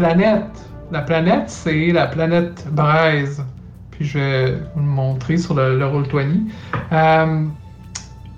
Planète, 0.00 0.44
la 0.90 1.02
planète, 1.02 1.44
c'est 1.50 1.92
la 1.92 2.06
planète 2.06 2.66
Braise. 2.72 3.44
Puis 3.90 4.06
je 4.06 4.18
vais 4.18 4.52
vous 4.74 4.80
le 4.80 4.86
montrer 4.86 5.36
sur 5.36 5.54
le, 5.54 5.78
le 5.78 5.84
Roll20. 5.84 6.48
Euh, 6.92 7.44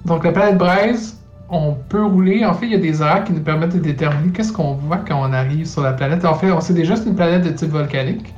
donc 0.05 0.25
la 0.25 0.33
planète 0.33 0.59
Braise, 0.59 1.19
on 1.48 1.75
peut 1.75 2.05
rouler. 2.05 2.45
En 2.45 2.55
fait, 2.55 2.67
il 2.67 2.73
y 2.73 2.75
a 2.75 2.79
des 2.79 3.01
horaires 3.01 3.23
qui 3.25 3.33
nous 3.33 3.43
permettent 3.43 3.75
de 3.75 3.79
déterminer 3.79 4.33
qu'est-ce 4.33 4.53
qu'on 4.53 4.75
voit 4.75 4.98
quand 4.98 5.20
on 5.20 5.33
arrive 5.33 5.67
sur 5.67 5.83
la 5.83 5.93
planète. 5.93 6.25
En 6.25 6.34
fait, 6.34 6.51
on 6.51 6.61
sait 6.61 6.75
déjà 6.75 6.95
que 6.95 7.01
c'est 7.01 7.09
une 7.09 7.15
planète 7.17 7.45
de 7.45 7.51
type 7.51 7.70
volcanique. 7.70 8.34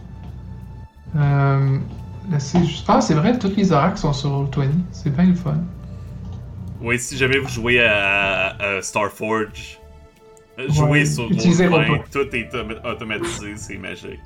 Euh, 1.16 1.78
c'est 2.38 2.62
juste- 2.64 2.84
Ah, 2.88 3.00
c'est 3.00 3.14
vrai, 3.14 3.38
tous 3.38 3.54
les 3.56 3.72
horaires 3.72 3.96
sont 3.96 4.12
sur 4.12 4.30
Roll20. 4.30 4.68
C'est 4.92 5.14
bien 5.14 5.26
le 5.26 5.34
fun. 5.34 5.56
Oui, 6.82 6.98
si 6.98 7.16
jamais 7.16 7.38
vous 7.38 7.48
jouez 7.48 7.82
à, 7.82 8.56
à 8.60 8.82
Starforge, 8.82 9.78
euh, 10.58 10.68
Ouais, 10.86 11.04
sur 11.04 11.30
utilisez 11.30 11.66
Roll20, 11.66 11.86
Roll20. 11.88 12.10
tout 12.12 12.36
est 12.36 12.52
autom- 12.54 12.86
automatisé, 12.92 13.56
c'est 13.56 13.76
magique. 13.78 14.20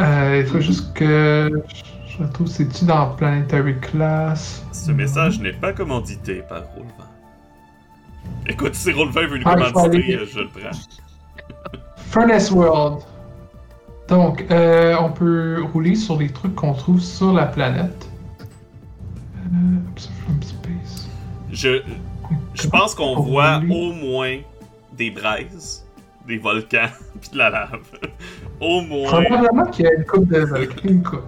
Euh, 0.00 0.42
il 0.44 0.46
faut 0.50 0.60
juste 0.60 0.92
que 0.94 1.62
je 2.06 2.22
retrouve, 2.22 2.46
c'est-tu 2.46 2.84
dans 2.84 3.10
Planetary 3.14 3.78
Class? 3.80 4.64
Ce 4.72 4.90
message 4.90 5.38
n'est 5.40 5.52
pas 5.52 5.72
commandité 5.72 6.42
par 6.48 6.60
Roll20. 6.62 7.04
Écoute, 8.48 8.74
si 8.74 8.90
Roll20 8.90 9.26
veut 9.28 9.38
nous 9.38 9.44
Ah, 9.46 9.56
commanditer, 9.72 10.18
je 10.32 10.40
le 10.40 10.48
prends. 10.48 10.70
Furnace 11.96 12.50
World. 12.50 13.02
Donc, 14.08 14.44
euh, 14.50 14.94
on 15.00 15.10
peut 15.10 15.62
rouler 15.72 15.94
sur 15.94 16.18
les 16.18 16.28
trucs 16.30 16.54
qu'on 16.54 16.74
trouve 16.74 17.00
sur 17.00 17.32
la 17.32 17.46
planète. 17.46 18.08
Euh, 19.46 20.00
space. 20.42 21.08
Je, 21.52 21.82
je 22.54 22.66
pense 22.68 22.94
qu'on 22.94 23.16
On 23.16 23.20
voit 23.20 23.58
rouler. 23.58 23.74
au 23.74 23.92
moins 23.92 24.36
des 24.96 25.10
braises, 25.10 25.84
des 26.26 26.38
volcans, 26.38 26.88
puis 27.20 27.30
de 27.32 27.38
la 27.38 27.50
lave. 27.50 27.80
au 28.60 28.80
moins. 28.82 29.10
Probablement 29.22 29.66
qu'il 29.66 29.84
y 29.84 29.88
a 29.88 29.94
une 29.94 30.04
coupe 30.04 30.28
de 30.28 30.40
volcans. 30.40 30.74
une 30.84 31.02
coupe. 31.02 31.22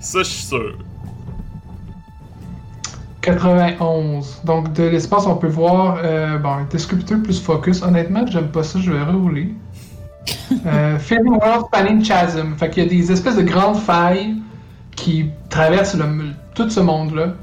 Ça, 0.00 0.20
je 0.20 0.24
suis 0.24 0.42
sûr. 0.44 0.76
91. 3.22 4.42
Donc, 4.44 4.72
de 4.72 4.84
l'espace, 4.84 5.26
on 5.26 5.36
peut 5.36 5.46
voir 5.48 5.98
euh, 6.02 6.38
bon, 6.38 6.48
un 6.50 6.64
descripteur 6.64 7.18
plus 7.22 7.40
focus. 7.40 7.82
Honnêtement, 7.82 8.26
j'aime 8.26 8.48
pas 8.48 8.62
ça, 8.62 8.78
je 8.80 8.90
vais 8.90 9.02
rerouler. 9.02 9.52
euh, 10.66 10.98
Filling 10.98 11.32
World 11.34 11.66
Spanning 11.66 12.02
Chasm. 12.04 12.54
Fait 12.56 12.70
qu'il 12.70 12.82
y 12.82 12.86
a 12.86 12.88
des 12.88 13.12
espèces 13.12 13.36
de 13.36 13.42
grandes 13.42 13.76
failles 13.76 14.36
qui 14.96 15.26
traversent 15.50 15.96
le- 15.96 16.30
tout 16.54 16.68
ce 16.70 16.80
monde-là. 16.80 17.34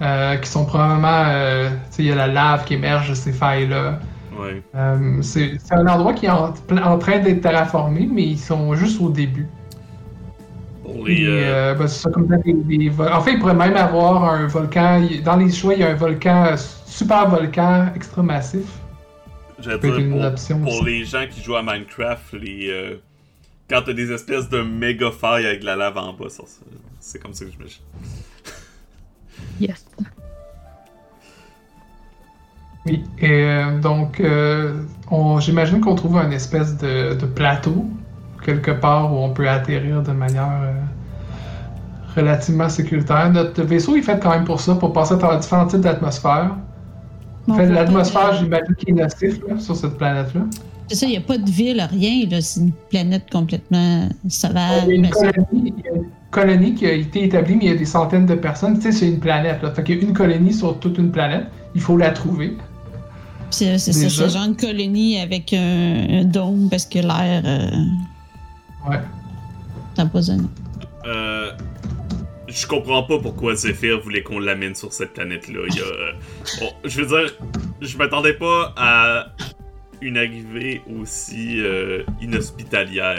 Euh, 0.00 0.36
qui 0.36 0.48
sont 0.48 0.64
probablement. 0.64 1.24
euh, 1.26 1.70
il 1.98 2.06
y 2.06 2.12
a 2.12 2.14
la 2.14 2.26
lave 2.28 2.64
qui 2.64 2.74
émerge 2.74 3.10
de 3.10 3.14
ces 3.14 3.32
failles-là. 3.32 3.98
Ouais. 4.38 4.62
Euh, 4.74 5.20
c'est 5.22 5.58
un 5.72 5.86
endroit 5.86 6.12
qui 6.12 6.26
est 6.26 6.30
en, 6.30 6.54
en 6.84 6.98
train 6.98 7.18
d'être 7.18 7.40
terraformé, 7.40 8.08
mais 8.10 8.22
ils 8.22 8.38
sont 8.38 8.74
juste 8.74 9.00
au 9.00 9.10
début. 9.10 9.48
Pour 10.84 11.04
les. 11.06 11.22
Et, 11.22 11.26
euh, 11.28 11.74
ben, 11.74 11.88
c'est 11.88 12.02
ça, 12.02 12.10
comme 12.10 12.26
dans 12.28 12.40
des, 12.40 12.52
des 12.52 12.88
vol- 12.88 13.12
En 13.12 13.20
fait, 13.20 13.32
il 13.32 13.38
pourrait 13.40 13.54
même 13.54 13.76
avoir 13.76 14.24
un 14.24 14.46
volcan. 14.46 15.04
Dans 15.24 15.36
les 15.36 15.50
choix, 15.50 15.74
il 15.74 15.80
y 15.80 15.82
a 15.82 15.90
un 15.90 15.94
volcan, 15.94 16.54
super 16.86 17.28
volcan 17.28 17.88
extra 17.96 18.22
massif. 18.22 18.66
Être 19.58 19.80
dire, 19.80 19.98
une 19.98 20.12
pour, 20.12 20.24
option 20.24 20.60
pour 20.60 20.84
les 20.84 21.04
gens 21.04 21.26
qui 21.28 21.42
jouent 21.42 21.56
à 21.56 21.62
Minecraft, 21.64 22.34
les, 22.34 23.00
quand 23.68 23.82
t'as 23.84 23.92
des 23.92 24.12
espèces 24.12 24.48
de 24.48 24.62
méga 24.62 25.10
failles 25.10 25.46
avec 25.46 25.60
de 25.62 25.66
la 25.66 25.74
lave 25.74 25.98
en 25.98 26.12
bas, 26.12 26.28
c'est 27.00 27.20
comme 27.20 27.34
ça 27.34 27.44
que 27.44 27.50
je 27.50 27.58
me 27.58 27.68
Yes. 29.60 29.84
Oui. 32.86 33.04
Et 33.18 33.30
euh, 33.30 33.80
donc, 33.80 34.20
euh, 34.20 34.82
j'imagine 35.40 35.80
qu'on 35.80 35.94
trouve 35.94 36.16
un 36.18 36.30
espèce 36.30 36.76
de, 36.78 37.14
de 37.14 37.26
plateau, 37.26 37.84
quelque 38.44 38.70
part 38.70 39.12
où 39.12 39.18
on 39.18 39.30
peut 39.30 39.48
atterrir 39.48 40.02
de 40.02 40.12
manière 40.12 40.50
euh, 40.62 40.72
relativement 42.16 42.68
sécuritaire. 42.68 43.30
Notre 43.30 43.62
vaisseau 43.62 43.96
est 43.96 44.02
fait 44.02 44.18
quand 44.20 44.30
même 44.30 44.44
pour 44.44 44.60
ça, 44.60 44.74
pour 44.74 44.92
passer 44.92 45.14
à 45.14 45.16
travers 45.18 45.40
différents 45.40 45.66
types 45.66 45.80
d'atmosphères. 45.80 46.56
L'atmosphère, 47.48 48.34
j'imagine 48.34 48.74
qu'il 48.76 48.90
est 48.90 49.02
nocif 49.02 49.40
là, 49.48 49.58
sur 49.58 49.74
cette 49.74 49.96
planète-là. 49.96 50.42
C'est 50.88 50.94
ça, 50.94 51.06
il 51.06 51.10
n'y 51.10 51.16
a 51.16 51.20
pas 51.20 51.38
de 51.38 51.50
ville, 51.50 51.86
rien. 51.90 52.40
C'est 52.40 52.60
une 52.60 52.72
planète 52.90 53.30
complètement 53.30 54.08
sauvage. 54.28 54.84
Il 54.86 54.88
y 54.88 54.92
a 54.92 54.94
une 54.96 55.10
colonie, 55.10 55.74
il 55.76 55.84
y 55.84 55.88
a 55.88 55.94
une 55.96 56.06
colonie 56.30 56.74
qui 56.74 56.86
a 56.86 56.92
été 56.92 57.24
établie, 57.24 57.56
mais 57.56 57.64
il 57.66 57.70
y 57.70 57.74
a 57.74 57.76
des 57.76 57.84
centaines 57.84 58.26
de 58.26 58.34
personnes. 58.34 58.76
Tu 58.76 58.82
sais, 58.82 58.92
c'est 58.92 59.08
une 59.08 59.20
planète. 59.20 59.62
Là. 59.62 59.70
Fait 59.72 59.82
qu'il 59.82 59.96
y 59.96 60.00
a 60.00 60.02
une 60.02 60.12
colonie 60.14 60.52
sur 60.52 60.78
toute 60.78 60.98
une 60.98 61.10
planète. 61.10 61.46
Il 61.74 61.80
faut 61.80 61.96
la 61.96 62.10
trouver. 62.10 62.56
C'est 63.50 63.78
c'est 63.78 63.92
ça, 63.92 64.10
c'est 64.10 64.28
genre 64.28 64.44
une 64.44 64.56
colonie 64.56 65.18
avec 65.18 65.54
un, 65.54 66.06
un 66.20 66.24
dôme 66.24 66.68
parce 66.70 66.84
que 66.84 66.98
l'air 66.98 67.42
euh, 67.46 67.70
Ouais. 68.90 68.98
empoisonné. 69.96 70.44
Euh, 71.06 71.52
je 72.46 72.66
comprends 72.66 73.02
pas 73.04 73.18
pourquoi 73.18 73.54
Zephyr 73.54 74.00
voulait 74.02 74.22
qu'on 74.22 74.38
l'amène 74.38 74.74
sur 74.74 74.92
cette 74.92 75.14
planète-là. 75.14 75.60
Il 75.70 75.76
y 75.76 75.80
a, 75.80 75.84
euh, 75.84 76.12
bon, 76.60 76.68
je 76.84 77.00
veux 77.00 77.06
dire, 77.06 77.32
je 77.80 77.96
m'attendais 77.96 78.34
pas 78.34 78.74
à 78.76 79.28
une 80.02 80.18
arrivée 80.18 80.82
aussi 81.00 81.60
euh, 81.60 82.02
inhospitalière. 82.20 83.16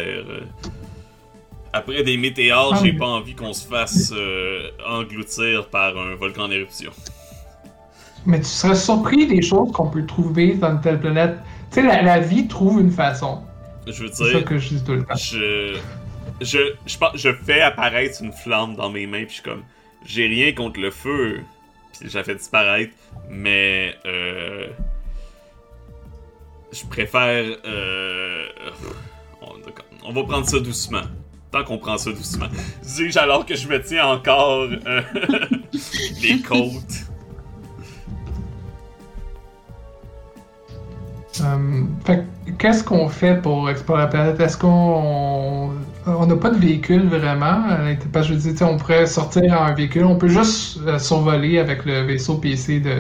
Après 1.74 2.04
des 2.04 2.18
météores, 2.18 2.74
Ah, 2.76 2.80
j'ai 2.84 2.94
pas 2.94 3.06
envie 3.08 3.36
qu'on 3.36 3.54
se 3.54 3.68
fasse 3.68 4.12
euh, 4.16 4.70
engloutir 4.86 5.70
par 5.70 5.98
un 5.98 6.16
volcan 6.16 6.44
en 6.44 6.52
éruption. 6.52 6.92
Mais 8.26 8.40
tu 8.40 8.46
serais 8.48 8.76
surpris 8.76 9.28
des 9.28 9.42
choses 9.42 9.72
qu'on 9.72 9.90
peut 9.90 10.06
trouver 10.06 10.56
dans 10.56 10.72
une 10.72 10.82
telle 10.82 11.00
planète. 11.00 11.38
Tu 11.72 11.76
sais, 11.82 11.84
la, 11.84 12.02
la 12.02 12.20
vie 12.20 12.48
trouve 12.48 12.80
une 12.82 12.92
façon. 12.92 13.44
Je 13.88 14.04
veux 14.04 14.10
C'est 14.12 14.26
ça 14.26 14.42
dire, 14.42 14.46
que 14.46 14.58
je 14.58 14.70
dis 14.76 14.84
tout 14.84 14.94
le 14.94 15.06
temps. 15.06 15.16
je, 15.16 15.80
je, 16.42 16.58
je, 16.86 16.98
je 17.16 17.34
fais 17.34 17.62
apparaître 17.62 18.22
une 18.22 18.34
flamme 18.34 18.76
dans 18.76 18.90
mes 18.90 19.08
mains, 19.08 19.20
puis 19.26 19.30
je 19.30 19.34
suis 19.36 19.44
comme, 19.44 19.64
j'ai 20.06 20.28
rien 20.28 20.54
contre 20.54 20.80
le 20.80 20.92
feu, 20.92 21.42
puis 22.00 22.10
je 22.10 22.18
la 22.18 22.24
fais 22.24 22.36
disparaître, 22.36 22.94
mais 23.30 23.96
euh, 24.06 24.68
je 26.72 26.86
préfère, 26.86 27.58
euh, 27.66 28.46
on 30.04 30.12
va 30.14 30.24
prendre 30.24 30.46
ça 30.48 30.60
doucement. 30.60 31.04
Tant 31.52 31.64
qu'on 31.64 31.78
prend 31.80 31.98
ça 31.98 32.12
doucement. 32.12 32.46
Dis-je 32.84 33.18
alors 33.18 33.46
que 33.46 33.56
je 33.56 33.68
me 33.68 33.82
tiens 33.82 34.06
encore 34.06 34.68
euh, 34.86 35.02
les 36.22 36.40
côtes? 36.42 37.06
Euh, 41.42 41.84
fait 42.06 42.26
que, 42.46 42.52
qu'est-ce 42.58 42.84
qu'on 42.84 43.08
fait 43.08 43.42
pour 43.42 43.70
explorer 43.70 44.02
la 44.02 44.08
planète? 44.08 44.40
Est-ce 44.40 44.58
qu'on 44.58 45.72
on 46.06 46.26
n'a 46.26 46.36
pas 46.36 46.50
de 46.50 46.58
véhicule 46.60 47.08
vraiment? 47.08 47.64
Euh, 47.72 47.96
Parce 48.12 48.28
que 48.28 48.34
je 48.34 48.40
dis, 48.40 48.64
on 48.64 48.78
pourrait 48.78 49.06
sortir 49.08 49.60
en 49.60 49.74
véhicule. 49.74 50.04
On 50.06 50.18
peut 50.18 50.28
juste 50.28 50.80
euh, 50.86 51.00
survoler 51.00 51.60
avec 51.60 51.86
le 51.86 52.02
vaisseau 52.06 52.36
PC 52.36 52.80
de, 52.82 52.96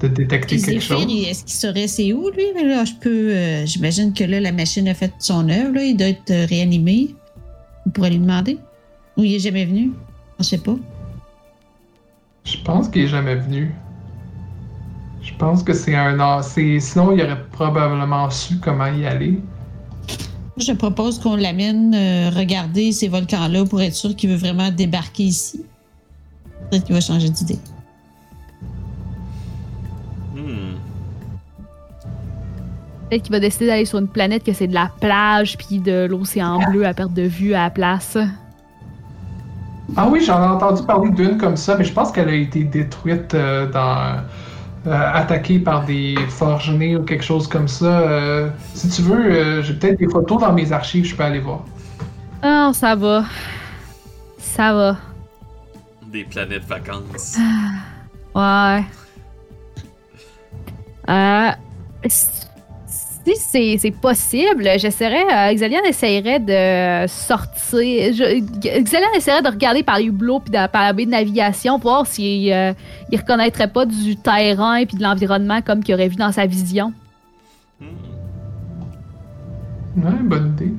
de 0.00 0.08
détecter 0.08 0.58
quelque 0.58 0.80
chose. 0.82 1.02
est-ce 1.26 1.44
qu'il 1.44 1.54
saurait 1.54 1.88
c'est 1.88 2.12
où, 2.12 2.30
lui? 2.30 2.44
Mais 2.54 2.64
là, 2.64 2.84
je 2.84 2.92
peux. 3.00 3.30
euh, 3.34 3.64
J'imagine 3.66 4.12
que 4.12 4.24
là, 4.24 4.38
la 4.40 4.52
machine 4.52 4.86
a 4.88 4.94
fait 4.94 5.12
son 5.18 5.48
œuvre, 5.48 5.74
là. 5.74 5.82
Il 5.82 5.96
doit 5.96 6.08
être 6.08 6.30
euh, 6.30 6.46
réanimé. 6.46 7.14
On 7.86 7.90
pourrait 7.90 8.10
lui 8.10 8.18
demander. 8.18 8.58
Ou 9.16 9.24
il 9.24 9.34
est 9.34 9.38
jamais 9.40 9.64
venu? 9.64 9.92
On 10.38 10.42
sait 10.42 10.58
pas. 10.58 10.76
Je 12.44 12.56
pense 12.64 12.88
qu'il 12.88 13.02
est 13.02 13.08
jamais 13.08 13.36
venu. 13.36 13.74
Je 15.22 15.32
pense 15.34 15.62
que 15.62 15.72
c'est 15.72 15.94
un 15.94 16.20
an. 16.20 16.42
Sinon, 16.42 17.12
il 17.12 17.22
aurait 17.22 17.42
probablement 17.52 18.28
su 18.30 18.58
comment 18.58 18.86
y 18.86 19.06
aller. 19.06 19.40
Je 20.56 20.72
propose 20.72 21.18
qu'on 21.18 21.36
l'amène 21.36 21.94
euh, 21.94 22.30
regarder 22.30 22.92
ces 22.92 23.08
volcans-là 23.08 23.64
pour 23.64 23.80
être 23.80 23.94
sûr 23.94 24.14
qu'il 24.14 24.30
veut 24.30 24.36
vraiment 24.36 24.70
débarquer 24.70 25.24
ici. 25.24 25.64
Peut-être 26.70 26.84
qu'il 26.84 26.94
va 26.94 27.00
changer 27.00 27.28
d'idée. 27.28 27.58
Peut-être 33.14 33.26
qu'il 33.26 33.32
va 33.32 33.38
décider 33.38 33.68
d'aller 33.68 33.84
sur 33.84 34.00
une 34.00 34.08
planète 34.08 34.42
que 34.42 34.52
c'est 34.52 34.66
de 34.66 34.74
la 34.74 34.90
plage 35.00 35.56
puis 35.56 35.78
de 35.78 36.04
l'océan 36.10 36.58
bleu 36.68 36.84
à 36.84 36.94
perte 36.94 37.12
de 37.14 37.22
vue 37.22 37.54
à 37.54 37.62
la 37.62 37.70
place. 37.70 38.18
Ah 39.96 40.08
oui, 40.10 40.20
j'en 40.20 40.42
ai 40.42 40.46
entendu 40.46 40.82
parler 40.82 41.10
d'une 41.10 41.38
comme 41.38 41.56
ça, 41.56 41.76
mais 41.76 41.84
je 41.84 41.92
pense 41.92 42.10
qu'elle 42.10 42.28
a 42.28 42.34
été 42.34 42.64
détruite 42.64 43.32
euh, 43.34 43.70
dans 43.70 44.16
euh, 44.88 45.12
attaqué 45.14 45.60
par 45.60 45.84
des 45.84 46.16
forgenés 46.28 46.96
ou 46.96 47.04
quelque 47.04 47.22
chose 47.22 47.46
comme 47.46 47.68
ça. 47.68 48.00
Euh, 48.00 48.50
si 48.74 48.88
tu 48.88 49.02
veux, 49.02 49.30
euh, 49.30 49.62
j'ai 49.62 49.74
peut-être 49.74 50.00
des 50.00 50.08
photos 50.08 50.40
dans 50.40 50.52
mes 50.52 50.72
archives, 50.72 51.04
je 51.04 51.14
peux 51.14 51.22
aller 51.22 51.38
voir. 51.38 51.60
Ah, 52.42 52.72
ça 52.74 52.96
va. 52.96 53.26
Ça 54.38 54.74
va. 54.74 54.96
Des 56.12 56.24
planètes 56.24 56.64
vacances. 56.64 57.38
Ouais. 58.34 58.84
Euh, 61.08 61.50
si 62.08 62.43
c'est 63.36 63.76
c'est 63.78 63.90
possible, 63.90 64.68
j'essaierais. 64.76 65.24
Euh, 65.50 65.54
Xalian 65.54 65.82
essayerait 65.88 66.40
de 66.40 67.06
sortir. 67.08 68.12
Je, 68.12 68.40
Xalian 68.82 69.08
essaierait 69.16 69.42
de 69.42 69.48
regarder 69.48 69.82
par 69.82 69.98
les 69.98 70.04
hublots 70.04 70.40
puis 70.40 70.50
de- 70.50 70.66
par 70.68 70.82
la 70.82 70.92
baie 70.92 71.06
de 71.06 71.10
navigation 71.10 71.78
pour 71.78 71.90
voir 71.92 72.06
s'il 72.06 72.52
euh, 72.52 72.72
il 73.10 73.18
reconnaîtrait 73.18 73.68
pas 73.68 73.86
du 73.86 74.16
terrain 74.16 74.84
puis 74.84 74.96
de 74.98 75.02
l'environnement 75.02 75.62
comme 75.62 75.82
qu'il 75.82 75.94
aurait 75.94 76.08
vu 76.08 76.16
dans 76.16 76.32
sa 76.32 76.44
vision. 76.46 76.92
Hmm. 77.80 77.86
Ouais, 79.96 80.12
bonne 80.22 80.48
idée. 80.60 80.72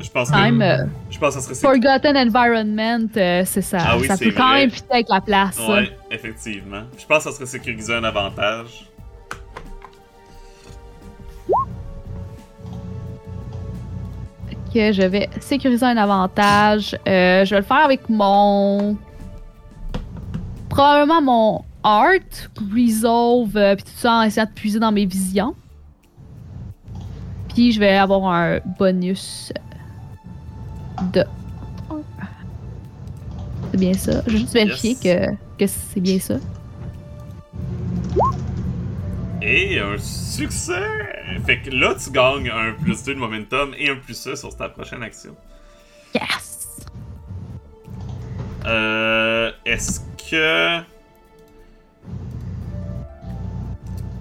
Je 0.00 0.10
pense 0.10 0.30
que, 0.30 0.36
même, 0.36 0.60
euh, 0.62 0.84
je 1.10 1.18
pense 1.18 1.34
que 1.34 1.40
ça 1.40 1.54
serait 1.54 1.54
Forgotten 1.80 2.16
Environment, 2.16 3.08
euh, 3.16 3.42
c'est 3.46 3.62
ça. 3.62 3.78
Ah 3.80 3.96
oui, 3.98 4.06
ça 4.06 4.16
c'est 4.16 4.26
peut 4.26 4.34
quand 4.36 4.52
même 4.54 4.70
fitter 4.70 4.92
avec 4.92 5.08
la 5.08 5.20
place. 5.20 5.54
ça. 5.56 5.66
Ouais, 5.72 5.90
effectivement. 6.10 6.82
Je 6.98 7.06
pense 7.06 7.24
que 7.24 7.30
ça 7.30 7.32
serait 7.36 7.46
sécuriser 7.46 7.94
un 7.94 8.04
avantage. 8.04 8.86
Que 14.74 14.92
je 14.92 15.02
vais 15.02 15.28
sécuriser 15.40 15.86
un 15.86 15.96
avantage. 15.96 16.96
Euh, 17.08 17.44
je 17.44 17.50
vais 17.54 17.60
le 17.60 17.66
faire 17.66 17.84
avec 17.84 18.08
mon. 18.10 18.96
Probablement 20.68 21.22
mon 21.22 21.64
art, 21.84 22.10
resolve, 22.74 23.56
euh, 23.56 23.76
puis 23.76 23.84
tout 23.84 23.90
ça 23.96 24.12
en 24.14 24.22
essayant 24.22 24.46
de 24.46 24.50
puiser 24.52 24.80
dans 24.80 24.90
mes 24.90 25.06
visions. 25.06 25.54
Puis 27.54 27.70
je 27.72 27.78
vais 27.78 27.96
avoir 27.96 28.26
un 28.26 28.58
bonus 28.78 29.52
de. 31.12 31.24
C'est 33.70 33.80
bien 33.80 33.92
ça. 33.94 34.22
Je 34.26 34.32
vais 34.32 34.38
juste 34.38 34.52
vérifier 34.54 34.90
Yes. 34.90 35.00
que, 35.00 35.30
que 35.58 35.66
c'est 35.66 36.00
bien 36.00 36.18
ça. 36.18 36.34
Et 39.46 39.78
un 39.78 39.98
succès! 39.98 40.72
Fait 41.44 41.58
que 41.60 41.70
là, 41.70 41.94
tu 42.02 42.10
gagnes 42.10 42.50
un 42.50 42.72
plus 42.82 43.04
2 43.04 43.14
de 43.14 43.18
momentum 43.18 43.74
et 43.78 43.90
un 43.90 43.96
plus 43.96 44.26
1 44.26 44.36
sur 44.36 44.56
ta 44.56 44.70
prochaine 44.70 45.02
action. 45.02 45.36
Yes! 46.14 46.80
Euh. 48.64 49.50
Est-ce 49.66 50.00
que. 50.30 50.82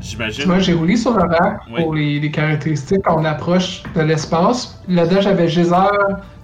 J'imagine. 0.02 0.46
Moi, 0.46 0.60
j'ai 0.60 0.74
roulé 0.74 0.98
sur 0.98 1.14
le 1.14 1.22
rack 1.24 1.62
Oui. 1.72 1.82
pour 1.82 1.94
les, 1.96 2.20
les 2.20 2.30
caractéristiques 2.32 3.04
quand 3.06 3.22
on 3.22 3.24
approche 3.24 3.82
de 3.96 4.02
l'espace. 4.02 4.84
Là-dedans, 4.90 5.22
j'avais 5.22 5.48
geyser 5.48 5.88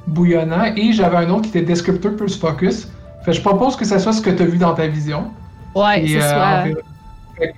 bouillonnant 0.08 0.74
et 0.78 0.94
j'avais 0.94 1.18
un 1.18 1.30
autre 1.32 1.44
qui 1.44 1.50
était 1.50 1.64
descripteur 1.64 2.16
plus 2.16 2.40
focus. 2.40 2.88
Fait 3.26 3.32
que 3.32 3.38
je 3.38 3.42
propose 3.42 3.76
que 3.76 3.84
ça 3.84 4.00
soit 4.00 4.14
ce 4.14 4.22
que 4.22 4.30
tu 4.30 4.42
as 4.42 4.46
vu 4.46 4.58
dans 4.58 4.74
ta 4.74 4.88
vision. 4.88 5.32
Ouais, 5.76 6.02
Et, 6.02 6.08
c'est 6.08 6.24
euh, 6.24 6.30
ça. 6.30 6.66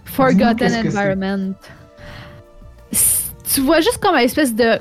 Forgotten. 0.06 0.88
Environment. 0.88 1.54
Tu 3.54 3.62
vois 3.62 3.81
juste 3.81 3.98
comme 3.98 4.16
une 4.16 4.22
espèce 4.22 4.56
de 4.56 4.80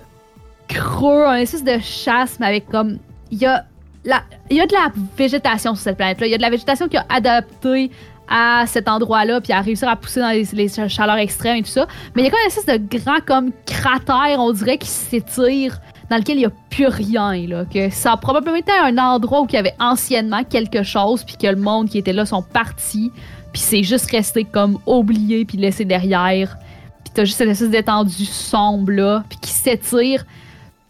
creux, 0.69 1.25
un 1.26 1.35
espèce 1.35 1.64
de 1.64 1.79
chasse, 1.81 2.38
mais 2.38 2.47
avec 2.47 2.69
comme. 2.69 2.99
Il 3.32 3.38
y 3.38 3.47
a, 3.47 3.64
la, 4.05 4.23
il 4.50 4.56
y 4.56 4.61
a 4.61 4.67
de 4.67 4.73
la 4.73 4.93
végétation 5.17 5.75
sur 5.75 5.82
cette 5.85 5.97
planète-là. 5.97 6.26
Il 6.26 6.31
y 6.31 6.35
a 6.35 6.37
de 6.37 6.43
la 6.43 6.50
végétation 6.50 6.88
qui 6.88 6.97
a 6.97 7.06
adapté 7.08 7.91
à 8.31 8.64
cet 8.67 8.88
endroit-là, 8.88 9.41
puis 9.41 9.52
à 9.52 9.61
réussir 9.61 9.88
à 9.88 9.97
pousser 9.97 10.20
dans 10.20 10.31
les, 10.31 10.44
les 10.52 10.69
chaleurs 10.88 11.17
extrêmes 11.17 11.56
et 11.56 11.62
tout 11.62 11.69
ça. 11.69 11.87
Mais 12.14 12.23
il 12.23 12.25
y 12.26 12.29
a 12.29 12.31
comme 12.31 12.41
une 12.41 12.47
espèce 12.47 12.79
de 12.79 12.99
grand 12.99 13.20
comme 13.26 13.50
cratère, 13.67 14.38
on 14.38 14.52
dirait, 14.52 14.79
qui 14.79 14.88
s'étire, 14.88 15.81
dans 16.08 16.17
lequel 16.17 16.37
il 16.37 16.41
n'y 16.41 16.47
a 16.47 16.52
plus 16.70 16.87
rien. 16.87 17.35
Là, 17.49 17.64
que 17.64 17.91
ça 17.91 18.12
a 18.12 18.17
probablement 18.17 18.56
été 18.56 18.70
un 18.70 18.97
endroit 18.99 19.41
où 19.43 19.47
il 19.49 19.55
y 19.55 19.58
avait 19.58 19.75
anciennement 19.81 20.44
quelque 20.44 20.85
chose, 20.85 21.25
puis 21.25 21.37
que 21.37 21.49
le 21.49 21.56
monde 21.56 21.88
qui 21.88 21.99
était 21.99 22.12
là 22.12 22.25
sont 22.25 22.43
partis, 22.43 23.11
puis 23.52 23.62
c'est 23.62 23.82
juste 23.82 24.11
resté 24.11 24.44
comme 24.44 24.79
oublié, 24.87 25.44
puis 25.44 25.58
laissé 25.58 25.85
derrière. 25.85 26.56
Puis 27.05 27.12
t'as 27.14 27.25
juste 27.25 27.38
cette 27.38 27.49
espèce 27.49 27.70
d'étendue 27.70 28.25
sombre 28.25 28.93
là, 28.93 29.25
puis 29.29 29.38
qui 29.41 29.50
s'étire. 29.50 30.25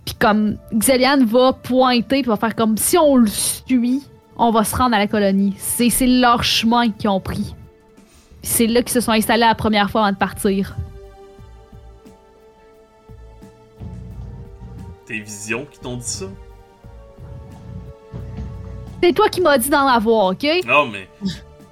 Puis 0.04 0.14
comme 0.14 0.56
Xelian 0.74 1.24
va 1.24 1.52
pointer, 1.52 2.22
puis 2.22 2.28
va 2.28 2.36
faire 2.36 2.54
comme 2.54 2.76
si 2.76 2.98
on 2.98 3.16
le 3.16 3.28
suit, 3.28 4.02
on 4.36 4.50
va 4.50 4.64
se 4.64 4.74
rendre 4.74 4.94
à 4.94 4.98
la 4.98 5.06
colonie. 5.06 5.54
C'est 5.58 5.90
c'est 5.90 6.06
leur 6.06 6.42
chemin 6.44 6.90
qu'ils 6.90 7.10
ont 7.10 7.20
pris. 7.20 7.54
C'est 8.42 8.66
là 8.66 8.82
qu'ils 8.82 8.92
se 8.92 9.00
sont 9.00 9.12
installés 9.12 9.40
la 9.40 9.54
première 9.54 9.90
fois 9.90 10.02
avant 10.02 10.12
de 10.12 10.16
partir. 10.16 10.76
Tes 15.06 15.20
visions 15.20 15.66
qui 15.70 15.78
t'ont 15.78 15.96
dit 15.96 16.06
ça? 16.06 16.26
C'est 19.02 19.12
toi 19.12 19.28
qui 19.28 19.40
m'as 19.40 19.58
dit 19.58 19.70
d'en 19.70 19.86
avoir, 19.86 20.26
ok? 20.26 20.46
Non, 20.66 20.86
mais. 20.86 21.08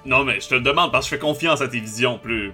Non, 0.08 0.24
mais 0.24 0.40
je 0.40 0.48
te 0.48 0.54
le 0.54 0.60
demande 0.62 0.90
parce 0.90 1.06
que 1.06 1.14
je 1.14 1.20
fais 1.20 1.26
confiance 1.26 1.60
à 1.60 1.68
tes 1.68 1.80
visions. 1.80 2.18
Plus. 2.18 2.52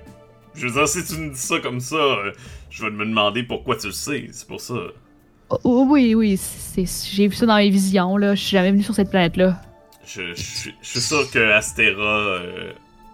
Je 0.55 0.67
veux 0.67 0.73
dire, 0.73 0.89
si 0.89 1.05
tu 1.05 1.17
me 1.21 1.31
dis 1.33 1.39
ça 1.39 1.59
comme 1.61 1.81
ça, 1.81 1.97
euh, 1.97 2.33
je 2.69 2.85
vais 2.85 2.91
me 2.91 3.05
demander 3.07 3.43
pourquoi 3.45 3.77
tu 3.77 3.87
le 3.87 3.93
sais. 3.93 4.27
C'est 4.33 4.47
pour 4.47 4.61
ça. 4.61 4.75
Oh, 5.63 5.87
oui, 5.89 6.15
oui, 6.15 6.37
c'est- 6.37 6.87
j'ai 7.15 7.29
vu 7.29 7.35
ça 7.37 7.47
dans 7.47 7.57
mes 7.57 7.71
visions, 7.71 8.17
là. 8.17 8.35
Je 8.35 8.41
suis 8.43 8.57
jamais 8.57 8.71
venu 8.73 8.83
sur 8.83 8.95
cette 8.95 9.11
planète-là. 9.11 9.61
Je, 10.07 10.35
je 10.35 10.43
suis- 10.43 10.75
je 10.83 10.89
suis 10.89 11.01
sûr 11.01 11.31
que 11.31 11.39
Astéra. 11.53 12.03
euh, 12.03 12.73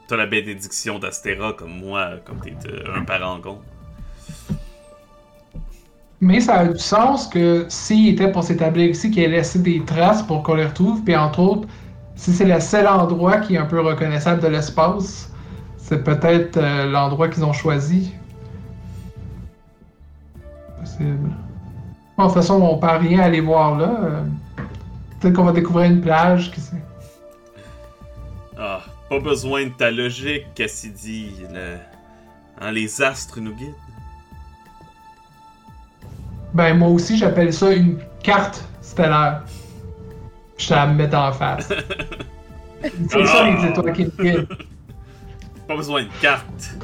T'as 0.08 0.16
la 0.16 0.26
bénédiction 0.26 0.98
d'Astéra 0.98 1.52
comme 1.52 1.78
moi, 1.78 2.14
comme 2.24 2.40
t'es 2.40 2.52
euh, 2.66 2.96
un 2.96 3.04
parangon. 3.04 3.60
Mais 6.20 6.40
ça 6.40 6.54
a 6.58 6.66
du 6.66 6.78
sens 6.78 7.28
que 7.28 7.64
s'il 7.68 8.08
était 8.08 8.30
pour 8.32 8.42
s'établir 8.42 8.90
ici, 8.90 9.10
qu'il 9.10 9.22
ait 9.22 9.28
laissé 9.28 9.60
des 9.60 9.82
traces 9.84 10.22
pour 10.22 10.42
qu'on 10.42 10.54
les 10.54 10.66
retrouve, 10.66 11.02
puis 11.04 11.14
entre 11.16 11.38
autres, 11.40 11.68
si 12.20 12.34
c'est 12.34 12.44
le 12.44 12.60
seul 12.60 12.86
endroit 12.86 13.38
qui 13.38 13.54
est 13.54 13.58
un 13.58 13.64
peu 13.64 13.80
reconnaissable 13.80 14.42
de 14.42 14.48
l'espace, 14.48 15.32
c'est 15.78 16.04
peut-être 16.04 16.58
euh, 16.58 16.84
l'endroit 16.84 17.30
qu'ils 17.30 17.46
ont 17.46 17.54
choisi. 17.54 18.12
Possible. 20.78 21.30
Bon, 22.18 22.24
de 22.24 22.28
toute 22.28 22.34
façon, 22.34 22.60
on 22.60 22.76
perd 22.76 23.00
rien 23.00 23.20
à 23.20 23.24
aller 23.24 23.40
voir 23.40 23.78
là. 23.78 24.00
euh, 24.04 24.22
Peut-être 25.18 25.34
qu'on 25.34 25.44
va 25.44 25.52
découvrir 25.52 25.90
une 25.90 26.02
plage, 26.02 26.50
qui 26.50 26.60
sait. 26.60 26.82
Ah, 28.58 28.82
pas 29.08 29.18
besoin 29.18 29.64
de 29.64 29.70
ta 29.70 29.90
logique, 29.90 30.44
Cassidy. 30.54 31.32
Le... 31.50 31.78
Hein, 32.60 32.70
les 32.70 33.00
astres 33.00 33.40
nous 33.40 33.54
guident. 33.54 33.72
Ben, 36.52 36.76
moi 36.76 36.88
aussi, 36.88 37.16
j'appelle 37.16 37.50
ça 37.50 37.72
une 37.72 37.98
carte 38.22 38.62
stellaire. 38.82 39.42
Je 40.60 40.74
la 40.74 40.86
mets 40.86 41.14
en 41.14 41.32
face. 41.32 41.68
c'est 42.82 43.26
ça, 43.26 43.50
les 43.50 43.68
étoiles 43.68 43.92
qui 43.94 44.04
me. 44.04 44.46
Pas 45.66 45.76
besoin 45.76 46.02
de 46.02 46.08
carte. 46.20 46.76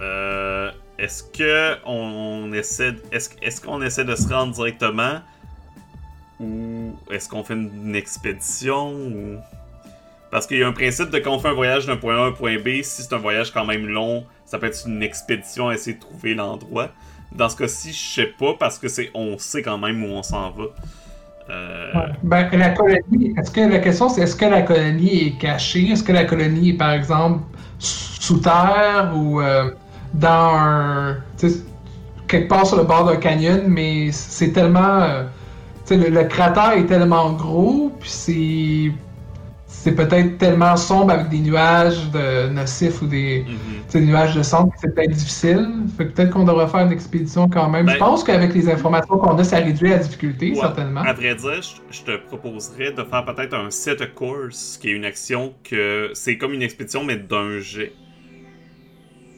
Euh, 0.00 0.70
est-ce 0.98 1.24
que 1.24 1.76
on 1.84 2.52
essaie, 2.52 2.94
est-ce, 3.10 3.60
qu'on 3.60 3.82
essaie 3.82 4.04
de 4.04 4.14
se 4.14 4.32
rendre 4.32 4.52
directement? 4.52 5.20
Ou 6.38 6.94
est-ce 7.10 7.28
qu'on 7.28 7.42
fait 7.42 7.54
une, 7.54 7.72
une 7.86 7.96
expédition 7.96 8.92
ou? 8.92 9.38
Parce 10.30 10.46
qu'il 10.46 10.58
y 10.58 10.62
a 10.62 10.68
un 10.68 10.72
principe 10.72 11.10
de 11.10 11.18
quand 11.18 11.34
on 11.34 11.38
fait 11.38 11.48
un 11.48 11.54
voyage 11.54 11.86
d'un 11.86 11.96
point 11.96 12.16
A 12.16 12.24
à 12.24 12.26
un 12.26 12.32
point 12.32 12.58
B, 12.58 12.82
si 12.82 13.02
c'est 13.02 13.12
un 13.14 13.18
voyage 13.18 13.52
quand 13.52 13.64
même 13.64 13.86
long, 13.86 14.24
ça 14.44 14.58
peut 14.58 14.66
être 14.66 14.86
une 14.86 15.02
expédition 15.02 15.68
à 15.68 15.74
essayer 15.74 15.94
de 15.94 16.00
trouver 16.00 16.34
l'endroit. 16.34 16.90
Dans 17.32 17.48
ce 17.48 17.56
cas-ci, 17.56 17.92
je 17.92 18.14
sais 18.22 18.32
pas 18.38 18.54
parce 18.58 18.78
que 18.78 18.88
c'est 18.88 19.10
on 19.14 19.38
sait 19.38 19.62
quand 19.62 19.78
même 19.78 20.04
où 20.04 20.08
on 20.08 20.22
s'en 20.22 20.50
va. 20.50 20.64
Euh. 21.50 21.92
Ben, 22.22 22.48
la 22.52 22.70
colonie, 22.70 23.34
est-ce 23.36 23.50
que 23.50 23.60
la 23.60 23.78
question 23.78 24.08
c'est 24.08 24.22
est-ce 24.22 24.34
que 24.36 24.46
la 24.46 24.62
colonie 24.62 25.26
est 25.28 25.38
cachée? 25.38 25.90
Est-ce 25.90 26.02
que 26.02 26.12
la 26.12 26.24
colonie 26.24 26.70
est 26.70 26.74
par 26.78 26.92
exemple 26.92 27.40
sous 27.78 28.38
terre 28.38 29.12
ou 29.14 29.40
euh, 29.40 29.70
dans 30.14 30.54
un. 30.56 31.16
quelque 32.28 32.48
part 32.48 32.66
sur 32.66 32.76
le 32.78 32.84
bord 32.84 33.04
d'un 33.04 33.16
canyon, 33.16 33.62
mais 33.66 34.10
c'est 34.12 34.52
tellement. 34.52 35.02
euh, 35.02 35.24
le, 35.90 36.08
le 36.08 36.24
cratère 36.24 36.72
est 36.72 36.86
tellement 36.86 37.32
gros, 37.32 37.92
puis 38.00 38.08
c'est. 38.10 38.92
C'est 39.84 39.94
peut-être 39.94 40.38
tellement 40.38 40.78
sombre 40.78 41.12
avec 41.12 41.28
des 41.28 41.40
nuages 41.40 42.10
de 42.10 42.48
nocifs 42.48 43.02
ou 43.02 43.06
des, 43.06 43.44
mhm. 43.46 43.82
des 43.92 44.00
nuages 44.00 44.34
de 44.34 44.42
cendre 44.42 44.72
que 44.72 44.78
c'est 44.80 44.94
peut-être 44.94 45.10
difficile. 45.10 45.68
Fait 45.98 46.06
que 46.06 46.12
peut-être 46.12 46.30
qu'on 46.30 46.44
devrait 46.44 46.68
faire 46.68 46.86
une 46.86 46.92
expédition 46.92 47.50
quand 47.50 47.68
même. 47.68 47.84
Ben- 47.84 47.92
Je 47.92 47.98
pense 47.98 48.24
qu'avec 48.24 48.54
les 48.54 48.70
informations 48.70 49.18
qu'on 49.18 49.36
a, 49.36 49.44
ça 49.44 49.58
réduit 49.58 49.90
la 49.90 49.98
difficulté, 49.98 50.52
Ouais. 50.52 50.56
certainement. 50.56 51.02
À 51.02 51.12
vrai 51.12 51.34
dire, 51.34 51.60
je, 51.60 51.98
je 51.98 52.02
te 52.02 52.16
proposerais 52.16 52.92
de 52.92 53.04
faire 53.04 53.26
peut-être 53.26 53.52
un 53.52 53.68
set 53.68 54.00
a 54.00 54.06
course, 54.06 54.78
qui 54.80 54.88
est 54.88 54.92
une 54.92 55.04
action 55.04 55.52
que 55.62 56.08
c'est 56.14 56.38
comme 56.38 56.54
une 56.54 56.62
expédition, 56.62 57.04
mais 57.04 57.16
d'un 57.18 57.58
jet. 57.58 57.92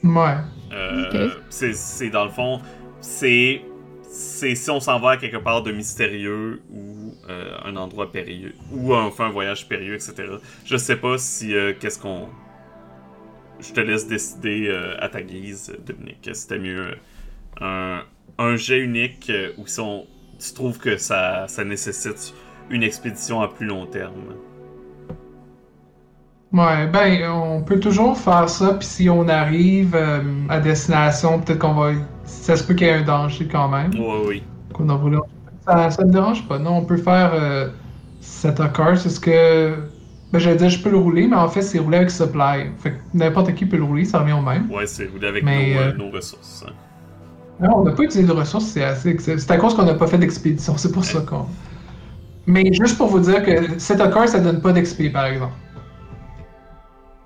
Ouais. 0.01 0.35
Euh, 0.71 1.09
Ok. 1.27 1.31
c'est, 1.49 1.73
c'est 1.73 2.09
dans 2.09 2.23
le 2.23 2.31
fond, 2.31 2.61
c'est 3.01 3.63
c'est 4.09 4.55
si 4.55 4.69
on 4.71 4.79
s'en 4.79 4.97
va 5.01 5.11
à 5.11 5.17
quelque 5.17 5.43
part 5.43 5.61
de 5.61 5.73
mystérieux 5.73 6.61
ou 6.73 6.96
euh, 7.29 7.57
un 7.65 7.75
endroit 7.75 8.11
périlleux 8.11 8.53
ou 8.71 8.93
on 8.93 9.11
fait 9.11 9.23
un 9.23 9.29
voyage 9.31 9.67
périlleux, 9.67 9.95
etc. 9.95 10.39
Je 10.65 10.77
sais 10.77 10.97
pas 10.97 11.17
si 11.17 11.55
euh, 11.55 11.73
qu'est-ce 11.79 11.99
qu'on. 11.99 12.27
Je 13.59 13.73
te 13.73 13.79
laisse 13.79 14.07
décider 14.07 14.67
euh, 14.69 14.95
à 14.99 15.09
ta 15.09 15.21
guise, 15.21 15.75
Dominique. 15.85 16.29
C'était 16.33 16.59
mieux 16.59 16.95
un, 17.61 18.03
un 18.37 18.55
jet 18.55 18.79
unique 18.79 19.31
ou 19.57 19.67
si 19.67 19.79
on, 19.79 20.05
tu 20.39 20.53
trouves 20.53 20.79
que 20.79 20.97
ça, 20.97 21.47
ça 21.47 21.63
nécessite 21.63 22.33
une 22.69 22.83
expédition 22.83 23.41
à 23.41 23.47
plus 23.47 23.65
long 23.65 23.85
terme? 23.87 24.35
Ouais, 26.53 26.87
ben, 26.87 27.29
on 27.29 27.61
peut 27.61 27.79
toujours 27.79 28.17
faire 28.17 28.47
ça, 28.49 28.73
puis 28.75 28.87
si 28.87 29.09
on 29.09 29.27
arrive 29.27 29.95
euh, 29.95 30.21
à 30.49 30.59
destination, 30.61 31.41
peut-être 31.41 31.59
qu'on 31.59 31.73
va. 31.73 31.91
Ça 32.23 32.55
se 32.55 32.63
peut 32.63 32.73
qu'il 32.73 32.87
y 32.87 32.89
ait 32.89 32.93
un 32.93 33.03
danger 33.03 33.47
quand 33.47 33.67
même. 33.67 33.91
Ouais, 33.99 34.23
oui. 34.25 34.43
Qu'on 34.73 34.89
a 34.89 34.95
voulu- 34.95 35.17
Ça, 35.67 35.91
ça 35.91 36.05
me 36.05 36.11
dérange 36.11 36.47
pas. 36.47 36.59
Non, 36.59 36.77
on 36.77 36.85
peut 36.85 36.97
faire 36.97 37.31
euh, 37.33 37.69
cet 38.19 38.59
occur. 38.59 38.97
C'est 38.97 39.09
ce 39.09 39.19
que. 39.19 39.75
Ben, 40.31 40.39
j'allais 40.39 40.57
dire, 40.57 40.69
je 40.69 40.81
peux 40.81 40.89
le 40.89 40.97
rouler, 40.97 41.27
mais 41.27 41.35
en 41.37 41.47
fait, 41.47 41.61
c'est 41.61 41.79
rouler 41.79 41.97
avec 41.97 42.11
supply. 42.11 42.71
Fait 42.79 42.91
que 42.91 42.97
n'importe 43.13 43.53
qui 43.55 43.65
peut 43.65 43.77
le 43.77 43.83
rouler, 43.83 44.05
ça 44.05 44.19
revient 44.19 44.33
au 44.33 44.41
même. 44.41 44.69
Ouais, 44.71 44.85
c'est 44.85 45.07
rouler 45.07 45.27
avec 45.27 45.43
Mais, 45.43 45.73
nos, 45.73 45.79
euh, 45.79 45.91
euh, 45.91 45.93
nos 45.97 46.09
ressources. 46.11 46.65
hein. 46.67 46.73
Non, 47.59 47.77
on 47.77 47.83
n'a 47.85 47.91
pas 47.91 48.03
utilisé 48.03 48.27
de 48.27 48.37
ressources, 48.37 48.65
c'est 48.65 48.83
assez. 48.83 49.17
C'est 49.19 49.51
à 49.51 49.57
cause 49.57 49.73
qu'on 49.75 49.83
n'a 49.85 49.95
pas 49.95 50.07
fait 50.07 50.17
d'expédition, 50.19 50.77
c'est 50.77 50.91
pour 50.91 51.03
ça 51.05 51.21
qu'on. 51.21 51.47
Mais 52.45 52.71
juste 52.73 52.97
pour 52.97 53.07
vous 53.07 53.19
dire 53.19 53.43
que 53.43 53.79
cet 53.79 53.99
occur, 54.01 54.27
ça 54.27 54.39
donne 54.39 54.61
pas 54.61 54.71
d'XP, 54.73 55.11
par 55.11 55.25
exemple. 55.25 55.53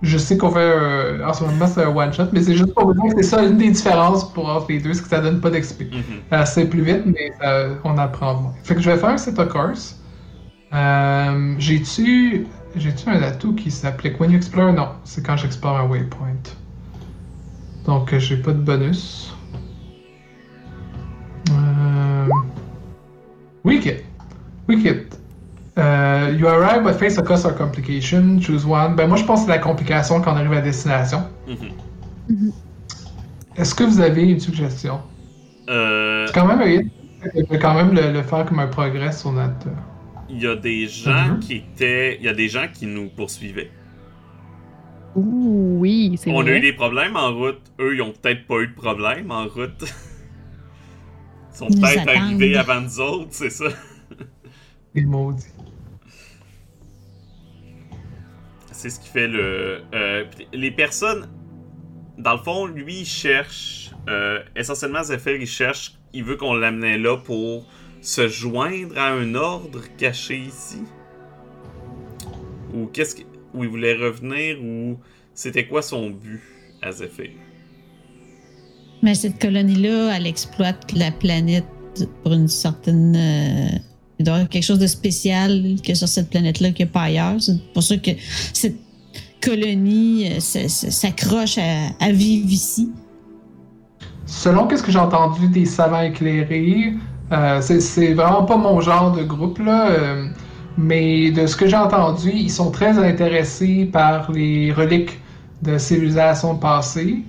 Je 0.01 0.17
sais 0.17 0.35
qu'on 0.35 0.49
fait 0.49 0.59
euh, 0.59 1.23
en 1.27 1.31
ce 1.33 1.43
moment 1.43 1.67
c'est 1.67 1.83
un 1.83 1.89
one 1.95 2.11
shot, 2.11 2.23
mais 2.33 2.41
c'est 2.41 2.55
juste 2.55 2.73
pour 2.73 2.85
vous 2.87 2.93
dire 2.93 3.13
que 3.15 3.21
c'est 3.21 3.29
ça 3.35 3.43
une 3.43 3.57
des 3.57 3.69
différences 3.69 4.33
pour 4.33 4.49
entre 4.49 4.65
les 4.69 4.79
deux, 4.79 4.93
c'est 4.93 5.03
que 5.03 5.09
ça 5.09 5.19
donne 5.21 5.39
pas 5.41 5.51
d'XP. 5.51 5.81
Mhm. 5.91 6.01
Euh, 6.33 6.43
c'est 6.45 6.65
plus 6.65 6.81
vite, 6.81 7.03
mais 7.05 7.31
ça- 7.39 7.67
on 7.83 7.97
apprend 7.99 8.33
moins. 8.35 8.53
Fait 8.63 8.73
que 8.75 8.81
je 8.81 8.89
vais 8.89 8.97
faire 8.97 9.19
cet 9.19 9.37
occurs. 9.37 9.77
Euh, 10.73 11.55
J'ai-tu 11.59 12.47
j'ai-tu 12.75 13.09
un 13.09 13.21
atout 13.21 13.53
qui 13.53 13.69
s'appelait 13.69 14.15
When 14.19 14.31
you 14.31 14.37
explore? 14.37 14.71
Non, 14.73 14.87
c'est 15.03 15.23
quand 15.25 15.35
j'explore 15.37 15.77
un 15.77 15.85
waypoint. 15.87 16.41
Donc 17.85 18.11
euh, 18.13 18.19
j'ai 18.19 18.37
pas 18.37 18.53
de 18.53 18.59
bonus. 18.61 19.35
Euh... 21.51 22.27
Wicked. 23.63 24.03
Wicked. 24.67 25.15
Euh, 25.77 26.35
you 26.37 26.47
arrive 26.47 26.83
but 26.83 26.95
face 26.95 27.17
a 27.17 27.21
cost 27.23 27.45
or 27.45 27.55
complication. 27.55 28.39
Choose 28.41 28.65
one. 28.65 28.95
Ben 28.95 29.07
moi 29.07 29.17
je 29.17 29.23
pense 29.23 29.41
que 29.41 29.45
c'est 29.45 29.51
la 29.51 29.59
complication 29.59 30.21
quand 30.21 30.33
on 30.33 30.35
arrive 30.35 30.53
à 30.53 30.61
destination. 30.61 31.23
Mhm. 31.47 32.51
Est-ce 33.55 33.73
que 33.75 33.83
vous 33.83 33.99
avez 34.01 34.23
une 34.29 34.39
suggestion? 34.39 35.01
Euh, 35.69 36.25
C'est 36.27 36.33
quand 36.33 36.45
même. 36.45 36.89
Je 37.23 37.43
vais 37.49 37.59
quand 37.59 37.73
même 37.75 37.93
le, 37.93 38.11
le 38.11 38.21
faire 38.23 38.45
comme 38.45 38.59
un 38.59 38.67
progrès 38.67 39.11
sur 39.11 39.31
notre. 39.31 39.67
euh, 39.67 40.29
Il 40.29 40.41
y 40.41 40.47
a 40.47 40.55
des 40.55 40.87
gens 40.87 41.27
Mhm. 41.35 41.39
qui 41.39 41.55
étaient. 41.57 42.17
Il 42.19 42.25
y 42.25 42.29
a 42.29 42.33
des 42.33 42.49
gens 42.49 42.67
qui 42.73 42.85
nous 42.85 43.07
poursuivaient. 43.09 43.71
Ouh, 45.15 45.77
oui, 45.79 46.15
c'est 46.17 46.31
On 46.31 46.41
vrai. 46.41 46.51
a 46.53 46.57
eu 46.57 46.61
des 46.61 46.73
problèmes 46.73 47.15
en 47.17 47.33
route. 47.33 47.61
Eux, 47.79 47.95
ils 47.95 48.01
ont 48.01 48.13
peut-être 48.13 48.47
pas 48.47 48.59
eu 48.61 48.67
de 48.67 48.73
problème 48.75 49.29
en 49.31 49.45
route. 49.47 49.83
Ils 51.53 51.57
sont 51.57 51.67
peut-être 51.67 52.07
attendent. 52.09 52.23
arrivés 52.23 52.55
avant 52.57 52.79
nous 52.81 52.99
autres, 53.01 53.27
c'est 53.31 53.49
ça. 53.49 53.65
Les 54.95 55.03
maudits. 55.05 55.43
C'est 58.81 58.89
ce 58.89 58.99
qui 58.99 59.09
fait 59.09 59.27
le. 59.27 59.83
euh, 59.93 60.25
les 60.53 60.71
personnes. 60.71 61.29
Dans 62.17 62.33
le 62.33 62.39
fond, 62.39 62.65
lui, 62.65 63.01
il 63.01 63.05
cherche. 63.05 63.91
euh, 64.09 64.39
essentiellement, 64.55 65.03
Zephyr, 65.03 65.35
il 65.35 65.45
cherche. 65.45 65.99
Il 66.13 66.23
veut 66.23 66.35
qu'on 66.35 66.55
l'amenait 66.55 66.97
là 66.97 67.15
pour 67.17 67.67
se 68.01 68.27
joindre 68.27 68.97
à 68.97 69.09
un 69.11 69.35
ordre 69.35 69.81
caché 69.99 70.35
ici. 70.39 70.81
Ou 72.73 72.87
qu'est-ce 72.87 73.13
que. 73.17 73.21
Ou 73.53 73.65
il 73.65 73.69
voulait 73.69 73.93
revenir, 73.93 74.59
ou. 74.63 74.97
C'était 75.35 75.67
quoi 75.67 75.83
son 75.83 76.09
but 76.09 76.41
à 76.81 76.91
Zephyr? 76.91 77.29
Mais 79.03 79.13
cette 79.13 79.39
colonie-là, 79.39 80.15
elle 80.17 80.25
exploite 80.25 80.91
la 80.93 81.11
planète 81.11 81.65
pour 82.23 82.33
une 82.33 82.47
certaine. 82.47 83.15
euh, 83.15 83.90
il 84.21 84.23
doit 84.23 84.45
quelque 84.45 84.63
chose 84.63 84.77
de 84.79 84.85
spécial 84.87 85.63
que 85.83 85.95
sur 85.95 86.07
cette 86.07 86.29
planète-là 86.29 86.69
qu'il 86.71 86.85
n'y 86.85 86.91
a 86.91 86.93
pas 86.93 87.01
ailleurs. 87.01 87.35
C'est 87.39 87.59
pour 87.73 87.81
ça 87.81 87.97
que 87.97 88.11
cette 88.53 88.75
colonie 89.43 90.29
euh, 90.31 90.39
s'accroche 90.39 91.57
à, 91.57 92.11
vivre 92.11 92.47
ici. 92.49 92.89
Selon 94.27 94.67
qu'est-ce 94.67 94.83
que 94.83 94.91
j'ai 94.91 94.99
entendu 94.99 95.47
des 95.47 95.65
savants 95.65 96.01
éclairés, 96.01 96.93
euh, 97.31 97.59
c'est- 97.61 98.13
vraiment 98.13 98.43
pas 98.43 98.57
mon 98.57 98.79
genre 98.79 99.11
de 99.11 99.23
groupe 99.23 99.57
là, 99.59 99.89
euh, 99.89 100.27
mais 100.77 101.31
de 101.31 101.47
ce 101.47 101.55
que 101.55 101.67
j'ai 101.67 101.75
entendu, 101.77 102.31
ils 102.33 102.51
sont 102.51 102.69
très 102.69 102.97
intéressés 102.99 103.89
par 103.91 104.31
les 104.31 104.71
reliques 104.71 105.19
de 105.63 105.77
civilisations 105.79 106.55
passées. 106.55 107.23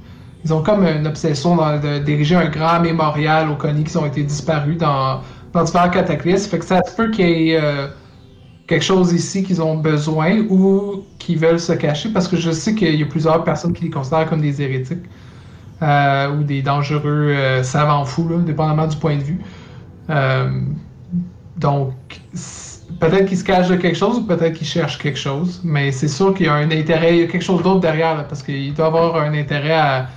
Ils 0.45 0.53
ont 0.53 0.63
comme 0.63 0.85
une 0.85 1.07
obsession 1.07 1.57
dans- 1.57 1.81
de 1.81 1.99
diriger 2.01 2.35
un 2.37 2.51
grand 2.51 2.81
mémorial 2.81 3.49
aux 3.51 3.57
colonies 3.57 3.85
qui 3.85 3.97
ont 3.97 4.07
été 4.07 4.23
disparues 4.23 4.77
dans, 4.77 5.21
dans 5.53 5.65
divers 5.65 5.91
cataclysmes. 5.91 6.51
Fait 6.51 6.59
que 6.59 6.65
ça 6.65 6.83
se 6.83 6.95
peut 6.95 7.11
qu'il 7.11 7.29
y 7.29 7.51
ait 7.53 7.61
euh, 7.61 7.89
quelque 8.67 8.85
chose 8.85 9.13
ici 9.13 9.43
qu'ils 9.43 9.63
ont 9.63 9.77
besoin 9.77 10.41
ou 10.49 11.05
qu'ils 11.19 11.39
veulent 11.39 11.61
se 11.61 11.73
cacher 11.73 12.11
parce 12.11 12.29
que 12.29 12.37
je 12.37 12.51
sais 12.51 12.75
qu'il 12.75 12.95
y 12.95 13.03
a 13.03 13.07
plusieurs 13.07 13.45
personnes 13.45 13.73
qui 13.73 13.85
les 13.85 13.91
considèrent 13.91 14.29
comme 14.29 14.41
des 14.41 14.63
hérétiques 14.63 15.05
euh, 15.83 16.37
ou 16.37 16.43
des 16.43 16.63
dangereux 16.63 17.05
euh, 17.07 17.63
savants 17.63 18.05
fous, 18.05 18.29
dépendamment 18.45 18.87
du 18.87 18.97
point 18.97 19.17
de 19.17 19.23
vue. 19.23 19.41
Donc, 21.59 21.93
peut-être 22.99 23.27
qu'ils 23.27 23.39
se 23.39 23.45
cachent 23.45 23.69
de 23.69 23.77
quelque 23.77 23.97
chose 23.97 24.19
ou 24.19 24.23
peut-être 24.25 24.55
qu'ils 24.55 24.67
cherchent 24.67 24.99
quelque 24.99 25.19
chose, 25.19 25.61
mais 25.65 25.93
c'est 25.93 26.09
sûr 26.09 26.35
qu'il 26.35 26.47
y 26.47 26.49
a 26.49 26.55
un 26.55 26.71
intérêt, 26.71 27.17
il 27.17 27.21
y 27.21 27.25
a 27.25 27.27
quelque 27.27 27.45
chose 27.45 27.63
d'autre 27.63 27.81
derrière, 27.81 28.27
parce 28.27 28.43
qu'il 28.43 28.73
doit 28.75 28.87
avoir 28.87 29.17
un 29.17 29.35
intérêt 29.35 29.75
à, 29.75 30.09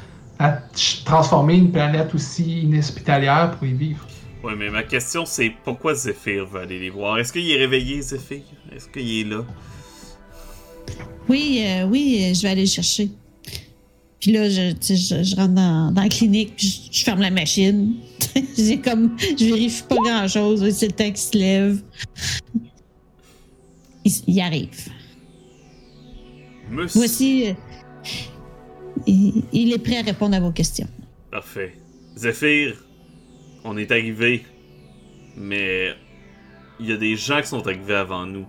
transformer 1.06 1.56
une 1.56 1.72
planète 1.72 2.14
aussi 2.14 2.64
inhospitalière 2.64 3.52
pour 3.52 3.66
y 3.68 3.74
vivre. 3.74 4.06
Ouais, 4.46 4.56
mais 4.56 4.70
ma 4.70 4.84
question 4.84 5.26
c'est 5.26 5.52
pourquoi 5.64 5.96
Zephyr 5.96 6.46
veut 6.46 6.60
aller 6.60 6.78
les 6.78 6.92
voir? 6.92 7.18
Est-ce 7.18 7.34
qu'il 7.34 7.50
est 7.50 7.58
réveillé, 7.58 8.00
Zephyr? 8.04 8.44
Est-ce 8.72 8.88
qu'il 8.88 9.22
est 9.22 9.24
là? 9.24 9.44
Oui, 11.28 11.64
euh, 11.66 11.88
oui, 11.88 12.32
je 12.36 12.44
vais 12.44 12.50
aller 12.50 12.62
le 12.62 12.68
chercher. 12.68 13.10
Puis 14.20 14.32
là, 14.34 14.48
je, 14.48 15.36
rentre 15.36 15.54
dans, 15.56 15.92
dans 15.92 16.02
la 16.04 16.10
clinique, 16.10 16.54
puis 16.56 16.68
je, 16.68 17.00
je 17.00 17.04
ferme 17.04 17.22
la 17.22 17.32
machine. 17.32 17.96
J'ai 18.56 18.80
comme, 18.80 19.18
je 19.20 19.46
vérifie 19.46 19.82
pas 19.90 19.96
grand-chose. 19.96 20.70
C'est 20.70 20.88
le 20.88 20.94
temps 20.94 21.08
qu'il 21.08 21.18
se 21.18 21.38
lève. 21.38 21.82
Il, 24.28 24.40
arrive. 24.40 24.90
Monsieur. 26.70 27.00
Voici. 27.00 27.48
euh, 27.48 27.54
il, 29.08 29.44
il 29.52 29.74
est 29.74 29.80
prêt 29.80 29.98
à 29.98 30.02
répondre 30.04 30.36
à 30.36 30.40
vos 30.40 30.52
questions. 30.52 30.88
Parfait. 31.32 31.74
Zephyr, 32.16 32.85
on 33.66 33.76
est 33.78 33.92
arrivé, 33.92 34.46
mais 35.36 35.96
il 36.80 36.88
y 36.88 36.94
a 36.94 36.98
des 36.98 37.16
gens 37.16 37.42
qui 37.42 37.48
sont 37.48 37.66
arrivés 37.68 37.96
avant 37.96 38.26
nous. 38.26 38.46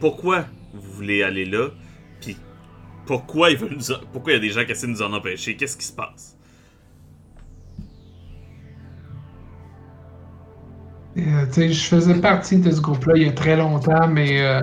Pourquoi 0.00 0.46
vous 0.72 0.92
voulez 0.92 1.22
aller 1.22 1.44
là? 1.44 1.68
Puis 2.20 2.36
pourquoi 3.06 3.50
ils 3.50 3.58
veulent 3.58 3.76
nous 3.76 3.94
pourquoi 4.12 4.32
il 4.32 4.36
y 4.36 4.38
a 4.38 4.40
des 4.40 4.50
gens 4.50 4.64
qui 4.64 4.72
essaient 4.72 4.86
de 4.86 4.92
nous 4.92 5.02
en 5.02 5.12
empêcher? 5.12 5.54
Qu'est-ce 5.54 5.76
qui 5.76 5.84
se 5.84 5.92
passe? 5.92 6.36
Euh, 11.18 11.44
je 11.54 11.72
faisais 11.74 12.20
partie 12.20 12.56
de 12.56 12.70
ce 12.70 12.80
groupe-là 12.80 13.14
il 13.16 13.22
y 13.24 13.28
a 13.28 13.32
très 13.32 13.56
longtemps, 13.56 14.08
mais 14.08 14.40
euh, 14.40 14.60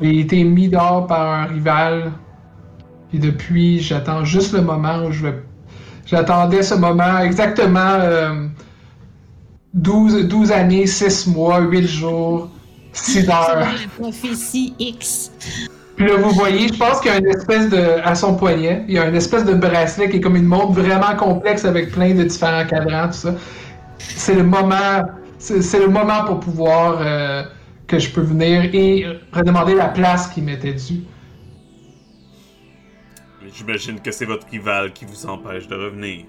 j'ai 0.00 0.20
été 0.20 0.44
mis 0.44 0.68
dehors 0.68 1.06
par 1.06 1.26
un 1.26 1.44
rival. 1.46 2.12
Et 3.14 3.18
depuis, 3.18 3.80
j'attends 3.80 4.24
juste 4.24 4.52
le 4.52 4.60
moment 4.60 5.04
où 5.04 5.12
je 5.12 5.26
vais. 5.26 5.42
J'attendais 6.04 6.62
ce 6.62 6.74
moment 6.74 7.20
exactement 7.20 7.78
euh, 7.80 8.48
12, 9.76 10.26
12 10.26 10.52
années, 10.52 10.86
6 10.86 11.28
mois, 11.28 11.60
8 11.60 11.86
jours, 11.86 12.50
6 12.92 13.28
heures. 13.28 13.60
La 13.60 13.66
prophétie 13.96 14.74
X. 14.78 15.30
Puis 15.96 16.06
là, 16.06 16.16
vous 16.16 16.30
voyez, 16.30 16.68
je 16.68 16.74
pense 16.74 17.00
qu'il 17.00 17.10
y 17.10 17.14
a 17.14 17.18
une 17.18 17.28
espèce 17.28 17.70
de. 17.70 18.00
à 18.04 18.14
son 18.14 18.36
poignet, 18.36 18.84
il 18.88 18.94
y 18.94 18.98
a 18.98 19.06
une 19.08 19.14
espèce 19.14 19.44
de 19.44 19.54
bracelet 19.54 20.10
qui 20.10 20.16
est 20.16 20.20
comme 20.20 20.36
une 20.36 20.44
montre 20.44 20.72
vraiment 20.72 21.14
complexe 21.16 21.64
avec 21.64 21.92
plein 21.92 22.14
de 22.14 22.24
différents 22.24 22.66
cadrans, 22.66 23.06
tout 23.06 23.14
ça. 23.14 23.34
C'est 23.98 24.34
le 24.34 24.42
moment. 24.42 25.02
C'est 25.38 25.78
le 25.78 25.88
moment 25.88 26.24
pour 26.24 26.40
pouvoir. 26.40 26.98
euh, 27.00 27.44
que 27.86 27.98
je 27.98 28.10
peux 28.10 28.20
venir 28.20 28.68
et 28.74 29.06
redemander 29.32 29.74
la 29.74 29.88
place 29.88 30.28
qui 30.28 30.42
m'était 30.42 30.72
due. 30.72 31.02
J'imagine 33.54 34.00
que 34.00 34.10
c'est 34.10 34.24
votre 34.24 34.46
rival 34.48 34.92
qui 34.92 35.04
vous 35.04 35.26
empêche 35.26 35.68
de 35.68 35.76
revenir. 35.76 36.24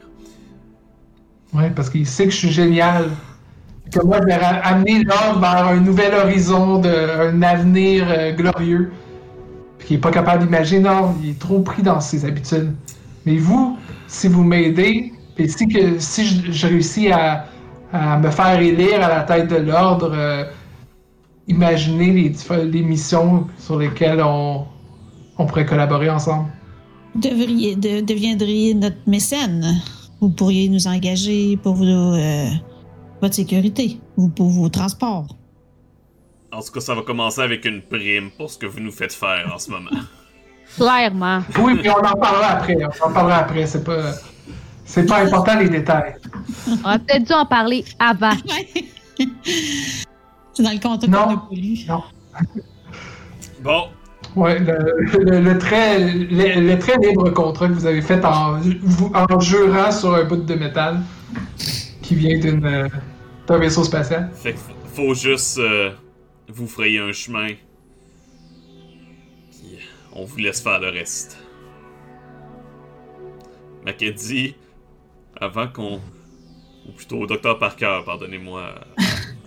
Ouais, 1.53 1.71
parce 1.71 1.89
qu'il 1.89 2.05
sait 2.05 2.25
que 2.25 2.31
je 2.31 2.37
suis 2.37 2.51
génial. 2.51 3.09
Que 3.91 4.05
moi, 4.05 4.17
je 4.21 4.25
vais 4.25 4.33
amener 4.33 5.03
l'ordre 5.03 5.39
vers 5.39 5.67
un 5.67 5.79
nouvel 5.79 6.13
horizon, 6.13 6.81
un 6.83 7.41
avenir 7.41 8.05
euh, 8.09 8.33
glorieux. 8.33 8.91
Puis 9.77 9.87
qu'il 9.87 9.97
est 9.97 10.01
pas 10.01 10.11
capable 10.11 10.43
d'imaginer, 10.43 10.81
non, 10.81 11.15
il 11.23 11.31
est 11.31 11.39
trop 11.39 11.59
pris 11.59 11.83
dans 11.83 12.01
ses 12.01 12.25
habitudes. 12.25 12.73
Mais 13.25 13.37
vous, 13.37 13.77
si 14.07 14.27
vous 14.27 14.43
m'aidez, 14.43 15.13
puis 15.35 15.49
si, 15.49 15.67
que, 15.67 15.99
si 15.99 16.51
je, 16.51 16.67
réussis 16.67 17.11
à, 17.11 17.45
me 17.93 18.29
faire 18.29 18.59
élire 18.59 19.03
à 19.05 19.09
la 19.09 19.21
tête 19.21 19.49
de 19.49 19.57
l'ordre, 19.57 20.11
euh, 20.13 20.43
imaginer 21.47 22.11
les, 22.11 22.65
les 22.65 22.81
missions 22.81 23.47
sur 23.57 23.77
lesquelles 23.77 24.21
on, 24.21 24.65
pourrait 25.37 25.65
collaborer 25.65 26.09
ensemble. 26.09 26.49
Devriez, 27.15 27.75
de- 27.75 28.01
deviendriez 28.01 28.73
notre 28.73 28.97
mécène. 29.07 29.65
Vous 30.19 30.29
pourriez 30.29 30.67
nous 30.67 30.87
engager 30.87 31.57
pour 31.57 31.75
vos, 31.75 31.85
euh, 31.85 32.49
votre 33.21 33.33
sécurité 33.35 33.99
ou 34.15 34.29
pour 34.29 34.49
vos 34.49 34.69
transports. 34.69 35.27
En 36.51 36.61
tout 36.61 36.71
cas, 36.71 36.79
ça 36.79 36.95
va 36.95 37.01
commencer 37.01 37.41
avec 37.41 37.65
une 37.65 37.81
prime 37.81 38.29
pour 38.37 38.49
ce 38.49 38.57
que 38.57 38.65
vous 38.65 38.79
nous 38.79 38.91
faites 38.91 39.13
faire 39.13 39.51
en 39.53 39.57
ce 39.59 39.69
moment. 39.71 39.89
Clairement. 40.77 41.41
Oui, 41.59 41.77
puis 41.77 41.89
on 41.89 41.93
en 42.05 42.15
parlera 42.15 42.47
après. 42.47 42.75
On 43.01 43.07
en 43.09 43.13
parlera 43.13 43.37
après. 43.37 43.65
C'est 43.65 43.83
pas, 43.83 44.13
c'est 44.85 45.05
pas 45.05 45.19
important 45.23 45.57
les 45.59 45.69
détails. 45.69 46.15
On 46.67 46.83
aurait 46.85 46.99
peut-être 46.99 47.23
dû 47.25 47.33
en 47.33 47.45
parler 47.45 47.85
avant. 47.99 48.31
C'est 50.53 50.63
dans 50.63 50.71
le 50.71 50.79
contrat 50.79 51.07
Non. 51.07 51.23
qu'on 51.23 51.29
n'a 51.31 51.37
pas 51.37 51.55
lu. 51.55 51.77
Bon, 53.63 53.83
Ouais, 54.35 54.59
le, 54.59 54.75
le- 55.23 55.39
le 55.39 55.57
très, 55.57 55.99
le, 55.99 56.61
le 56.61 56.77
très 56.79 56.97
libre 56.97 57.29
contrat 57.31 57.67
que 57.69 57.73
vous 57.73 57.85
avez 57.87 58.01
fait 58.03 58.23
en, 58.23 58.59
en 59.13 59.39
jurant 59.39 59.91
sur 59.91 60.13
un 60.13 60.25
bout 60.25 60.35
de 60.37 60.53
métal 60.53 60.99
qui 62.07 62.15
vient 62.15 62.39
d'une, 62.39 62.65
euh, 62.65 62.87
d'un 63.47 63.57
vaisseau 63.57 63.83
spatial. 63.83 64.31
fait 64.33 64.53
que 64.53 64.59
faut 64.93 65.13
juste 65.13 65.57
euh, 65.59 65.91
vous 66.47 66.67
frayer 66.67 66.99
un 66.99 67.11
chemin. 67.11 67.49
Puis 69.51 69.79
on 70.13 70.23
vous 70.23 70.37
laisse 70.37 70.61
faire 70.61 70.79
le 70.79 70.89
reste. 70.89 71.37
Mackenzie, 73.85 74.55
avant 75.39 75.67
qu'on. 75.67 75.99
Ou 76.87 76.91
plutôt 76.95 77.25
Docteur 77.27 77.59
Parker, 77.59 77.99
pardonnez-moi. 78.05 78.75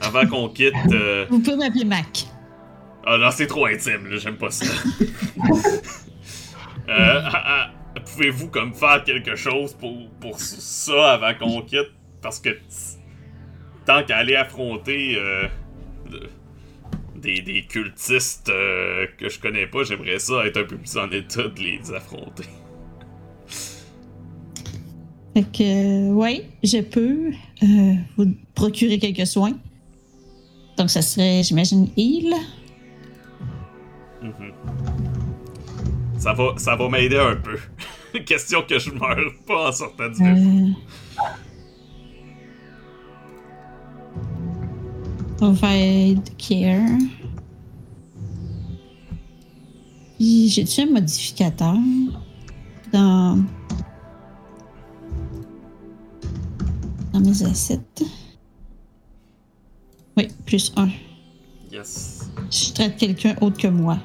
Avant 0.03 0.27
qu'on 0.27 0.49
quitte. 0.51 0.75
euh, 0.93 1.27
Vous 1.31 1.41
pouvez 1.41 1.57
m'appeler 1.57 1.85
Mac. 1.87 2.27
Ah 3.07 3.17
non, 3.17 3.31
c'est 3.31 3.47
trop 3.47 3.65
intime, 3.65 4.07
là, 4.09 4.19
j'aime 4.19 4.37
pas 4.37 4.51
ça. 4.51 4.67
euh, 6.89 7.21
ah, 7.25 7.31
ah, 7.33 7.71
Pouvez-vous 8.05 8.49
comme 8.49 8.75
faire 8.75 9.03
quelque 9.05 9.35
chose 9.37 9.73
pour, 9.73 10.11
pour 10.21 10.39
ça 10.39 11.13
avant 11.15 11.33
qu'on 11.35 11.63
quitte? 11.63 11.91
Parce 12.23 12.39
que 12.41 12.51
tant 13.87 14.03
qu'à 14.05 14.19
aller 14.19 14.37
affronter 14.37 15.17
euh, 15.17 15.47
de- 16.11 16.29
des, 17.17 17.41
des 17.43 17.63
cultistes 17.63 18.49
euh, 18.49 19.07
que 19.19 19.29
je 19.29 19.39
connais 19.41 19.67
pas, 19.67 19.83
j'aimerais 19.85 20.19
ça 20.19 20.45
être 20.47 20.59
un 20.59 20.65
peu 20.65 20.77
plus 20.77 20.97
en 20.97 21.11
état 21.11 21.49
de 21.49 21.61
les 21.61 21.93
affronter. 21.93 22.45
Fait 25.35 25.45
que, 25.45 25.63
euh, 26.11 26.13
ouais, 26.13 26.45
je 26.65 26.79
peux 26.81 27.31
euh, 27.63 27.95
vous 28.17 28.35
procurer 28.55 28.99
quelques 28.99 29.27
soins. 29.27 29.53
Donc, 30.77 30.91
ça 30.91 31.03
serait, 31.03 31.43
j'imagine, 31.43 31.89
heal. 31.97 32.35
Mhm. 34.23 34.53
Ça 36.19 36.33
va, 36.33 36.55
ça 36.57 36.75
va 36.77 36.89
m'aider 36.89 37.17
un 37.19 37.37
peu. 37.37 37.59
Question 38.27 38.63
que 38.63 38.79
je 38.79 38.91
meure 38.91 39.33
pas 39.47 39.69
en 39.69 39.73
sortant 39.73 40.09
du. 40.09 40.23
Euh... 40.23 40.69
Provide 45.41 46.37
care. 46.37 46.99
Puis, 50.19 50.51
j'ai-tu 50.51 50.83
un 50.83 50.91
modificateur 50.91 51.77
dans. 52.93 53.43
dans 57.15 57.21
mes 57.21 57.43
assets? 57.43 57.81
Oui, 60.19 60.29
plus 60.45 60.75
un. 60.77 60.91
Yes. 61.73 62.31
Je 62.51 62.75
traite 62.75 62.99
quelqu'un 62.99 63.35
autre 63.41 63.57
que 63.57 63.69
moi. 63.69 63.97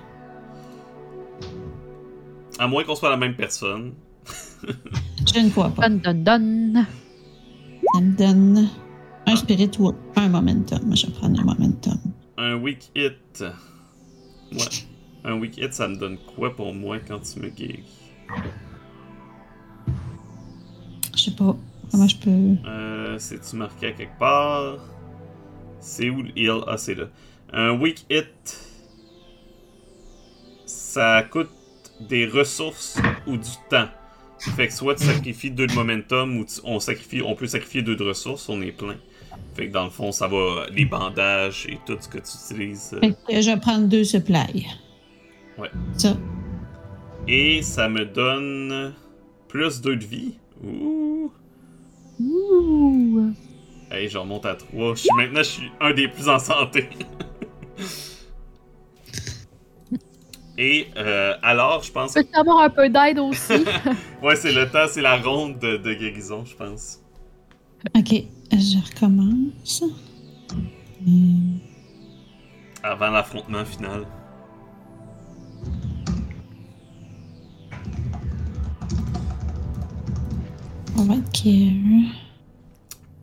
À 2.58 2.66
moins 2.66 2.86
qu'on 2.86 2.96
soit 2.96 3.10
la 3.10 3.18
même 3.18 3.36
personne. 3.36 3.92
Je 4.64 5.40
ne 5.42 5.50
crois 5.50 5.70
pas. 5.70 5.90
Don, 5.90 6.00
don, 6.14 6.24
don. 6.74 6.86
Ça 7.94 8.00
me 8.00 8.16
donne 8.16 8.70
un 9.26 9.36
spirit 9.36 9.72
ou 9.80 9.94
un 10.16 10.30
momentum. 10.30 10.96
Je 10.96 11.08
vais 11.08 11.14
prendre 11.14 11.40
un 11.40 11.44
momentum. 11.44 11.98
Un 12.38 12.56
weak 12.56 12.90
hit. 12.96 13.44
Ouais. 14.52 14.60
Un 15.24 15.40
weak 15.40 15.58
hit, 15.58 15.74
ça 15.74 15.88
me 15.88 15.96
donne 15.96 16.18
quoi 16.36 16.56
pour 16.56 16.74
moi 16.74 17.00
quand 17.00 17.20
tu 17.20 17.40
me 17.40 17.50
guéris? 17.50 17.84
Je 21.16 21.22
sais 21.24 21.32
pas 21.32 21.56
comment 21.92 22.08
je 22.08 22.18
peux. 22.18 22.68
Euh, 22.68 23.18
C'est-tu 23.20 23.56
marqué 23.56 23.88
à 23.88 23.92
quelque 23.94 24.18
part? 24.20 24.78
C'est 25.80 26.10
où 26.10 26.22
le 26.24 26.38
heal? 26.38 26.62
Ah, 26.68 26.78
c'est 26.78 26.96
là. 26.96 27.06
Un 27.54 27.72
weak 27.80 28.06
hit. 28.10 28.60
Ça 30.66 31.24
coûte 31.24 31.50
des 32.10 32.28
ressources 32.28 32.98
ou 33.28 33.38
du 33.38 33.50
temps. 33.70 33.88
Fait 34.40 34.68
que 34.68 34.74
soit 34.74 34.96
tu 34.96 35.06
sacrifies 35.06 35.52
deux 35.52 35.66
de 35.68 35.74
momentum 35.74 36.38
ou 36.38 36.46
tu- 36.46 36.60
on, 36.66 36.80
sacrifie, 36.80 37.22
on 37.22 37.36
peut 37.36 37.48
sacrifier 37.48 37.82
deux 37.82 37.96
de 37.96 38.04
ressources, 38.04 38.50
on 38.50 38.62
est 38.62 38.72
plein. 38.74 38.98
Fait 39.56 39.68
que 39.68 39.74
dans 39.74 39.86
le 39.86 39.90
fond, 39.90 40.12
ça 40.12 40.28
va. 40.28 40.66
Les 40.72 40.86
bandages 40.86 41.66
et 41.70 41.80
tout 41.86 41.98
ce 42.00 42.08
que 42.10 42.18
tu 42.18 42.54
utilises. 42.54 42.92
euh, 42.94 43.00
Fait 43.00 43.12
que 43.36 43.42
je 43.42 43.50
vais 43.52 43.58
prendre 43.60 43.88
deux 43.88 44.04
supplies. 44.04 44.68
Ouais. 45.58 45.70
Ça. 45.98 46.16
Et 47.28 47.62
ça 47.62 47.88
me 47.90 48.06
donne 48.06 48.94
plus 49.48 49.82
2 49.82 49.96
de 49.96 50.04
vie. 50.06 50.36
Ouh. 50.64 51.32
Ouh. 52.20 53.32
Hey, 53.90 54.10
je 54.10 54.18
remonte 54.18 54.46
à 54.46 54.56
3. 54.56 54.96
Je 54.96 55.00
suis, 55.02 55.10
maintenant, 55.16 55.40
je 55.40 55.44
suis 55.50 55.72
un 55.80 55.94
des 55.94 56.08
plus 56.10 56.28
en 56.28 56.38
santé. 56.40 56.90
Et 60.58 60.88
euh, 60.98 61.34
alors, 61.42 61.84
je 61.84 61.92
pense. 61.92 62.14
Peux-tu 62.14 62.34
avoir 62.34 62.60
un 62.62 62.70
peu 62.70 62.90
d'aide 62.90 63.20
aussi? 63.20 63.54
Ouais, 64.24 64.36
c'est 64.38 64.54
le 64.54 64.70
temps, 64.70 64.86
c'est 64.90 65.02
la 65.02 65.18
ronde 65.18 65.60
de, 65.60 65.76
de 65.78 65.94
guérison, 65.94 66.46
je 66.46 66.56
pense. 66.56 67.00
Ok, 67.96 68.24
je 68.52 68.78
recommence. 68.86 69.84
Hmm. 71.06 71.58
Avant 72.84 73.10
l'affrontement 73.12 73.66
final. 73.66 74.06
Care. 81.34 82.12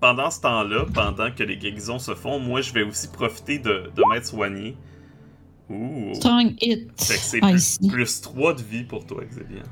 Pendant 0.01 0.31
ce 0.31 0.41
temps-là, 0.41 0.85
pendant 0.93 1.31
que 1.31 1.43
les 1.43 1.57
guérisons 1.57 1.99
se 1.99 2.15
font, 2.15 2.39
moi, 2.39 2.61
je 2.61 2.73
vais 2.73 2.83
aussi 2.83 3.09
profiter 3.09 3.59
de, 3.59 3.91
de 3.95 4.03
m'être 4.11 4.27
soigné. 4.27 4.77
Ouh. 5.71 6.13
Strong 6.15 6.55
hit. 6.61 6.91
Fait 7.01 7.15
que 7.15 7.21
c'est 7.21 7.39
Ah, 7.43 7.51
plus, 7.53 7.79
plus 7.89 8.21
3 8.21 8.55
de 8.55 8.63
vie 8.63 8.85
pour 8.85 9.07
toi, 9.07 9.25
Xavier. 9.25 9.63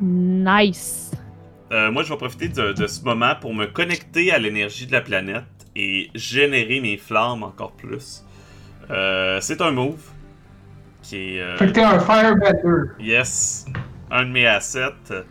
nice. 0.00 1.10
Euh, 1.72 1.90
moi, 1.92 2.02
je 2.02 2.08
vais 2.08 2.16
profiter 2.16 2.48
de, 2.48 2.72
de 2.72 2.86
ce 2.86 3.02
moment 3.02 3.34
pour 3.40 3.54
me 3.54 3.66
connecter 3.66 4.32
à 4.32 4.38
l'énergie 4.38 4.86
de 4.86 4.92
la 4.92 5.00
planète 5.00 5.44
et 5.76 6.10
générer 6.14 6.80
mes 6.80 6.96
flammes 6.96 7.42
encore 7.44 7.72
plus. 7.72 8.24
Euh, 8.90 9.38
c'est 9.40 9.60
un 9.60 9.70
move 9.70 10.02
qui 11.02 11.16
est. 11.36 11.40
euh, 11.40 11.56
Fait 11.58 11.66
que 11.68 11.72
t'es 11.72 11.82
un 11.84 12.00
firebender. 12.00 12.90
yes, 12.98 13.66
un 14.10 14.24
de 14.24 14.30
mes 14.30 14.46
assets. 14.46 15.24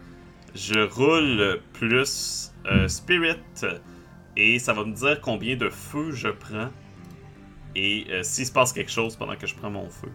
Je 0.55 0.79
roule 0.79 1.59
plus 1.73 2.51
euh, 2.71 2.87
spirit 2.87 3.35
et 4.37 4.57
ça 4.59 4.73
va 4.73 4.83
me 4.85 4.93
dire 4.93 5.19
combien 5.21 5.55
de 5.57 5.69
feu 5.69 6.11
je 6.11 6.29
prends 6.29 6.69
et 7.75 8.05
euh, 8.09 8.23
s'il 8.23 8.45
se 8.47 8.51
passe 8.51 8.73
quelque 8.73 8.91
chose 8.91 9.15
pendant 9.15 9.35
que 9.35 9.45
je 9.45 9.53
prends 9.53 9.69
mon 9.69 9.89
feu. 9.89 10.09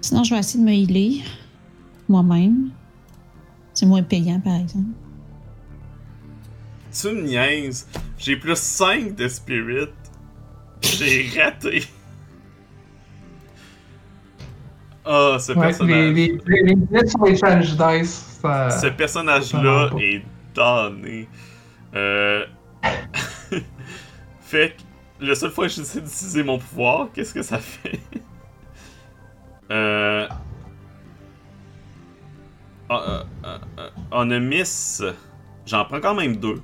Sinon, 0.00 0.22
je 0.24 0.34
vais 0.34 0.40
essayer 0.40 0.62
de 0.62 0.68
me 0.68 0.74
healer 0.74 1.22
moi-même. 2.08 2.70
C'est 3.74 3.86
moins 3.86 4.02
payant, 4.02 4.40
par 4.40 4.54
exemple. 4.54 4.90
Tu 6.92 7.08
me 7.08 7.22
niaises. 7.22 7.88
J'ai 8.18 8.36
plus 8.36 8.56
5 8.56 9.14
de 9.16 9.26
spirit. 9.28 9.88
J'ai 10.80 11.28
raté. 11.42 11.82
Ah, 15.04 15.36
ce 15.38 15.52
Ouais, 15.52 15.56
les, 15.56 15.62
personnage. 15.66 16.14
les, 16.14 16.40
les, 16.46 16.62
les 16.62 16.74
billets 16.76 17.06
sur 17.06 17.24
les 17.24 17.36
challenge 17.36 17.76
dice, 17.76 18.38
ça. 18.40 18.70
Ce 18.70 18.86
personnage-là 18.86 19.90
est 19.98 20.22
damné. 20.54 21.28
Euh... 21.94 22.46
fait 24.40 24.76
que 24.76 25.24
la 25.26 25.34
seule 25.34 25.50
fois 25.50 25.66
que 25.66 25.72
j'essaie 25.72 26.00
d'utiliser 26.00 26.42
mon 26.42 26.58
pouvoir, 26.58 27.08
qu'est-ce 27.12 27.34
que 27.34 27.42
ça 27.42 27.58
fait? 27.58 28.00
euh... 29.70 30.26
on 34.12 34.30
a 34.30 34.38
miss. 34.38 35.02
J'en 35.66 35.84
prends 35.84 36.00
quand 36.00 36.14
même 36.14 36.36
deux. 36.36 36.60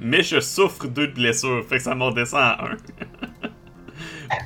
Mais 0.00 0.22
je 0.22 0.40
souffre 0.40 0.86
deux 0.86 1.08
de 1.08 1.12
blessures, 1.14 1.64
fait 1.68 1.76
que 1.78 1.82
ça 1.82 1.94
m'en 1.94 2.10
descend 2.12 2.40
à 2.40 2.64
un. 2.64 2.76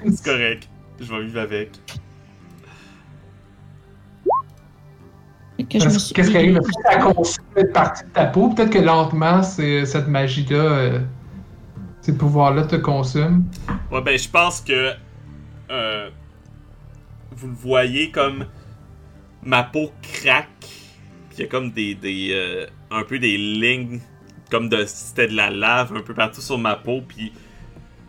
C'est 0.11 0.25
correct. 0.25 0.69
Je 1.01 1.13
vais 1.13 1.25
vivre 1.25 1.41
avec. 1.41 1.71
Qu'est-ce 5.69 6.13
qui 6.13 6.37
arrive? 6.37 6.61
Ça 6.91 6.97
consomme 6.99 7.45
une 7.57 7.73
partie 7.73 8.05
de 8.05 8.09
ta 8.11 8.27
peau? 8.27 8.49
Peut-être 8.51 8.71
que 8.71 8.79
lentement, 8.79 9.43
c'est- 9.43 9.85
cette 9.87 10.09
magie-là, 10.09 10.57
euh, 10.57 11.01
ces 12.01 12.17
pouvoirs-là 12.17 12.65
te 12.65 12.77
consument. 12.77 13.45
Ouais, 13.91 14.01
ben, 14.03 14.19
je 14.19 14.29
pense 14.29 14.61
que. 14.61 14.93
euh, 15.71 16.11
vous 17.33 17.47
le 17.49 17.55
voyez 17.55 18.11
comme. 18.11 18.47
Ma 19.45 19.63
peau 19.65 19.91
craque. 20.03 20.49
Il 21.37 21.41
y 21.41 21.45
a 21.45 21.47
comme 21.47 21.71
des. 21.71 21.95
des 21.95 22.31
euh, 22.33 22.67
un 22.91 23.05
peu 23.05 23.19
des 23.19 23.37
lignes. 23.37 24.01
Comme 24.51 24.69
de. 24.69 24.85
si 24.85 25.07
C'était 25.09 25.29
de 25.29 25.35
la 25.37 25.51
lave 25.51 25.95
un 25.95 26.03
peu 26.03 26.15
partout 26.15 26.41
sur 26.41 26.59
ma 26.59 26.77
peau. 26.77 27.03
Puis 27.07 27.33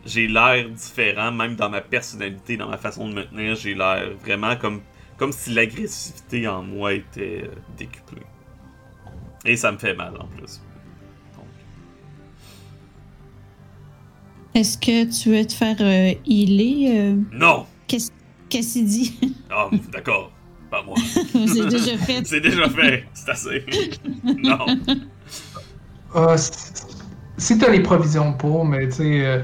j'ai 0.04 0.26
l'air 0.28 0.68
différent, 0.68 1.32
même 1.32 1.56
dans 1.56 1.70
ma 1.70 1.80
personnalité, 1.80 2.56
dans 2.56 2.68
ma 2.68 2.76
façon 2.78 3.08
de 3.08 3.14
me 3.14 3.24
tenir. 3.24 3.56
J'ai 3.56 3.74
l'air 3.74 4.10
vraiment 4.22 4.56
comme. 4.56 4.80
Comme 5.16 5.30
si 5.30 5.50
l'agressivité 5.54 6.48
en 6.48 6.62
moi 6.64 6.92
était 6.94 7.44
euh, 7.44 7.54
décuplée. 7.78 8.22
Et 9.44 9.56
ça 9.56 9.70
me 9.70 9.78
fait 9.78 9.94
mal 9.94 10.14
en 10.18 10.26
plus. 10.26 10.60
Est-ce 14.54 14.78
que 14.78 15.04
tu 15.10 15.30
veux 15.30 15.44
te 15.44 15.52
faire 15.52 15.76
euh, 15.80 16.14
healer? 16.26 16.90
euh, 16.90 17.16
non! 17.32 17.66
Qu'est-ce 17.88 18.10
qu'est-ce 18.48 18.74
qu'il 18.74 18.86
dit? 18.86 19.18
Ah, 19.50 19.68
d'accord. 19.92 20.32
Pas 20.74 20.82
moi. 20.84 20.96
C'est 21.46 21.66
déjà 21.68 21.96
fait. 21.98 22.26
C'est 22.26 22.40
déjà 22.40 22.68
fait, 22.68 23.04
c'est 23.14 23.28
assez. 23.30 23.64
non. 24.42 24.58
Ah, 26.14 26.34
si 27.36 27.58
t'as 27.58 27.70
les 27.70 27.80
provisions 27.80 28.32
pour, 28.32 28.64
mais 28.64 28.86
tu 28.88 28.94
sais. 28.96 29.24
euh, 29.26 29.42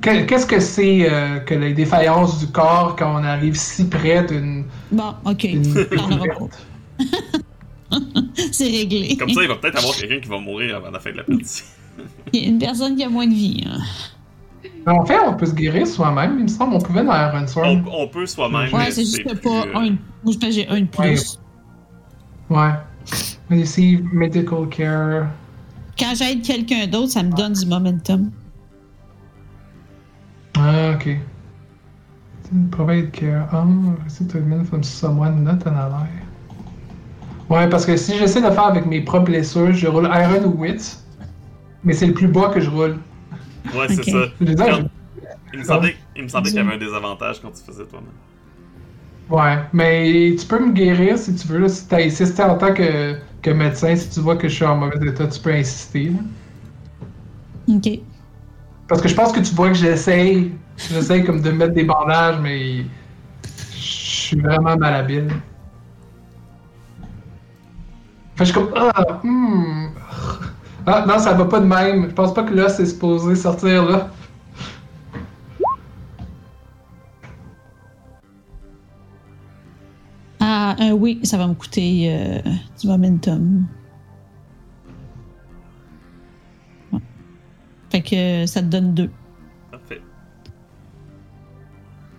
que- 0.00 0.24
Qu'est-ce 0.24 0.46
que 0.46 0.58
c'est 0.60 1.10
euh, 1.10 1.38
que 1.40 1.54
les 1.54 1.72
défaillances 1.74 2.38
du 2.38 2.48
corps 2.48 2.96
quand 2.96 3.14
on 3.20 3.24
arrive 3.24 3.54
si 3.56 3.88
près 3.88 4.24
d'une. 4.24 4.64
Bon, 4.90 5.14
ok. 5.24 5.46
C'est 8.52 8.68
réglé. 8.70 9.16
Comme 9.18 9.30
ça, 9.30 9.42
il 9.42 9.48
va 9.48 9.56
peut-être 9.56 9.78
avoir 9.78 9.94
quelqu'un 9.94 10.20
qui 10.20 10.28
va 10.28 10.38
mourir 10.38 10.76
avant 10.76 10.90
la 10.90 10.98
fin 11.00 11.12
de 11.12 11.18
la 11.18 11.24
partie. 11.24 11.62
Il 12.32 12.42
y 12.42 12.46
a 12.46 12.48
une 12.48 12.58
personne 12.58 12.96
qui 12.96 13.04
a 13.04 13.08
moins 13.10 13.26
de 13.26 13.34
vie. 13.34 13.64
hein. 13.66 13.78
En 14.86 15.04
fait, 15.04 15.18
on 15.26 15.34
peut 15.34 15.46
se 15.46 15.54
guérir 15.54 15.86
soi-même, 15.86 16.36
il 16.38 16.42
me 16.44 16.48
semble. 16.48 16.74
On 16.74 16.80
pouvait 16.80 17.04
dans 17.04 17.12
Iron 17.12 17.42
On, 17.42 17.46
Storm. 17.46 17.84
on 17.92 18.08
peut 18.08 18.26
soi-même. 18.26 18.72
Ouais, 18.72 18.90
c'est 18.90 19.02
juste 19.04 19.24
plus, 19.24 19.36
pas 19.36 19.48
euh, 19.50 19.74
un. 19.74 19.90
Moi, 20.24 20.32
je 20.32 20.38
que 20.38 20.50
j'ai 20.50 20.68
un 20.68 20.80
de 20.80 20.86
plus. 20.86 21.38
Ouais. 22.50 22.70
Mais 23.50 23.60
ici, 23.60 24.00
medical 24.12 24.68
care. 24.68 25.26
Quand 25.98 26.14
j'aide 26.14 26.42
quelqu'un 26.42 26.86
d'autre, 26.86 27.12
ça 27.12 27.22
me 27.22 27.30
donne 27.32 27.52
du 27.52 27.66
momentum. 27.66 28.30
Ah, 30.56 30.92
ok. 30.94 31.16
Provide 32.70 33.10
care. 33.12 33.48
Ah, 33.52 33.64
receive 34.04 34.28
treatment 34.28 34.64
from 34.64 34.82
someone 34.82 35.42
not 35.42 35.66
an 35.66 35.74
ally. 35.74 36.08
Ouais, 37.48 37.68
parce 37.68 37.86
que 37.86 37.96
si 37.96 38.16
j'essaie 38.18 38.40
de 38.42 38.50
faire 38.50 38.66
avec 38.66 38.86
mes 38.86 39.00
propres 39.00 39.26
blessures, 39.26 39.72
je 39.72 39.86
roule 39.86 40.08
Iron 40.12 40.44
ou 40.46 40.60
Wit. 40.60 40.98
Mais 41.84 41.92
c'est 41.92 42.06
le 42.06 42.14
plus 42.14 42.28
bas 42.28 42.50
que 42.52 42.60
je 42.60 42.70
roule. 42.70 42.98
Ouais, 43.70 43.88
c'est 43.88 44.04
ça. 44.04 44.28
Je 44.40 44.46
veux 44.46 44.54
dire, 44.54 44.66
Quand- 44.66 44.88
Il 45.52 45.60
me 45.60 45.64
semblait, 45.64 45.96
il 46.16 46.22
me 46.24 46.28
semblait 46.28 46.52
qu'il 46.52 46.60
y 46.60 46.64
avait 46.64 46.74
un 46.74 46.78
désavantage 46.78 47.40
quand 47.40 47.52
tu 47.52 47.62
faisais 47.62 47.86
toi-même. 47.86 48.18
Ouais, 49.28 49.58
mais 49.72 50.36
tu 50.38 50.46
peux 50.46 50.58
me 50.64 50.72
guérir 50.72 51.18
si 51.18 51.34
tu 51.34 51.46
veux. 51.48 51.58
Là, 51.58 51.68
si 51.68 51.88
tu 51.88 51.94
insisté 51.94 52.42
en 52.42 52.56
tant 52.58 52.74
que, 52.74 53.16
que 53.40 53.50
médecin, 53.50 53.96
si 53.96 54.10
tu 54.10 54.20
vois 54.20 54.36
que 54.36 54.48
je 54.48 54.54
suis 54.54 54.64
en 54.64 54.76
mauvais 54.76 55.08
état, 55.08 55.26
tu 55.26 55.40
peux 55.40 55.52
insister. 55.52 56.10
là. 56.10 56.18
Ok. 57.68 57.86
Parce 58.88 59.00
que 59.00 59.08
je 59.08 59.14
pense 59.14 59.32
que 59.32 59.40
tu 59.40 59.54
vois 59.54 59.68
que 59.68 59.74
j'essaye. 59.74 60.52
J'essaye 60.90 61.24
comme 61.24 61.40
de 61.42 61.50
mettre 61.50 61.74
des 61.74 61.84
bandages, 61.84 62.38
mais 62.40 62.84
je 63.72 63.78
suis 63.78 64.40
vraiment 64.40 64.76
malhabile. 64.76 65.28
Fait 68.36 68.44
que 68.44 68.44
je 68.44 68.52
suis 68.52 68.54
comme 68.54 68.72
Ah, 68.76 69.20
hmm. 69.22 69.88
Ah, 70.84 71.04
non, 71.06 71.18
ça 71.18 71.34
va 71.34 71.44
pas 71.44 71.60
de 71.60 71.66
même. 71.66 72.08
Je 72.08 72.14
pense 72.14 72.34
pas 72.34 72.42
que 72.42 72.54
là, 72.54 72.68
c'est 72.68 72.86
supposé 72.86 73.36
sortir 73.36 73.84
là. 73.84 74.10
Ah, 80.40 80.74
un 80.80 80.92
oui, 80.92 81.20
ça 81.22 81.38
va 81.38 81.46
me 81.46 81.54
coûter 81.54 82.12
euh, 82.12 82.40
du 82.80 82.88
momentum. 82.88 83.64
Ouais. 86.92 86.98
Fait 87.90 88.02
que 88.02 88.46
ça 88.46 88.60
te 88.60 88.66
donne 88.66 88.92
deux. 88.92 89.10
Parfait. 89.70 90.02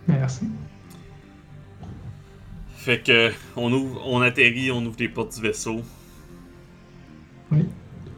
Merci. 0.08 0.48
Fait 2.78 3.02
que 3.02 3.32
on 3.58 3.72
ouvre, 3.74 4.02
on 4.06 4.22
atterrit, 4.22 4.72
on 4.72 4.86
ouvre 4.86 4.98
les 5.00 5.10
portes 5.10 5.36
du 5.36 5.42
vaisseau. 5.42 5.82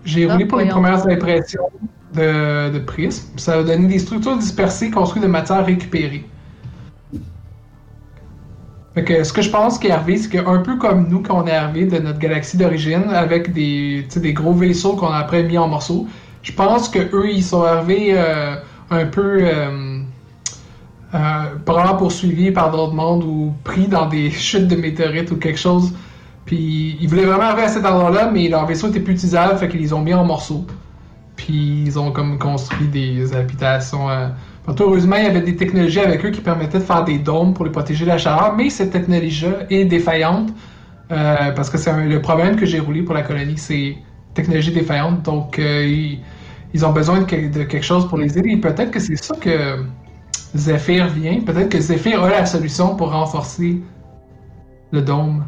J'ai 0.06 0.32
roulé 0.32 0.46
pour 0.46 0.60
les 0.60 0.68
premières 0.68 1.06
impressions 1.08 1.70
de, 2.14 2.72
de 2.72 2.80
prisme. 2.80 3.38
Ça 3.38 3.56
a 3.56 3.64
donné 3.64 3.88
des 3.88 4.00
structures 4.00 4.38
dispersées 4.38 4.92
construites 4.92 5.24
de 5.24 5.30
matière 5.30 5.66
récupérée. 5.66 6.26
Fait 8.96 9.04
que 9.04 9.24
ce 9.26 9.34
que 9.34 9.42
je 9.42 9.50
pense 9.50 9.78
qui 9.78 9.88
est 9.88 9.92
arrivé, 9.92 10.18
c'est 10.18 10.30
qu'un 10.30 10.60
peu 10.60 10.78
comme 10.78 11.10
nous 11.10 11.22
quand 11.22 11.44
on 11.44 11.48
est 11.48 11.52
arrivé 11.52 11.86
de 11.86 12.02
notre 12.02 12.18
galaxie 12.18 12.56
d'origine, 12.56 13.04
avec 13.10 13.52
des, 13.52 14.08
gros 14.34 14.54
vaisseaux 14.54 14.96
qu'on 14.96 15.10
a 15.10 15.18
après 15.18 15.44
mis 15.44 15.58
en 15.58 15.68
morceaux, 15.68 16.08
je 16.44 16.54
pense 16.54 16.88
que 16.88 17.00
eux 17.14 17.30
ils 17.30 17.44
sont 17.44 17.64
arrivés 17.64 18.14
euh, 18.14 18.56
un 18.92 19.06
peu 19.06 19.40
euh, 19.42 20.00
euh, 21.14 21.94
poursuivis 21.98 22.52
par 22.52 22.72
d'autres 22.72 22.94
mondes 22.94 23.26
ou 23.26 23.54
pris 23.66 23.88
dans 23.88 24.06
des 24.06 24.32
chutes 24.48 24.70
de 24.70 24.78
météorites 24.78 25.30
ou 25.32 25.36
quelque 25.36 25.60
chose. 25.60 25.92
Puis 26.46 26.98
ils 27.02 27.08
voulaient 27.08 27.26
vraiment 27.26 27.44
arriver 27.44 27.64
à 27.64 27.68
cet 27.68 27.86
endroit-là, 27.86 28.30
mais 28.32 28.48
leur 28.48 28.66
vaisseau 28.66 28.90
était 28.90 29.00
plus 29.00 29.14
utilisable, 29.14 29.58
fait 29.58 29.68
qu'ils 29.68 29.82
les 29.82 29.94
ont 29.94 30.02
mis 30.02 30.14
en 30.14 30.24
morceaux. 30.24 30.66
Puis 31.36 31.84
ils 31.86 32.00
ont 32.00 32.12
comme 32.12 32.38
construit 32.38 32.88
des 32.88 33.36
habitations. 33.36 34.10
Euh... 34.10 34.28
Heureusement, 34.80 35.16
il 35.18 35.24
y 35.24 35.28
avait 35.28 35.42
des 35.42 35.56
technologies 35.56 36.00
avec 36.00 36.26
eux 36.26 36.32
qui 36.32 36.42
permettaient 36.42 36.80
de 36.80 36.84
faire 36.84 37.04
des 37.04 37.20
dômes 37.20 37.54
pour 37.54 37.66
les 37.66 37.72
protéger 37.72 38.06
de 38.06 38.10
la 38.10 38.18
chaleur, 38.18 38.56
mais 38.56 38.70
cette 38.70 38.92
technologie-là 38.92 39.66
est 39.70 39.86
défaillante 39.86 40.50
euh, 41.12 41.52
parce 41.52 41.70
que 41.70 41.78
c'est 41.78 41.94
le 42.08 42.22
problème 42.22 42.56
que 42.56 42.66
j'ai 42.66 42.80
roulé 42.80 43.04
pour 43.04 43.14
la 43.14 43.22
colonie, 43.22 43.58
c'est 43.58 43.96
technologie 44.34 44.72
défaillante. 44.72 45.24
Donc 45.24 45.60
euh, 45.60 46.18
ils, 46.74 46.86
ont 46.86 46.92
besoin 46.92 47.22
de, 47.22 47.26
de 47.26 47.64
quelque 47.64 47.84
chose 47.86 48.08
pour 48.08 48.18
les 48.18 48.38
aider. 48.38 48.52
Et 48.52 48.58
peut-être 48.58 48.92
que 48.92 49.00
c'est 49.00 49.16
ça 49.16 49.36
que 49.36 49.86
Zephyr 50.56 51.08
vient. 51.08 51.42
Peut-être 51.42 51.70
que 51.70 51.80
Zephyr 51.80 52.24
a 52.24 52.30
la 52.30 52.46
solution 52.46 52.96
pour 52.96 53.12
renforcer 53.12 53.82
le 54.92 55.02
dôme. 55.02 55.46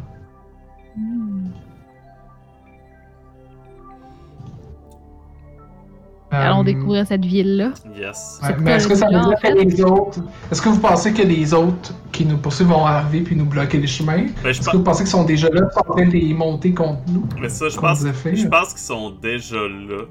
Allons 6.30 6.60
Euh, 6.60 6.64
découvrir 6.64 7.06
cette 7.06 7.24
ville-là. 7.24 7.72
Yes. 7.96 8.38
Ouais, 8.42 8.54
mais 8.60 8.72
est-ce 8.72 8.86
que 8.88 8.94
ça 8.94 9.06
veut 9.06 9.12
dire 9.12 9.30
le 9.30 9.36
que 9.36 9.58
les 9.64 9.82
autres. 9.82 10.20
Est-ce 10.52 10.60
que 10.60 10.68
vous 10.68 10.78
pensez 10.80 11.14
que 11.14 11.22
les 11.22 11.54
autres 11.54 11.94
qui 12.12 12.26
nous 12.26 12.36
poursuivent 12.36 12.68
vont 12.68 12.84
arriver 12.84 13.22
puis 13.22 13.34
nous 13.34 13.46
bloquer 13.46 13.78
les 13.78 13.86
chemins? 13.86 14.26
Ben, 14.42 14.50
Est-ce 14.50 14.68
que 14.68 14.76
vous 14.76 14.82
pensez 14.82 15.04
qu'ils 15.04 15.10
sont 15.10 15.24
déjà 15.24 15.48
là, 15.48 15.70
sont 15.70 15.80
en 15.80 15.94
train 15.94 16.06
de 16.06 16.12
les 16.12 16.34
monter 16.34 16.74
contre 16.74 17.00
nous? 17.08 17.26
mais 17.40 17.48
ça, 17.48 17.68
je 17.70 17.78
pense, 17.78 18.04
fait, 18.10 18.36
je 18.36 18.44
là. 18.44 18.50
pense 18.50 18.68
qu'ils 18.70 18.78
sont 18.82 19.10
déjà 19.10 19.56
là. 19.56 20.02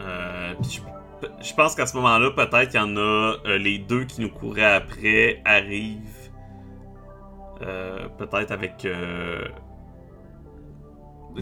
Euh, 0.00 0.54
puis 0.60 0.82
je, 1.22 1.26
je 1.48 1.54
pense 1.54 1.74
qu'à 1.74 1.86
ce 1.86 1.96
moment-là, 1.96 2.30
peut-être 2.32 2.70
qu'il 2.70 2.80
y 2.80 2.82
en 2.82 2.94
a 2.96 3.00
euh, 3.46 3.58
les 3.58 3.78
deux 3.78 4.04
qui 4.04 4.20
nous 4.20 4.28
couraient 4.30 4.74
après 4.74 5.40
arrivent. 5.46 6.00
euh, 7.62 8.08
peut-être 8.18 8.50
avec 8.50 8.84
euh, 8.84 9.44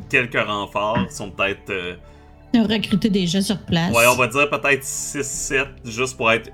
quelques 0.08 0.38
renforts. 0.40 0.98
Ils 1.04 1.10
sont 1.10 1.30
peut-être. 1.30 1.98
Recruté 2.60 3.08
des 3.10 3.26
gens 3.26 3.40
sur 3.42 3.58
place. 3.58 3.94
Ouais, 3.94 4.06
on 4.06 4.16
va 4.16 4.26
dire 4.28 4.48
peut-être 4.50 4.82
6-7, 4.84 5.66
juste 5.84 6.16
pour 6.16 6.30
être 6.30 6.50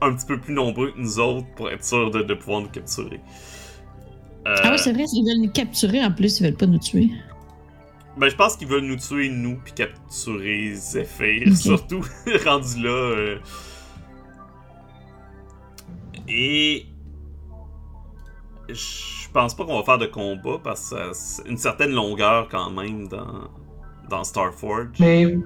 un 0.00 0.14
petit 0.14 0.26
peu 0.26 0.40
plus 0.40 0.54
nombreux 0.54 0.92
que 0.92 0.98
nous 0.98 1.18
autres, 1.18 1.46
pour 1.56 1.70
être 1.70 1.84
sûr 1.84 2.10
de, 2.10 2.22
de 2.22 2.34
pouvoir 2.34 2.62
nous 2.62 2.68
capturer. 2.68 3.20
Euh, 4.48 4.54
Ah 4.62 4.70
ouais, 4.72 4.78
c'est 4.78 4.92
vrai, 4.92 5.04
ils 5.12 5.24
veulent 5.24 5.42
nous 5.46 5.52
capturer 5.52 6.04
en 6.04 6.10
plus, 6.10 6.40
ils 6.40 6.44
veulent 6.46 6.56
pas 6.56 6.66
nous 6.66 6.78
tuer. 6.78 7.08
ben, 8.16 8.28
je 8.28 8.34
pense 8.34 8.56
qu'ils 8.56 8.66
veulent 8.68 8.84
nous 8.86 8.96
tuer, 8.96 9.28
nous, 9.28 9.58
puis 9.62 9.72
capturer 9.74 10.74
Zephyr, 10.74 11.46
Ok. 11.48 11.54
surtout, 11.56 12.04
rendu 12.44 12.82
là. 12.82 12.90
euh. 12.90 13.38
Et. 16.28 16.86
Je 18.68 19.28
pense 19.32 19.54
pas 19.56 19.64
qu'on 19.64 19.76
va 19.78 19.84
faire 19.84 19.98
de 19.98 20.06
combat, 20.06 20.58
parce 20.62 20.90
que 20.90 21.10
c'est 21.12 21.46
une 21.48 21.56
certaine 21.58 21.90
longueur 21.92 22.48
quand 22.48 22.70
même 22.70 23.08
dans, 23.08 23.50
dans 24.12 24.24
Starforge. 24.24 24.88
Mais 25.00 25.36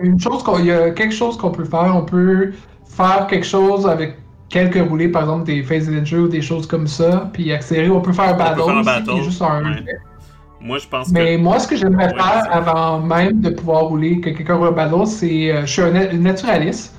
une 0.00 0.18
chose 0.18 0.42
qu'on, 0.42 0.58
il 0.58 0.66
y 0.66 0.72
a 0.72 0.90
quelque 0.90 1.14
chose 1.14 1.36
qu'on 1.36 1.50
peut 1.50 1.64
faire, 1.64 1.94
on 1.94 2.04
peut 2.04 2.52
faire 2.84 3.26
quelque 3.28 3.46
chose 3.46 3.86
avec 3.86 4.16
quelques 4.48 4.82
roulés, 4.88 5.08
par 5.08 5.22
exemple 5.22 5.44
des 5.44 5.62
phase 5.62 5.88
Ranger 5.88 6.18
ou 6.18 6.28
des 6.28 6.42
choses 6.42 6.66
comme 6.66 6.86
ça, 6.86 7.30
puis 7.32 7.52
accélérer. 7.52 7.90
On 7.90 8.00
peut 8.00 8.12
faire 8.12 8.30
un 8.34 8.36
battle, 8.36 8.62
faire 8.64 8.76
un 8.78 8.82
battle, 8.82 9.22
juste 9.22 9.42
un. 9.42 9.62
ouais. 9.64 9.84
Moi, 10.60 10.78
je 10.78 10.86
pense 10.86 11.10
Mais 11.10 11.36
que. 11.36 11.42
moi, 11.42 11.58
ce 11.58 11.66
que 11.68 11.76
j'aimerais 11.76 12.06
Ouais, 12.12 12.14
faire 12.14 12.42
c'est- 12.44 12.50
avant 12.52 13.00
même 13.00 13.40
de 13.40 13.50
pouvoir 13.50 13.82
rouler, 13.84 14.20
que 14.20 14.30
quelqu'un 14.30 14.54
roule 14.56 14.68
un 14.68 14.72
battle, 14.72 15.06
c'est. 15.06 15.50
euh, 15.50 15.62
je 15.66 15.72
suis 15.72 15.82
un 15.82 15.90
na- 15.90 16.12
naturaliste. 16.12 16.94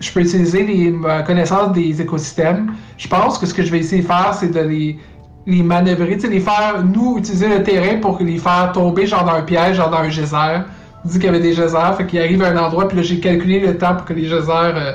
Je 0.00 0.12
peux 0.12 0.20
utiliser 0.20 0.64
les 0.64 0.90
ma 0.90 1.22
connaissance 1.22 1.72
des 1.72 2.00
écosystèmes. 2.00 2.72
Je 2.98 3.08
pense 3.08 3.38
que 3.38 3.46
ce 3.46 3.54
que 3.54 3.62
je 3.62 3.70
vais 3.70 3.78
essayer 3.78 4.02
de 4.02 4.06
faire, 4.06 4.32
c'est 4.34 4.48
de 4.52 4.60
les 4.60 4.98
les 5.46 5.62
manœuvrer, 5.62 6.14
tu 6.14 6.20
sais, 6.20 6.28
les 6.28 6.40
faire, 6.40 6.82
nous, 6.84 7.18
utiliser 7.18 7.48
le 7.48 7.62
terrain 7.62 7.98
pour 7.98 8.18
les 8.20 8.38
faire 8.38 8.72
tomber, 8.72 9.06
genre 9.06 9.24
dans 9.24 9.32
un 9.34 9.42
piège, 9.42 9.76
genre 9.76 9.90
dans 9.90 9.98
un 9.98 10.08
geyser. 10.08 10.62
On 11.04 11.08
dit 11.08 11.14
qu'il 11.14 11.24
y 11.24 11.28
avait 11.28 11.40
des 11.40 11.54
geysers, 11.54 11.94
fait 11.96 12.06
qu'ils 12.06 12.20
arrivent 12.20 12.42
à 12.42 12.48
un 12.48 12.56
endroit, 12.56 12.88
puis 12.88 12.96
là, 12.96 13.02
j'ai 13.02 13.20
calculé 13.20 13.60
le 13.60 13.76
temps 13.76 13.94
pour 13.94 14.06
que 14.06 14.14
les 14.14 14.22
geysers 14.22 14.50
euh, 14.50 14.92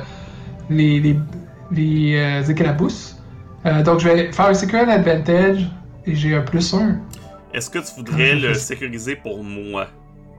les, 0.70 1.00
les, 1.00 1.20
les 1.72 2.16
euh, 2.18 2.44
éclaboussent. 2.44 3.18
Euh, 3.66 3.84
donc, 3.84 4.00
je 4.00 4.10
vais 4.10 4.32
faire 4.32 4.48
un 4.48 4.54
Secure 4.54 4.90
Advantage, 4.90 5.68
et 6.06 6.16
j'ai 6.16 6.36
un 6.36 6.42
plus 6.42 6.74
1. 6.74 7.00
Est-ce 7.54 7.70
que 7.70 7.80
tu 7.80 7.94
voudrais 7.96 8.32
Ah, 8.32 8.48
le 8.48 8.54
sécuriser 8.56 9.16
pour 9.16 9.44
moi, 9.44 9.88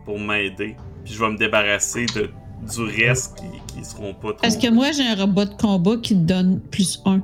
pour 0.04 0.18
m'aider, 0.18 0.76
puis 1.04 1.14
je 1.14 1.20
vais 1.20 1.30
me 1.30 1.36
débarrasser 1.36 2.06
de, 2.16 2.30
du 2.68 2.82
reste 2.82 3.38
qui, 3.38 3.74
qui 3.78 3.84
seront 3.84 4.14
pas 4.14 4.32
trop. 4.32 4.42
Parce 4.42 4.56
que 4.56 4.70
moi, 4.70 4.90
j'ai 4.90 5.06
un 5.06 5.14
robot 5.14 5.44
de 5.44 5.54
combat 5.54 5.96
qui 6.02 6.14
te 6.14 6.20
donne 6.20 6.60
plus 6.70 7.00
un. 7.04 7.20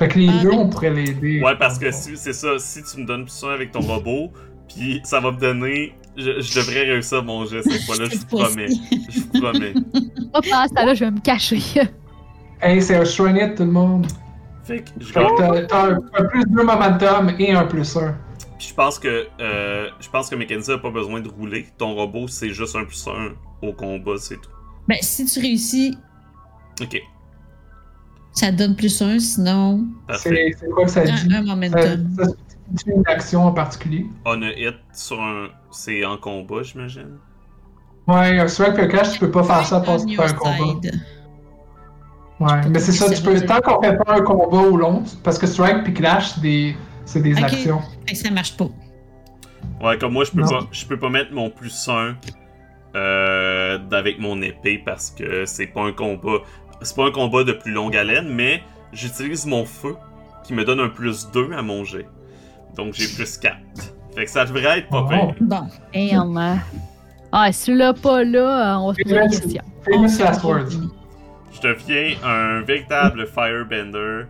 Fait 0.00 0.08
que 0.08 0.18
les 0.18 0.28
Ah, 0.30 0.42
deux, 0.42 0.50
on 0.52 0.68
pourrait 0.68 0.90
l'aider. 0.94 1.40
Ouais, 1.44 1.56
parce 1.58 1.78
que 1.78 1.90
si- 1.92 2.16
c'est 2.16 2.32
ça, 2.32 2.58
si 2.58 2.82
tu 2.82 3.00
me 3.02 3.06
donnes 3.06 3.24
plus 3.24 3.44
un 3.44 3.50
avec 3.50 3.70
ton 3.70 3.80
robot, 3.80 4.32
puis 4.66 5.00
ça 5.04 5.20
va 5.20 5.30
me 5.30 5.36
donner. 5.38 5.94
Je, 6.16 6.40
je 6.40 6.54
devrais 6.58 6.84
réussir 6.90 7.22
mon 7.22 7.44
jet 7.46 7.62
cette 7.62 7.82
fois-là, 7.82 8.06
je 8.06 8.16
vous 8.16 8.20
C'est 8.20 8.28
possible. 8.28 8.64
promets. 8.66 8.68
Je 9.10 9.20
vous 9.20 9.40
promets. 9.40 9.74
Moi, 10.32 10.40
pendant 10.42 10.68
ce 10.68 10.74
temps-là, 10.74 10.94
je 10.94 11.04
vais 11.04 11.10
me 11.10 11.20
cacher. 11.20 11.60
Hey, 12.62 12.82
c'est 12.82 12.96
un 12.96 13.04
shrine 13.04 13.36
it, 13.36 13.54
tout 13.56 13.64
le 13.64 13.70
monde. 13.72 14.06
Fait 14.64 14.80
que 14.80 14.90
je 15.00 15.12
que 15.12 15.36
t'as- 15.38 15.62
t'as 15.66 15.90
un, 15.92 15.98
un 16.14 16.24
plus 16.24 16.44
2 16.44 16.62
momentum 16.62 17.30
et 17.38 17.52
un 17.52 17.64
plus 17.64 17.96
1. 17.96 18.14
Puis 18.58 18.68
je 18.68 18.74
pense 18.74 18.98
que 18.98 19.26
euh, 19.40 19.88
je 20.00 20.08
pense 20.10 20.28
que 20.28 20.34
Mackenzie 20.36 20.72
a 20.72 20.78
pas 20.78 20.90
besoin 20.90 21.20
de 21.20 21.28
rouler. 21.28 21.66
Ton 21.78 21.94
robot, 21.94 22.28
c'est 22.28 22.50
juste 22.50 22.74
un 22.76 22.84
plus 22.84 23.06
un 23.08 23.32
au 23.66 23.72
combat, 23.72 24.12
c'est 24.18 24.36
tout. 24.36 24.50
Ben, 24.88 24.98
si 25.00 25.24
tu 25.26 25.40
réussis, 25.40 25.96
Ok, 26.82 27.00
ça 28.32 28.52
donne 28.52 28.76
plus 28.76 29.00
un, 29.02 29.18
sinon. 29.18 29.84
C'est 30.18 30.54
c'est 30.58 30.68
quoi 30.70 30.84
que 30.84 30.90
ça 30.90 31.04
dit? 31.04 31.10
un, 31.10 31.14
un 31.14 31.46
Ça, 31.46 31.54
momentum. 31.54 32.08
ça 32.18 32.24
c'est 32.76 32.90
une 32.92 33.02
action 33.06 33.44
en 33.46 33.52
particulier? 33.52 34.06
On 34.24 34.40
a 34.42 34.50
hit 34.50 34.76
sur 34.92 35.20
un. 35.20 35.48
C'est 35.72 36.04
en 36.04 36.16
combat, 36.16 36.62
j'imagine. 36.62 37.18
Ouais, 38.06 38.38
un 38.38 38.48
strike 38.48 38.78
et 38.78 38.82
un 38.82 38.86
cash, 38.88 39.12
tu 39.12 39.18
peux 39.20 39.30
pas 39.30 39.42
faire 39.44 39.64
ça 39.66 39.80
pour 39.80 39.94
your 40.08 40.24
faire 40.24 40.34
un 40.34 40.38
combat. 40.38 40.88
Ouais, 42.40 42.68
mais 42.70 42.78
c'est 42.78 42.92
ça, 42.92 43.12
tu 43.12 43.22
peux, 43.22 43.38
tant 43.42 43.60
qu'on 43.60 43.82
fait 43.82 43.96
pas 43.98 44.14
un 44.16 44.22
combat 44.22 44.58
au 44.62 44.76
long, 44.76 45.02
parce 45.22 45.38
que 45.38 45.46
strike 45.46 45.84
puis 45.84 45.92
clash, 45.92 46.32
c'est 46.34 46.40
des, 46.40 46.76
c'est 47.04 47.44
actions. 47.44 47.80
Que 48.06 48.16
ça 48.16 48.30
marche 48.30 48.56
pas. 48.56 48.68
Ouais, 49.82 49.98
comme 49.98 50.14
moi, 50.14 50.24
je 50.24 50.30
peux 50.30 50.40
Non. 50.40 50.48
pas, 50.48 50.66
je 50.72 50.86
peux 50.86 50.98
pas 50.98 51.10
mettre 51.10 51.32
mon 51.32 51.50
plus 51.50 51.88
1 51.88 52.16
euh, 52.96 53.78
avec 53.92 54.18
mon 54.18 54.40
épée 54.42 54.82
parce 54.84 55.10
que 55.10 55.44
c'est 55.44 55.66
pas 55.66 55.82
un 55.82 55.92
combat. 55.92 56.38
C'est 56.82 56.96
pas 56.96 57.06
un 57.06 57.10
combat 57.10 57.44
de 57.44 57.52
plus 57.52 57.72
longue 57.72 57.96
haleine, 57.96 58.28
mais 58.28 58.62
j'utilise 58.92 59.46
mon 59.46 59.64
feu 59.64 59.96
qui 60.44 60.54
me 60.54 60.64
donne 60.64 60.80
un 60.80 60.88
plus 60.88 61.30
2 61.32 61.52
à 61.52 61.62
mon 61.62 61.84
jet. 61.84 62.06
Donc 62.76 62.94
j'ai 62.94 63.06
plus 63.14 63.36
4. 63.38 63.56
Fait 64.14 64.24
que 64.24 64.30
ça 64.30 64.44
devrait 64.44 64.78
être 64.80 64.88
pas 64.88 65.02
Oh. 65.04 65.08
pire. 65.08 65.34
Bon. 65.40 65.66
Damn. 65.92 66.60
Ah, 67.32 67.52
celui-là 67.52 67.92
pas 67.94 68.24
là, 68.24 68.74
euh, 68.74 68.78
on 68.78 68.88
va 68.88 68.94
se 68.94 69.02
poser 69.02 69.14
la 69.14 69.28
question. 69.28 69.62
Je 71.52 71.60
deviens 71.60 72.16
un 72.24 72.60
véritable 72.62 73.26
firebender. 73.26 74.22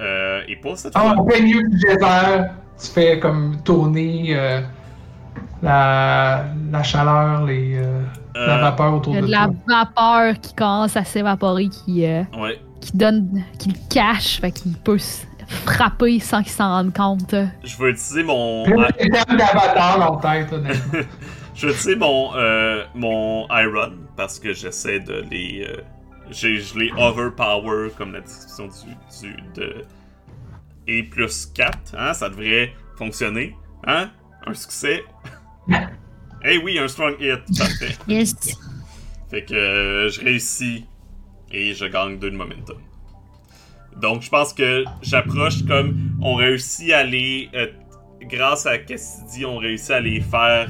Euh, 0.00 0.42
et 0.46 0.56
pas 0.56 0.76
cette 0.76 0.92
Ah, 0.94 1.00
fois. 1.00 1.10
en 1.18 1.24
plein 1.24 1.40
milieu 1.40 1.62
du 1.62 1.78
désert, 1.78 2.54
tu 2.80 2.86
fais 2.90 3.18
comme 3.18 3.58
tourner 3.64 4.36
euh, 4.36 4.60
la, 5.62 6.44
la 6.70 6.82
chaleur, 6.82 7.44
les, 7.44 7.76
euh, 7.78 8.02
la 8.34 8.58
Euh, 8.58 8.60
vapeur 8.60 8.94
autour 8.94 9.14
Il 9.14 9.16
y 9.16 9.18
a 9.18 9.22
de 9.22 9.26
de 9.26 9.32
la 9.32 9.46
toi. 9.46 9.54
vapeur 9.96 10.40
qui 10.40 10.54
commence 10.54 10.96
à 10.96 11.04
s'évaporer, 11.04 11.68
qui, 11.68 12.04
euh, 12.06 12.22
Ouais, 12.38 12.60
qui 12.80 12.96
donne, 12.96 13.42
qui 13.58 13.70
le 13.70 13.78
cache, 13.90 14.40
fait 14.40 14.52
qu'il 14.52 14.76
peut 14.76 14.98
se 14.98 15.26
frapper 15.48 16.20
sans 16.20 16.42
qu'il 16.42 16.52
s'en 16.52 16.68
rende 16.68 16.92
compte. 16.94 17.34
je 17.64 17.76
vais 17.78 17.90
utiliser 17.90 18.22
mon. 18.22 18.64
D'avatar 18.66 19.98
la 19.98 20.18
tête, 20.44 20.52
honnêtement. 20.52 21.00
Je 21.54 21.66
vais 21.66 21.72
utiliser 21.72 21.96
mon, 21.96 22.36
euh, 22.36 22.84
mon 22.94 23.48
Iron 23.50 23.90
parce 24.16 24.38
que 24.38 24.52
j'essaie 24.52 25.00
de 25.00 25.24
les. 25.28 25.66
euh, 25.68 25.80
j'ai- 26.30 26.60
je 26.60 26.78
les 26.78 26.92
overpower 26.96 27.90
comme 27.98 28.12
la 28.12 28.20
description 28.20 28.68
du, 28.68 29.26
du 29.26 29.42
de. 29.56 29.84
Et 30.86 31.02
plus 31.02 31.46
4, 31.46 31.96
hein, 31.98 32.12
ça 32.12 32.28
devrait 32.28 32.72
fonctionner. 32.96 33.56
Hein? 33.88 34.10
Un 34.46 34.54
succès. 34.54 35.02
Eh 36.44 36.58
oui, 36.58 36.78
un 36.78 36.88
strong 36.88 37.14
hit. 37.20 37.40
Parfait. 37.58 37.96
Yes. 38.08 38.34
Fait 39.30 39.44
que 39.44 39.54
euh, 39.54 40.08
je 40.08 40.20
réussis 40.22 40.86
et 41.52 41.74
je 41.74 41.84
gagne 41.84 42.18
2 42.18 42.30
de 42.30 42.36
momentum. 42.36 42.78
Donc 44.00 44.22
je 44.22 44.30
pense 44.30 44.52
que 44.54 44.84
j'approche 45.02 45.64
comme 45.66 46.12
on 46.22 46.34
réussit 46.34 46.92
à 46.92 47.02
les. 47.04 47.48
euh, 47.54 47.66
grâce 48.22 48.64
à 48.66 48.78
Cassidy, 48.78 49.44
on 49.44 49.58
réussit 49.58 49.90
à 49.90 50.00
les 50.00 50.20
faire 50.20 50.68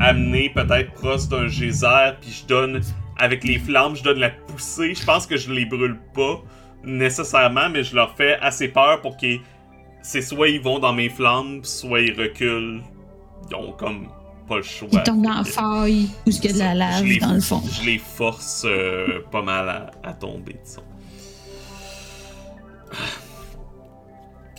amener 0.00 0.50
peut-être 0.50 0.92
proche 0.92 1.28
d'un 1.28 1.46
geyser, 1.48 2.12
puis 2.20 2.30
je 2.30 2.46
donne. 2.46 2.80
Avec 3.16 3.44
les 3.44 3.60
flammes, 3.60 3.94
je 3.94 4.02
donne 4.02 4.18
la 4.18 4.30
poussée. 4.30 4.92
Je 4.92 5.04
pense 5.04 5.24
que 5.24 5.36
je 5.36 5.52
les 5.52 5.64
brûle 5.66 5.96
pas 6.14 6.42
nécessairement, 6.82 7.70
mais 7.70 7.84
je 7.84 7.94
leur 7.94 8.16
fais 8.16 8.34
assez 8.40 8.66
peur 8.66 9.00
pour 9.00 9.16
qu'ils. 9.16 9.40
C'est 10.02 10.20
soit 10.20 10.48
ils 10.48 10.60
vont 10.60 10.80
dans 10.80 10.92
mes 10.92 11.08
flammes, 11.08 11.60
soit 11.62 12.00
ils 12.00 12.20
reculent. 12.20 12.82
Ont 13.54 13.72
comme 13.72 14.08
pas 14.46 14.56
le 14.56 14.62
choix. 14.62 14.88
Il 14.92 15.02
tombe 15.02 15.22
dans 15.22 15.34
la 15.34 15.44
faille 15.44 16.08
où 16.26 16.30
il 16.30 16.44
y 16.44 16.48
a 16.48 16.52
de 16.52 16.58
la 16.58 16.74
lave 16.74 17.04
les, 17.04 17.18
dans 17.18 17.32
le 17.32 17.40
fond. 17.40 17.62
Je 17.70 17.84
les 17.84 17.98
force 17.98 18.64
euh, 18.66 19.20
pas 19.30 19.42
mal 19.42 19.68
à, 19.68 19.90
à 20.02 20.12
tomber, 20.12 20.56
disons. 20.64 20.82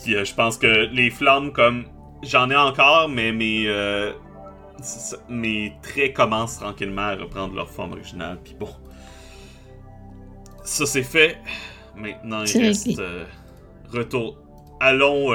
Puis 0.03 0.15
euh, 0.15 0.25
je 0.25 0.33
pense 0.33 0.57
que 0.57 0.67
les 0.91 1.09
flammes, 1.09 1.51
comme. 1.51 1.85
J'en 2.23 2.49
ai 2.49 2.55
encore, 2.55 3.09
mais 3.09 3.31
mes. 3.31 3.65
euh, 3.67 4.11
mes 5.29 5.73
traits 5.81 6.13
commencent 6.13 6.57
tranquillement 6.59 7.03
à 7.03 7.15
reprendre 7.15 7.55
leur 7.55 7.69
forme 7.69 7.93
originale. 7.93 8.39
Puis 8.43 8.55
bon. 8.59 8.69
Ça 10.63 10.85
c'est 10.85 11.03
fait. 11.03 11.37
Maintenant, 11.95 12.43
il 12.43 12.61
reste. 12.61 13.01
retour. 13.91 14.37
Allons 14.79 15.33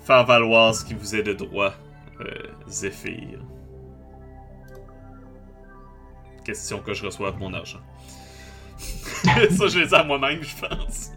faire 0.00 0.24
valoir 0.24 0.74
ce 0.74 0.84
qui 0.84 0.94
vous 0.94 1.14
est 1.14 1.22
de 1.22 1.34
droit, 1.34 1.74
euh, 2.20 2.24
Zéphyr. 2.68 3.38
Question 6.44 6.80
que 6.80 6.94
je 6.94 7.04
reçoive 7.04 7.38
mon 7.38 7.52
argent. 7.54 7.80
ça, 9.24 9.66
je 9.68 9.78
l'ai 9.80 9.86
dit 9.86 9.94
à 9.94 10.04
moi-même, 10.04 10.42
je 10.42 10.54
pense. 10.66 11.10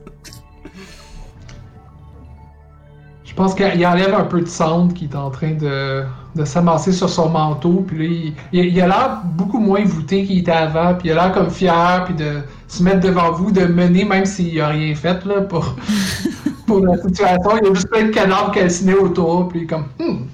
Je 3.23 3.33
pense 3.33 3.55
qu'il 3.55 3.85
enlève 3.85 4.13
un 4.13 4.25
peu 4.25 4.41
de 4.41 4.47
cendre 4.47 4.93
qui 4.93 5.05
est 5.05 5.15
en 5.15 5.29
train 5.29 5.51
de, 5.53 6.03
de 6.35 6.43
s'amasser 6.43 6.91
sur 6.91 7.09
son 7.09 7.29
manteau. 7.29 7.83
Puis 7.87 7.97
là, 7.97 8.33
il, 8.51 8.65
il- 8.65 8.81
a 8.81 8.87
l'air 8.87 9.21
beaucoup 9.23 9.59
moins 9.59 9.83
voûté 9.85 10.25
qu'il 10.25 10.39
était 10.39 10.51
avant. 10.51 10.95
Puis 10.95 11.07
il 11.07 11.11
a 11.11 11.15
l'air 11.15 11.31
comme 11.33 11.49
fier, 11.49 12.03
puis 12.05 12.13
de 12.13 12.41
se 12.67 12.83
mettre 12.83 12.99
devant 12.99 13.31
vous, 13.31 13.51
de 13.51 13.65
mener, 13.65 14.03
même 14.03 14.25
s'il 14.25 14.59
a 14.59 14.67
rien 14.67 14.93
fait 14.95 15.23
là, 15.25 15.41
pour, 15.41 15.75
pour 16.67 16.85
la 16.85 16.97
situation. 16.97 17.57
Il 17.61 17.67
y 17.67 17.71
a 17.71 17.73
juste 17.73 17.89
plein 17.89 18.03
de 18.03 18.09
cadavres 18.11 18.51
calcinés 18.51 18.95
autour. 18.95 19.47
Puis 19.47 19.65
comme, 19.65 19.85
hmm. 19.97 20.25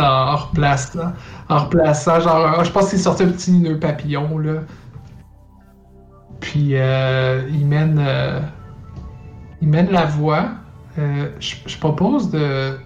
Ça, 0.00 0.26
en 0.32 0.36
replaçant, 0.36 1.12
en 1.48 1.58
replaçant, 1.58 2.20
genre, 2.20 2.62
je 2.64 2.70
pense 2.70 2.90
qu'il 2.90 2.98
sortait 2.98 3.24
un 3.24 3.28
petit 3.30 3.52
nœud 3.52 3.78
papillon, 3.80 4.38
là. 4.38 4.60
Puis 6.40 6.70
euh, 6.76 7.48
il 7.50 7.66
mène, 7.66 7.98
euh, 7.98 8.40
il 9.62 9.68
mène 9.68 9.90
la 9.90 10.04
voie. 10.04 10.48
Euh, 10.98 11.30
je, 11.40 11.56
je 11.66 11.78
propose 11.78 12.30
de. 12.30 12.78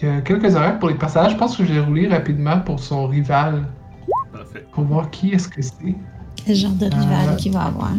Il 0.00 0.08
y 0.08 0.10
a 0.12 0.20
quelques 0.20 0.54
horaires 0.54 0.78
pour 0.78 0.88
les 0.88 0.94
passages. 0.94 1.32
Je 1.32 1.36
pense 1.36 1.56
que 1.56 1.64
je 1.64 1.72
vais 1.72 1.80
rouler 1.80 2.08
rapidement 2.08 2.60
pour 2.60 2.78
son 2.80 3.06
rival. 3.06 3.64
Parfait. 4.32 4.66
Pour 4.72 4.84
voir 4.84 5.10
qui 5.10 5.30
est-ce 5.32 5.48
que 5.48 5.62
c'est. 5.62 5.94
Quel 6.44 6.54
genre 6.56 6.72
de 6.72 6.84
rival 6.86 7.28
Euh, 7.30 7.36
qu'il 7.36 7.52
va 7.52 7.62
avoir. 7.64 7.90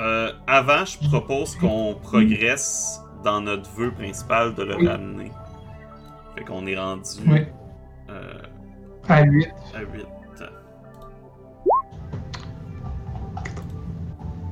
Euh, 0.00 0.32
avant, 0.46 0.84
je 0.84 1.08
propose 1.08 1.54
qu'on 1.56 1.96
progresse 2.02 3.00
dans 3.24 3.40
notre 3.40 3.68
vœu 3.70 3.90
principal 3.90 4.54
de 4.54 4.62
le 4.64 4.76
Oui. 4.76 4.86
ramener. 4.88 5.32
Fait 6.34 6.44
qu'on 6.44 6.66
est 6.66 6.78
rendu 6.78 7.08
Oui, 7.26 7.40
euh, 8.10 8.42
à 9.08 9.22
8. 9.22 9.48
à 9.74 9.80
8. 9.80 10.06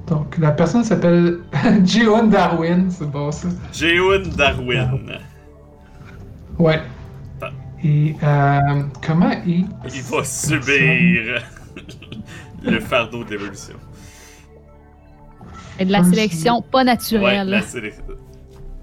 Donc, 0.06 0.36
la 0.36 0.52
personne 0.52 0.84
s'appelle 0.84 1.38
Jeon 1.84 2.24
Darwin. 2.26 2.90
C'est 2.90 3.10
bon 3.10 3.32
ça. 3.32 3.48
Jeun 3.72 4.22
Darwin. 4.36 5.18
Ouais. 6.58 6.82
Ah. 7.40 7.50
Et 7.82 8.14
euh, 8.22 8.82
comment 9.04 9.30
il. 9.46 9.66
Il 9.94 10.02
va 10.02 10.22
subir 10.24 11.42
le 12.62 12.80
fardeau 12.80 13.24
de 13.24 13.30
l'évolution. 13.30 13.74
Et 15.78 15.84
de 15.86 15.90
la 15.92 16.04
sélection 16.04 16.60
pas 16.62 16.78
Ouais, 16.78 16.84
naturelle. 16.84 17.48
la 17.48 17.62
sélection. 17.62 18.04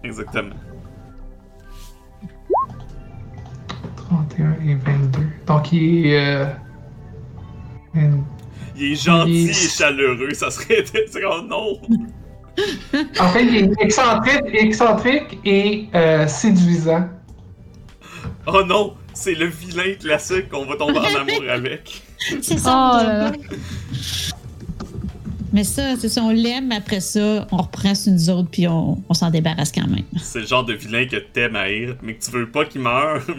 Exactement. 0.03 0.55
31 4.11 4.51
et 4.67 4.75
22. 4.75 5.19
Donc, 5.47 5.71
il 5.71 6.07
est. 6.07 6.25
Euh, 6.35 6.45
une- 7.93 8.23
Il 8.77 8.91
est 8.93 8.95
gentil 8.95 9.43
Il- 9.43 9.49
et 9.49 9.53
chaleureux, 9.53 10.33
ça 10.33 10.49
serait. 10.51 10.83
Comme 11.13 11.47
non! 11.47 11.79
En 13.19 13.27
fait, 13.29 13.43
il 13.45 13.55
est 13.55 13.71
excentrique, 13.79 14.41
excentrique 14.53 15.39
et 15.45 15.87
euh, 15.95 16.27
séduisant. 16.27 17.07
Oh 18.47 18.63
non, 18.65 18.95
c'est 19.13 19.35
le 19.35 19.45
vilain 19.45 19.93
classique 19.99 20.49
qu'on 20.49 20.65
va 20.65 20.75
tomber 20.75 20.99
en 20.99 21.03
amour 21.21 21.43
avec. 21.49 22.01
C'est 22.41 22.55
Oh 22.55 22.57
ça. 22.57 23.03
là 23.03 23.13
là. 23.13 23.31
Mais 25.53 25.63
ça, 25.65 25.95
c'est 25.99 26.07
ça, 26.09 26.21
on 26.23 26.29
l'aime, 26.31 26.67
mais 26.69 26.75
après 26.75 27.01
ça, 27.01 27.45
on 27.51 27.57
reprend 27.57 27.93
sur 27.93 28.11
nous 28.13 28.29
autres, 28.29 28.49
puis 28.49 28.67
on, 28.67 29.01
on 29.09 29.13
s'en 29.13 29.29
débarrasse 29.29 29.71
quand 29.71 29.87
même. 29.87 30.03
C'est 30.17 30.39
le 30.39 30.45
genre 30.45 30.63
de 30.63 30.73
vilain 30.73 31.05
que 31.05 31.17
t'aimes 31.17 31.55
haïr, 31.57 31.95
mais 32.01 32.13
que 32.15 32.23
tu 32.23 32.31
veux 32.31 32.47
pas 32.49 32.63
qu'il 32.65 32.81
meure. 32.81 33.21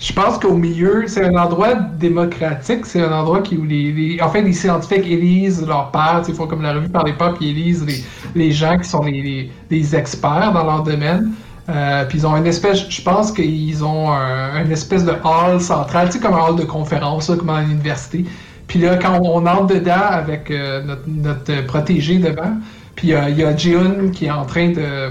Je 0.00 0.12
pense 0.12 0.38
qu'au 0.38 0.54
milieu, 0.54 1.04
c'est 1.08 1.24
un 1.24 1.34
endroit 1.34 1.74
démocratique, 1.74 2.86
c'est 2.86 3.02
un 3.02 3.10
endroit 3.12 3.42
qui, 3.42 3.56
où 3.56 3.64
les, 3.64 3.92
les- 3.92 4.20
en 4.22 4.30
fait, 4.30 4.42
les 4.42 4.52
scientifiques 4.52 5.04
élisent 5.06 5.66
leurs 5.66 5.90
pairs, 5.90 6.18
tu 6.20 6.26
sais, 6.26 6.32
ils 6.32 6.36
font 6.36 6.46
comme 6.46 6.62
la 6.62 6.72
revue 6.74 6.88
par 6.88 7.04
les 7.04 7.14
pairs, 7.14 7.34
puis 7.34 7.46
ils 7.48 7.58
élisent 7.58 7.84
les, 7.84 8.04
les 8.36 8.52
gens 8.52 8.78
qui 8.78 8.88
sont 8.88 9.02
les, 9.02 9.20
les- 9.22 9.50
les 9.70 9.96
experts 9.96 10.52
dans 10.52 10.62
leur 10.64 10.84
domaine. 10.84 11.32
Euh, 11.68 12.04
puis 12.04 12.18
ils 12.18 12.26
ont 12.26 12.36
une 12.36 12.46
espèce, 12.46 12.88
je 12.88 13.02
pense 13.02 13.32
qu'ils 13.32 13.84
ont 13.84 14.10
un, 14.12 14.64
une 14.64 14.70
espèce 14.70 15.04
de 15.04 15.12
hall 15.24 15.60
central, 15.60 16.06
tu 16.06 16.12
sais, 16.14 16.20
comme 16.20 16.34
un 16.34 16.44
hall 16.46 16.56
de 16.56 16.64
conférence, 16.64 17.28
là, 17.28 17.36
comme 17.36 17.50
à 17.50 17.62
l'université. 17.62 18.24
Puis 18.68 18.78
là, 18.78 18.96
quand 18.96 19.20
on, 19.22 19.44
entre 19.46 19.74
dedans 19.74 19.92
avec 20.10 20.50
euh, 20.50 20.82
notre, 21.06 21.66
protégé 21.66 22.18
devant, 22.18 22.56
puis 22.94 23.08
il 23.08 23.38
y 23.38 23.44
a 23.44 23.56
Jiun 23.56 24.10
qui 24.12 24.26
est 24.26 24.30
en 24.30 24.44
train 24.44 24.68
de, 24.70 25.10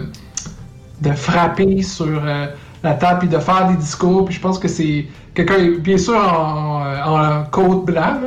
de 1.01 1.11
frapper 1.11 1.81
sur 1.81 2.05
euh, 2.07 2.47
la 2.83 2.93
table 2.93 3.19
puis 3.19 3.29
de 3.29 3.39
faire 3.39 3.67
des 3.67 3.75
discours. 3.75 4.25
Puis 4.25 4.35
je 4.35 4.41
pense 4.41 4.59
que 4.59 4.67
c'est 4.67 5.05
quelqu'un, 5.33 5.77
bien 5.79 5.97
sûr, 5.97 6.15
en, 6.15 6.83
en 7.05 7.43
côte 7.51 7.85
blanc, 7.85 8.19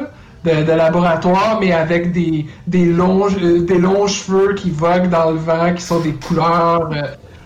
de, 0.44 0.72
laboratoire, 0.72 1.58
mais 1.60 1.72
avec 1.72 2.12
des, 2.12 2.46
des, 2.66 2.86
longs, 2.86 3.28
euh, 3.42 3.60
des 3.60 3.78
longs 3.78 4.06
cheveux 4.06 4.54
qui 4.54 4.70
voguent 4.70 5.10
dans 5.10 5.30
le 5.30 5.36
vent, 5.36 5.74
qui 5.74 5.82
sont 5.82 6.00
des 6.00 6.12
couleurs, 6.12 6.90
euh, 6.92 7.02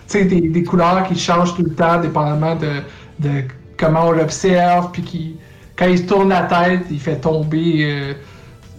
tu 0.07 0.19
sais, 0.19 0.25
des, 0.25 0.41
des 0.41 0.63
couleurs 0.63 1.03
qui 1.03 1.17
changent 1.17 1.55
tout 1.55 1.63
le 1.63 1.73
temps, 1.73 1.99
dépendamment 1.99 2.55
de, 2.55 2.81
de 3.19 3.43
comment 3.77 4.07
on 4.07 4.11
l'observe, 4.11 4.91
puis 4.91 5.01
qui, 5.01 5.35
quand 5.75 5.87
il 5.87 5.97
se 5.97 6.03
tourne 6.03 6.29
la 6.29 6.43
tête, 6.43 6.81
il 6.89 6.99
fait 6.99 7.17
tomber 7.17 7.83
euh, 7.83 8.13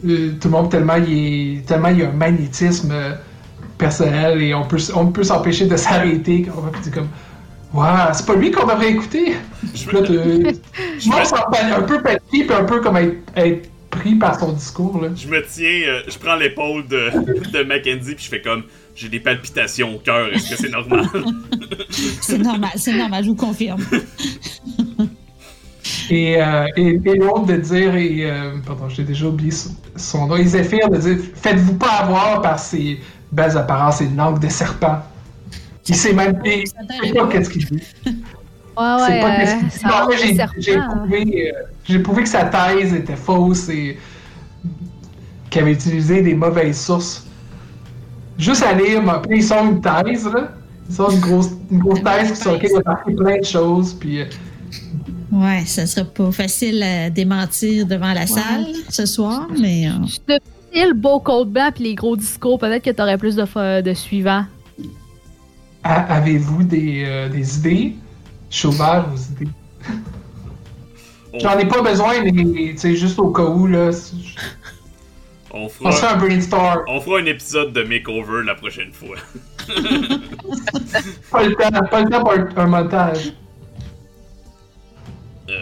euh, 0.06 0.32
tout 0.40 0.48
le 0.48 0.50
monde 0.50 0.70
tellement 0.70 0.96
il 0.96 1.58
est 1.58 1.66
tellement 1.66 1.88
il 1.88 1.98
y 1.98 2.02
a 2.02 2.08
un 2.08 2.12
magnétisme 2.12 2.90
euh, 2.92 3.12
personnel 3.78 4.42
et 4.42 4.54
on 4.54 4.64
peut 4.64 4.78
on 4.94 5.06
peut 5.06 5.24
s'empêcher 5.24 5.66
de 5.66 5.76
s'arrêter 5.76 6.46
on 6.56 6.60
va 6.60 6.78
dire 6.78 6.92
comme 6.92 7.08
Waouh, 7.74 8.08
c'est 8.12 8.24
pas 8.24 8.36
lui 8.36 8.50
qu'on 8.50 8.66
devrait 8.66 8.92
écouter! 8.92 9.34
Je 9.74 9.90
là, 9.90 10.00
me, 10.00 10.52
je 10.98 11.10
pense 11.10 11.32
un 11.32 11.82
peu 11.82 12.00
paniqué 12.00 12.44
puis 12.44 12.52
un 12.52 12.64
peu 12.64 12.80
comme 12.80 12.96
être, 12.96 13.16
être 13.34 13.68
pris 13.90 14.14
par 14.14 14.38
son 14.38 14.52
discours. 14.52 15.00
Là. 15.02 15.08
je 15.14 15.28
me 15.28 15.44
tiens, 15.46 15.88
euh, 15.88 16.02
je 16.08 16.16
prends 16.18 16.36
l'épaule 16.36 16.86
de, 16.86 17.10
de 17.52 17.64
Mackenzie, 17.64 18.14
puis 18.14 18.24
je 18.24 18.30
fais 18.30 18.40
comme 18.40 18.62
j'ai 18.94 19.08
des 19.08 19.20
palpitations 19.20 19.94
au 19.94 19.98
cœur, 19.98 20.32
est-ce 20.32 20.50
que 20.50 20.56
c'est 20.56 20.70
normal? 20.70 21.06
C'est 22.20 22.38
normal, 22.38 22.70
c'est 22.76 22.92
normal, 22.92 23.24
je 23.24 23.28
vous 23.28 23.36
confirme. 23.36 23.80
Et, 26.10 26.40
euh, 26.40 26.66
et, 26.76 27.00
et 27.04 27.14
l'autre 27.16 27.46
de 27.46 27.56
dire, 27.56 27.94
et, 27.96 28.30
euh, 28.30 28.52
pardon, 28.64 28.88
j'ai 28.88 29.02
déjà 29.02 29.26
oublié 29.26 29.50
son- 29.50 29.74
son 29.96 30.26
nom, 30.26 30.36
Zéphyr 30.42 30.88
de 30.88 30.98
dire 30.98 31.16
Faites-vous 31.34 31.74
pas 31.74 31.90
avoir 32.02 32.40
par 32.42 32.58
ses 32.58 33.00
belles 33.32 33.56
apparences 33.56 34.00
et 34.00 34.08
langue 34.08 34.38
de 34.38 34.48
serpent. 34.48 35.02
Il 35.88 35.94
sait 35.94 36.12
même 36.12 36.34
pas 36.36 37.26
qu'est-ce 37.28 37.50
qu'il 37.50 37.64
dit. 37.66 37.82
Ouais, 38.78 38.84
C'est 39.06 39.12
ouais, 39.14 39.20
pas 39.22 39.40
euh, 39.40 39.68
ça 39.70 39.88
Non, 39.88 40.10
j'ai- 40.58 40.76
hein. 40.76 40.88
prouvé, 40.90 41.50
euh, 41.50 41.62
j'ai 41.84 41.98
prouvé 41.98 42.24
que 42.24 42.28
sa 42.28 42.44
thèse 42.44 42.92
était 42.92 43.16
fausse 43.16 43.70
et 43.70 43.96
qu'il 45.48 45.62
avait 45.62 45.72
utilisé 45.72 46.20
des 46.20 46.34
mauvaises 46.34 46.78
sources. 46.78 47.26
Juste 48.36 48.62
à 48.62 48.74
lire, 48.74 49.02
ils 49.30 49.42
sont 49.42 49.70
une 49.72 49.80
thèse, 49.80 50.26
là. 50.26 50.50
Ils 50.90 50.94
sont 50.94 51.08
une 51.08 51.20
grosse, 51.20 51.50
une 51.70 51.78
grosse 51.78 52.02
thèse 52.02 52.38
sur 52.38 52.52
laquelle 52.52 52.70
il 52.74 52.76
a 52.76 52.82
marqué 52.84 53.14
plein 53.14 53.38
de 53.38 53.44
choses, 53.44 53.94
puis. 53.94 54.24
Ouais, 55.32 55.64
ça 55.66 55.86
sera 55.86 56.04
pas 56.06 56.30
facile 56.30 56.82
à 56.82 57.10
démentir 57.10 57.86
devant 57.86 58.12
la 58.12 58.26
salle 58.26 58.66
ce 58.88 59.06
soir, 59.06 59.48
mais. 59.60 59.88
euh, 59.88 60.36
le 60.74 60.92
beau 60.94 61.18
code 61.20 61.50
blanc 61.50 61.70
puis 61.74 61.84
les 61.84 61.94
gros 61.94 62.16
discours. 62.16 62.58
Peut-être 62.58 62.84
que 62.84 62.90
t'aurais 62.90 63.18
plus 63.18 63.34
de, 63.36 63.80
de 63.80 63.94
suivants. 63.94 64.44
Avez-vous 65.82 66.62
des, 66.64 67.04
euh, 67.06 67.28
des 67.28 67.58
idées? 67.58 67.96
Je 68.50 68.56
suis 68.56 68.68
ouvert 68.68 69.06
aux 69.12 69.16
idées? 69.42 69.50
On, 71.32 71.38
J'en 71.38 71.58
ai 71.58 71.66
pas 71.66 71.82
besoin, 71.82 72.22
mais 72.22 72.32
tu 72.32 72.78
sais, 72.78 72.96
juste 72.96 73.18
au 73.18 73.30
cas 73.30 73.44
où, 73.44 73.66
là. 73.66 73.90
on 75.52 75.64
On 75.64 75.68
se 75.68 75.74
fait 75.74 75.92
fera, 75.92 76.12
un 76.14 76.16
brainstorm. 76.16 76.80
on 76.88 77.00
fera 77.00 77.18
un 77.20 77.26
épisode 77.26 77.72
de 77.72 77.82
Makeover 77.82 78.44
la 78.44 78.54
prochaine 78.54 78.92
fois. 78.92 79.16
Pas 81.30 81.42
le 81.42 81.54
temps, 81.54 81.86
pas 81.90 82.02
le 82.02 82.08
temps 82.10 82.20
pour 82.20 82.32
un, 82.32 82.46
un 82.56 82.66
montage. 82.66 83.32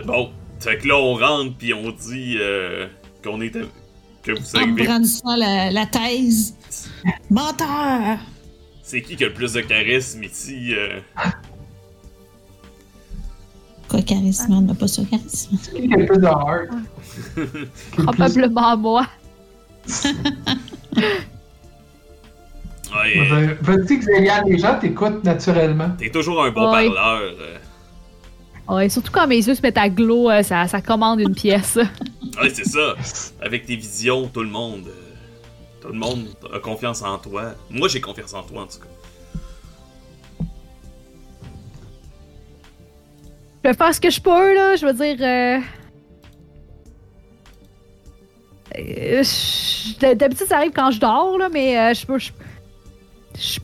Bon, 0.04 0.30
fait 0.60 0.78
que 0.78 0.88
là 0.88 0.96
on 0.96 1.14
rentre 1.14 1.56
puis 1.56 1.72
on 1.74 1.90
dit 1.90 2.36
euh, 2.40 2.86
qu'on 3.22 3.40
est 3.40 3.50
que 4.22 4.32
vous 4.32 4.56
en 4.56 4.60
arrivez. 4.60 4.84
brandissant 4.84 5.36
la, 5.36 5.70
la 5.70 5.86
thèse. 5.86 6.54
Menteur! 7.30 8.18
C'est 8.82 9.02
qui 9.02 9.16
qui 9.16 9.24
a 9.24 9.28
le 9.28 9.34
plus 9.34 9.52
de 9.54 9.60
charisme 9.62 10.22
ici 10.24 10.74
euh? 10.74 11.00
Quoi, 13.88 14.02
charisme? 14.02 14.52
On 14.52 14.60
n'a 14.62 14.74
pas 14.74 14.88
ça, 14.88 15.02
charisme. 15.10 15.56
Qui 15.58 15.92
a 15.92 15.96
le 15.96 16.06
plus 16.06 16.18
de 16.18 16.26
heart? 16.26 16.70
Probablement 17.96 18.76
moi. 18.76 19.06
Ouais, 22.94 23.56
Veux-tu 23.60 23.98
que 23.98 24.04
Zéliane, 24.04 24.44
les 24.48 24.58
gens 24.58 24.78
t'écoutent 24.78 25.24
naturellement? 25.24 25.90
T'es 25.98 26.10
toujours 26.10 26.44
un 26.44 26.50
bon 26.52 26.70
Ouais. 26.72 26.86
parleur. 26.86 27.32
euh. 27.40 27.58
Ouais, 28.68 28.88
surtout 28.88 29.12
quand 29.12 29.26
mes 29.26 29.36
yeux 29.46 29.54
se 29.54 29.60
mettent 29.62 29.76
à 29.78 29.88
glow, 29.88 30.30
euh, 30.30 30.42
ça, 30.42 30.66
ça 30.68 30.80
commande 30.80 31.20
une 31.20 31.34
pièce. 31.34 31.78
Ouais, 32.42 32.50
c'est 32.52 32.64
ça. 32.64 32.94
Avec 33.40 33.64
tes 33.64 33.76
visions, 33.76 34.26
tout 34.26 34.40
le 34.42 34.48
monde. 34.48 34.88
euh, 34.88 35.14
tout 35.80 35.86
le 35.88 35.94
monde 35.94 36.26
a 36.52 36.58
confiance 36.58 37.00
en 37.02 37.16
toi. 37.18 37.52
Moi, 37.70 37.86
j'ai 37.86 38.00
confiance 38.00 38.34
en 38.34 38.42
toi, 38.42 38.62
en 38.62 38.66
tout 38.66 38.78
cas. 38.78 40.44
Je 43.62 43.68
vais 43.68 43.74
faire 43.74 43.94
ce 43.94 44.00
que 44.00 44.10
je 44.10 44.20
peux, 44.20 44.54
là. 44.54 44.74
Je 44.74 44.84
veux 44.86 44.92
dire. 44.94 45.16
Euh... 45.20 45.60
euh, 48.78 50.14
D'habitude, 50.14 50.46
ça 50.48 50.56
arrive 50.56 50.72
quand 50.74 50.90
je 50.90 50.98
dors, 50.98 51.38
là, 51.38 51.48
mais 51.52 51.78
euh, 51.78 51.94
je 51.94 52.04
peux. 52.06 52.18
je- 52.18 52.32
je- 53.38 53.60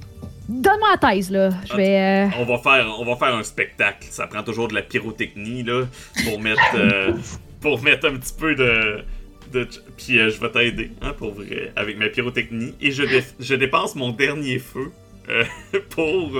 Donne-moi 0.50 0.88
la 1.00 1.10
thèse, 1.14 1.30
là. 1.30 1.50
Je 1.70 1.76
vais. 1.76 1.98
euh, 1.98 2.26
On 2.40 2.44
va 2.44 2.58
faire, 2.58 2.86
on 2.98 3.04
va 3.04 3.14
faire 3.16 3.34
un 3.36 3.42
spectacle. 3.44 4.06
Ça 4.10 4.26
prend 4.26 4.42
toujours 4.42 4.66
de 4.68 4.74
la 4.74 4.82
pyrotechnie 4.82 5.62
là 5.62 5.84
pour 6.24 6.40
mettre, 6.40 6.60
euh, 6.74 7.12
pour 7.60 7.80
mettre 7.82 8.08
un 8.08 8.16
petit 8.16 8.34
peu 8.36 8.54
de, 8.56 9.04
de 9.52 9.68
puis 9.96 10.18
euh, 10.18 10.28
je 10.30 10.40
vais 10.40 10.50
t'aider, 10.50 10.90
hein, 11.02 11.14
pour 11.16 11.32
vrai, 11.34 11.72
avec 11.76 11.96
ma 11.98 12.08
pyrotechnie 12.08 12.74
et 12.80 12.90
je, 12.90 13.04
dé- 13.04 13.22
je 13.38 13.54
dépense 13.54 13.94
mon 13.94 14.10
dernier 14.10 14.58
feu 14.58 14.90
euh, 15.28 15.44
pour 15.90 16.32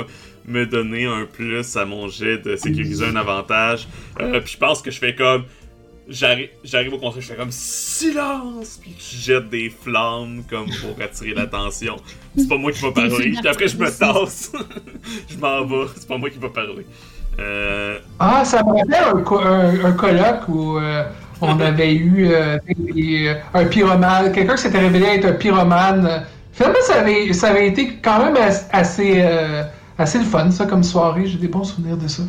me 0.47 0.65
donner 0.67 1.05
un 1.05 1.27
plus 1.27 1.77
à 1.77 1.85
mon 1.85 2.09
jet 2.09 2.39
de 2.39 2.57
sécuriser 2.57 3.05
un 3.07 3.15
avantage. 3.17 3.87
Euh, 4.21 4.41
puis 4.41 4.55
je 4.55 4.59
pense 4.59 4.83
que 4.83 4.91
je 4.91 4.99
fais 4.99 5.15
comme 5.15 5.45
J'arrive, 6.13 6.49
j'arrive 6.65 6.95
au 6.95 6.99
conseil, 6.99 7.23
je 7.23 7.29
fais 7.29 7.37
comme 7.37 7.53
silence, 7.53 8.81
puis 8.83 8.97
je 8.99 9.17
jette 9.17 9.49
des 9.49 9.71
flammes 9.71 10.43
comme 10.51 10.67
pour 10.67 11.01
attirer 11.03 11.35
l'attention. 11.35 11.97
C'est 12.37 12.49
pas 12.49 12.57
moi 12.57 12.73
qui 12.73 12.83
va 12.83 12.91
parler. 12.91 13.31
Puis 13.39 13.49
après 13.49 13.69
je 13.69 13.77
me 13.77 13.89
tasse, 13.89 14.51
je 15.29 15.37
m'en 15.39 15.65
vais. 15.65 15.87
C'est 15.97 16.09
pas 16.09 16.19
moi 16.19 16.29
qui 16.29 16.39
va 16.39 16.49
parler. 16.49 16.85
Euh, 17.39 17.99
Ah, 18.19 18.45
ça 18.45 18.63
me 18.65 18.71
rappelle 18.71 19.19
un, 19.19 19.23
co- 19.23 19.39
un- 19.39 19.85
un 19.85 19.93
colloque 19.93 20.49
où 20.49 20.79
euh, 20.79 21.05
on 21.41 21.61
avait 21.61 21.95
eu 21.95 22.27
euh, 22.33 22.59
des- 22.77 23.37
un 23.55 23.65
pyromane, 23.67 24.33
quelqu'un 24.33 24.57
qui 24.57 24.63
s'était 24.63 24.81
révélé 24.81 25.07
être 25.07 25.27
un 25.27 25.33
pyromane. 25.35 26.27
Finalement, 26.53 26.79
ça 26.89 27.01
avait, 27.03 27.33
ça 27.33 27.51
avait 27.51 27.69
été 27.69 27.99
quand 28.03 28.25
même 28.25 28.37
as- 28.37 28.69
assez, 28.73 29.15
euh, 29.23 29.63
assez 29.97 30.19
le 30.19 30.25
fun, 30.25 30.51
ça, 30.51 30.67
comme 30.67 30.83
soirée. 30.83 31.27
J'ai 31.27 31.39
des 31.39 31.47
bons 31.49 31.63
souvenirs 31.65 31.97
de 31.97 32.09
ça. 32.09 32.25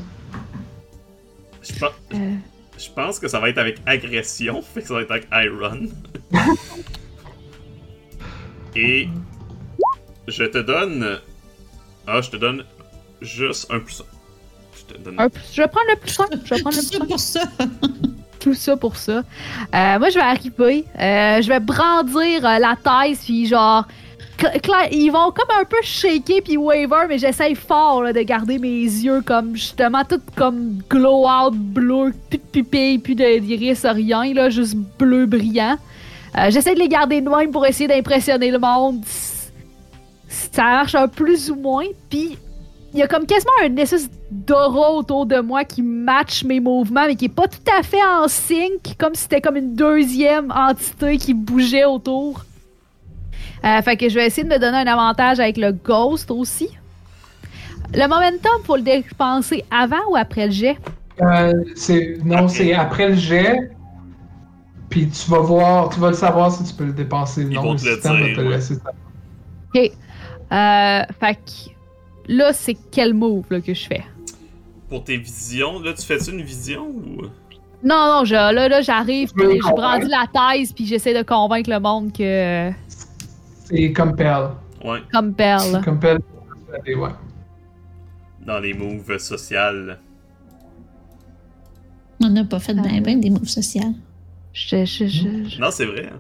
je, 1.64 1.74
pense, 1.80 1.90
euh, 2.14 2.18
je 2.84 2.90
pense 2.92 3.20
que 3.20 3.28
ça 3.28 3.40
va 3.40 3.50
être 3.50 3.58
avec 3.60 3.78
agression, 3.86 4.62
fait 4.74 4.82
que 4.82 4.88
ça 4.88 4.94
va 4.96 5.02
être 5.02 5.12
avec 5.12 5.28
Iron. 5.34 5.88
Et 8.76 9.08
je 10.28 10.44
te 10.46 10.58
donne. 10.60 11.20
Ah, 12.08 12.22
je 12.22 12.30
te 12.30 12.38
donne 12.38 12.64
juste 13.22 13.68
un 13.72 13.80
plus 13.80 14.02
un. 14.02 14.06
Je 14.78 14.94
te 14.94 14.98
donne. 15.00 15.20
un 15.20 15.30
plus- 15.30 15.42
Je 15.54 15.62
vais 15.62 15.68
prendre 15.68 15.88
le 15.92 15.98
plus 16.00 16.20
un. 16.20 16.26
Je 16.46 16.56
vais 16.56 16.62
prendre 16.62 16.78
le 16.78 16.84
Tout 16.84 16.88
plus 16.88 16.98
ça 16.98 17.04
un. 17.04 17.06
pour 17.06 17.20
ça. 17.20 17.42
Tout 18.40 18.54
ça 18.56 18.78
pour 18.78 18.96
ça. 18.96 19.18
Euh, 19.76 20.00
moi, 20.00 20.10
je 20.10 20.16
vais 20.16 20.22
arriver. 20.22 20.86
euh, 21.00 21.42
je 21.44 21.48
vais 21.48 21.60
brandir 21.60 22.44
euh, 22.46 22.58
la 22.60 22.76
thèse, 22.76 23.20
puis 23.24 23.46
genre. 23.46 23.86
Ils 24.92 25.10
vont 25.12 25.32
comme 25.32 25.56
un 25.60 25.66
peu 25.66 25.78
shaker 25.84 26.42
puis 26.44 26.58
waver, 26.58 27.08
mais 27.08 27.18
j'essaye 27.18 27.56
fort 27.56 28.02
de 28.14 28.22
garder 28.22 28.58
mes 28.58 28.84
yeux 28.84 29.22
comme 29.22 29.56
justement 29.56 30.04
tout 30.04 30.22
comme 30.36 30.80
glow 30.90 31.28
out 31.28 31.54
bleu, 31.54 32.14
plus 32.30 32.38
de 32.38 32.44
pupilles, 32.44 32.98
plus 32.98 33.16
d'iris, 33.16 33.86
rien, 33.86 34.34
là, 34.34 34.50
juste 34.50 34.76
bleu 34.98 35.26
brillant. 35.26 35.78
Euh, 36.38 36.50
J'essaie 36.50 36.74
de 36.74 36.80
les 36.80 36.88
garder 36.88 37.22
de 37.22 37.30
même 37.30 37.52
pour 37.52 37.66
essayer 37.66 37.88
d'impressionner 37.88 38.52
le 38.52 38.60
monde. 38.60 39.04
Ça 40.28 40.64
marche 40.64 40.96
un 40.96 41.08
plus 41.08 41.52
ou 41.52 41.56
moins. 41.56 41.88
Puis 42.10 42.38
il 42.94 43.00
y 43.00 43.04
a 43.04 43.08
comme 43.08 43.26
quasiment 43.26 43.52
un 43.64 43.76
espèce 43.78 44.10
d'aura 44.30 44.92
autour 44.94 45.26
de 45.26 45.40
moi 45.40 45.64
qui 45.64 45.82
match 45.82 46.44
mes 46.44 46.60
mouvements, 46.60 47.06
mais 47.06 47.16
qui 47.16 47.26
est 47.26 47.30
pas 47.30 47.48
tout 47.48 47.72
à 47.78 47.84
fait 47.84 48.04
en 48.04 48.28
sync, 48.28 48.96
comme 48.98 49.14
si 49.14 49.24
c'était 49.24 49.42
comme 49.42 49.58
une 49.58 49.76
deuxième 49.76 50.52
entité 50.52 51.18
qui 51.18 51.34
bougeait 51.34 51.86
autour. 51.86 52.46
Euh, 53.64 53.82
fait 53.82 53.96
que 53.98 54.10
je 54.10 54.16
vais 54.16 54.26
essayer 54.28 54.44
de 54.44 54.50
me 54.54 54.60
donner 54.60 54.78
un 54.78 54.88
avantage 54.88 55.40
avec 55.40 55.58
le 55.58 55.72
Ghost 55.72 56.32
aussi. 56.32 56.70
Le 57.94 58.08
momentum, 58.08 58.64
faut 58.64 58.78
le 58.78 58.82
dépenser 58.82 59.64
avant 59.70 60.02
ou 60.10 60.16
après 60.16 60.48
le 60.48 60.52
jet? 60.52 60.78
Euh, 61.22 61.54
c'est- 61.76 62.18
non, 62.24 62.48
c'est 62.48 62.74
après 62.74 63.10
le 63.10 63.16
jet. 63.16 63.72
Puis 64.90 65.08
tu 65.08 65.30
vas 65.30 65.40
voir, 65.40 65.90
tu 65.90 66.00
vas 66.00 66.10
le 66.10 66.16
savoir 66.16 66.52
si 66.52 66.64
tu 66.64 66.74
peux 66.74 66.86
le 66.86 66.94
dépenser 66.94 67.46
ou 67.46 67.50
non. 67.50 67.62
vont 67.62 67.72
Le 67.74 67.78
système 67.78 68.14
va 68.14 68.36
te 68.36 68.42
ouais. 68.42 68.50
laisser 68.50 68.76
savoir. 68.76 68.94
Euh, 70.52 71.04
fait 71.20 71.36
que 71.36 71.72
là, 72.28 72.52
c'est 72.54 72.78
quel 72.92 73.14
move 73.14 73.46
là, 73.50 73.62
que 73.62 73.74
je 73.74 73.88
fais? 73.88 74.04
Pour 74.90 75.04
tes 75.04 75.16
visions, 75.18 75.80
là, 75.80 75.94
tu 75.94 76.06
fais-tu 76.06 76.32
une 76.32 76.42
vision 76.42 76.88
ou? 76.88 77.22
Non, 77.84 78.18
non, 78.18 78.26
je, 78.26 78.34
là, 78.36 78.68
là 78.68 78.82
j'arrive, 78.82 79.32
je 79.36 79.74
brandis 79.74 80.08
la 80.10 80.26
thèse, 80.28 80.74
puis 80.74 80.86
j'essaie 80.86 81.14
de 81.14 81.24
convaincre 81.24 81.70
le 81.70 81.80
monde 81.80 82.12
que. 82.12 82.70
C'est 83.72 83.94
compel. 83.94 84.50
Ouais. 84.84 85.00
Compel. 85.14 86.20
Ouais. 86.98 87.10
dans 88.46 88.60
les 88.60 88.74
moves 88.74 89.18
sociales. 89.18 90.00
On 92.24 92.30
n'a 92.30 92.44
pas 92.46 92.60
fait 92.60 92.74
ben 92.74 93.02
ben 93.02 93.20
des 93.20 93.30
moves 93.30 93.48
sociales. 93.48 93.94
Je, 94.54 94.86
je, 94.86 95.06
je, 95.08 95.50
je, 95.50 95.60
Non, 95.62 95.72
c'est 95.72 95.86
vrai. 95.86 96.10
hein. 96.14 96.20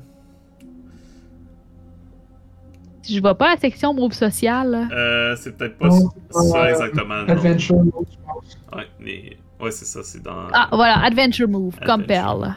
je 3.08 3.20
vois 3.20 3.36
pas 3.38 3.54
la 3.56 3.58
section 3.60 3.94
move 3.94 4.14
social. 4.14 4.88
Euh, 4.92 5.36
c'est 5.36 5.58
peut-être 5.58 5.78
pas 5.78 5.88
Non, 5.90 6.10
ça 6.32 6.64
euh, 6.66 6.70
exactement. 6.70 7.24
non. 7.24 7.30
Adventure 7.30 7.84
pense. 8.26 8.58
Ouais, 8.76 8.88
mais... 9.00 9.38
ouais 9.60 9.72
c'est 9.72 9.86
ça, 9.86 10.02
c'est 10.04 10.22
dans. 10.24 10.48
Ah, 10.54 10.70
voilà, 10.72 11.04
adventure 11.04 11.48
move, 11.50 11.76
Adventure. 11.82 12.08
perle. 12.08 12.56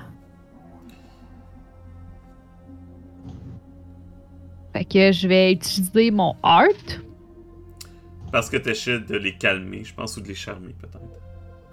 Fait 4.74 4.84
que 4.84 5.12
je 5.12 5.28
vais 5.28 5.52
utiliser 5.52 6.10
mon 6.10 6.34
art. 6.42 6.64
Parce 8.32 8.50
que 8.50 8.56
t'essaies 8.56 8.98
de 8.98 9.16
les 9.16 9.36
calmer, 9.36 9.84
je 9.84 9.94
pense, 9.94 10.16
ou 10.16 10.20
de 10.20 10.26
les 10.28 10.34
charmer, 10.34 10.74
peut-être. 10.80 10.98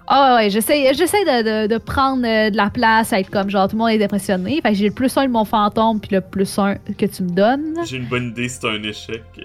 Ah 0.06 0.36
ouais, 0.36 0.50
j'essaie, 0.50 0.92
j'essaie 0.94 1.24
de, 1.24 1.66
de, 1.66 1.74
de 1.74 1.78
prendre 1.78 2.24
euh, 2.26 2.50
de 2.50 2.56
la 2.56 2.70
place, 2.70 3.12
à 3.12 3.18
être 3.20 3.30
comme 3.30 3.50
genre 3.50 3.68
tout 3.68 3.76
le 3.76 3.80
monde 3.82 3.90
est 3.90 4.04
impressionné. 4.04 4.60
Fait 4.60 4.70
que 4.70 4.74
j'ai 4.76 4.88
le 4.88 4.94
plus 4.94 5.16
1 5.16 5.26
de 5.26 5.30
mon 5.32 5.44
fantôme, 5.44 6.00
puis 6.00 6.10
le 6.14 6.20
plus 6.20 6.58
1 6.58 6.76
que 6.96 7.06
tu 7.06 7.22
me 7.24 7.30
donnes. 7.30 7.74
J'ai 7.84 7.96
une 7.96 8.06
bonne 8.08 8.28
idée, 8.28 8.48
c'est 8.48 8.66
un 8.68 8.82
échec. 8.82 9.22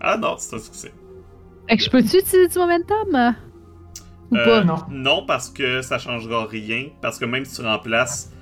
ah 0.00 0.16
non, 0.16 0.34
c'est 0.38 0.56
un 0.56 0.58
succès. 0.58 0.92
Fait 1.68 1.76
que 1.76 1.82
je 1.84 1.90
peux-tu 1.90 2.16
utiliser 2.18 2.48
du 2.48 2.58
momentum? 2.58 3.34
Ou 4.30 4.36
Euh, 4.36 4.44
pas? 4.44 4.64
Non. 4.64 4.76
Non, 4.90 5.24
parce 5.26 5.50
que 5.50 5.82
ça 5.82 5.98
changera 5.98 6.46
rien. 6.46 6.86
Parce 7.02 7.18
que 7.18 7.24
même 7.24 7.44
si 7.44 7.56
tu 7.60 7.66
remplaces 7.66 8.32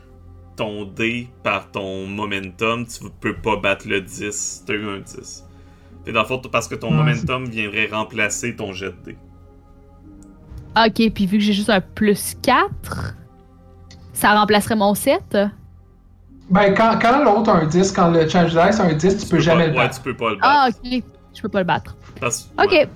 ton 0.56 0.84
dé 0.84 1.28
par 1.42 1.70
ton 1.70 2.06
momentum, 2.06 2.86
tu 2.86 3.04
peux 3.20 3.34
pas 3.36 3.56
battre 3.56 3.86
le 3.88 4.00
10. 4.00 4.64
T'as 4.66 4.72
eu 4.74 4.88
un 4.88 4.98
10. 5.00 5.44
Et 6.06 6.12
dans 6.12 6.20
le 6.22 6.26
fond, 6.26 6.40
parce 6.50 6.66
que 6.68 6.74
ton 6.74 6.88
Ouais, 6.90 6.94
momentum 6.96 7.44
viendrait 7.46 7.88
remplacer 7.90 8.56
ton 8.56 8.72
jet 8.72 8.90
de 9.04 9.12
dé. 9.12 9.16
Ok, 10.76 11.12
puis 11.12 11.26
vu 11.26 11.38
que 11.38 11.44
j'ai 11.44 11.52
juste 11.52 11.70
un 11.70 11.80
plus 11.80 12.34
4, 12.42 13.14
ça 14.12 14.34
remplacerait 14.38 14.76
mon 14.76 14.94
7. 14.94 15.36
Ben, 16.48 16.74
quand, 16.74 16.98
quand 17.00 17.24
l'autre 17.24 17.50
a 17.50 17.56
un 17.60 17.66
10, 17.66 17.90
quand 17.92 18.10
le 18.10 18.28
Change 18.28 18.50
Dice 18.50 18.78
a 18.80 18.84
un 18.84 18.92
10, 18.94 19.16
tu 19.18 19.26
peux 19.28 19.36
pas- 19.38 19.42
jamais 19.42 19.66
le 19.66 19.72
Ouais, 19.72 19.78
battre. 19.78 19.96
tu 19.96 20.02
peux 20.02 20.14
pas 20.16 20.30
le 20.30 20.36
battre. 20.36 20.48
Ah, 20.48 20.68
ok. 20.68 21.02
Je 21.34 21.42
peux 21.42 21.48
pas 21.48 21.58
le 21.58 21.64
battre. 21.64 21.96
Parce- 22.20 22.50
Ok. 22.62 22.70
ouais. 22.70 22.88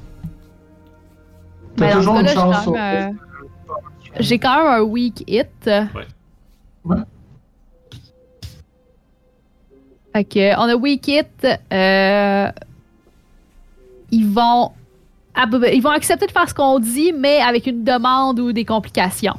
T'as 1.76 1.92
toujours 1.94 2.18
une 2.20 2.28
chance 2.28 2.54
j'ai 2.56 2.62
sur 2.62 2.72
quand 2.72 2.78
même, 2.78 3.18
euh, 3.18 3.74
J'ai 4.20 4.38
quand 4.38 4.56
même 4.56 4.66
un 4.66 4.80
weak 4.82 5.24
hit. 5.26 5.48
Ouais. 6.84 6.96
Fait 10.12 10.24
que, 10.24 10.56
on 10.56 10.62
a 10.68 10.74
weak 10.74 11.06
hit. 11.08 11.26
euh, 11.72 12.48
ils 14.10 14.26
vont. 14.26 14.72
Ils 15.72 15.80
vont 15.80 15.90
accepter 15.90 16.26
de 16.26 16.32
faire 16.32 16.48
ce 16.48 16.54
qu'on 16.54 16.80
dit, 16.80 17.12
mais 17.12 17.38
avec 17.38 17.66
une 17.66 17.84
demande 17.84 18.40
ou 18.40 18.52
des 18.52 18.64
complications. 18.64 19.36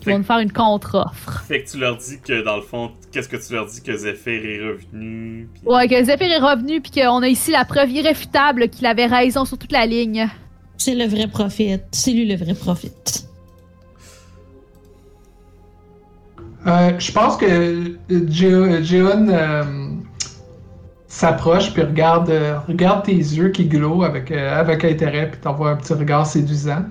Ils 0.00 0.04
Fait 0.04 0.12
vont 0.12 0.18
nous 0.18 0.24
faire 0.24 0.38
une 0.38 0.52
contre-offre. 0.52 1.42
Fait 1.48 1.64
que 1.64 1.68
tu 1.70 1.78
leur 1.78 1.96
dis 1.96 2.20
que 2.20 2.42
dans 2.44 2.56
le 2.56 2.62
fond, 2.62 2.92
qu'est-ce 3.10 3.28
que 3.28 3.36
tu 3.36 3.52
leur 3.52 3.66
dis 3.66 3.82
que 3.82 3.96
Zephyr 3.96 4.44
est 4.46 4.60
revenu? 4.60 5.48
Ouais, 5.64 5.88
que 5.88 6.02
Zephyr 6.04 6.30
est 6.30 6.38
revenu, 6.38 6.80
puis 6.80 6.92
qu'on 6.92 7.22
a 7.22 7.28
ici 7.28 7.50
la 7.50 7.64
preuve 7.64 7.90
irréfutable 7.90 8.68
qu'il 8.68 8.86
avait 8.86 9.06
raison 9.06 9.44
sur 9.44 9.58
toute 9.58 9.72
la 9.72 9.84
ligne. 9.84 10.28
C'est 10.78 10.94
le 10.94 11.06
vrai 11.06 11.26
prophète. 11.26 11.88
C'est 11.90 12.12
lui 12.12 12.26
le 12.26 12.36
vrai 12.36 12.54
prophète. 12.54 13.26
Euh, 16.66 16.98
je 16.98 17.12
pense 17.12 17.36
que 17.36 17.96
Jeon 18.08 18.82
Jeon, 18.82 19.28
euh, 19.28 19.64
s'approche 21.16 21.72
puis 21.72 21.82
regarde, 21.82 22.28
euh, 22.28 22.58
regarde 22.68 23.04
tes 23.04 23.14
yeux 23.14 23.48
qui 23.48 23.64
glowent 23.64 24.04
avec, 24.04 24.30
euh, 24.30 24.60
avec 24.60 24.84
intérêt 24.84 25.30
puis 25.30 25.40
t'envoie 25.40 25.70
un 25.70 25.76
petit 25.76 25.94
regard 25.94 26.26
séduisant. 26.26 26.84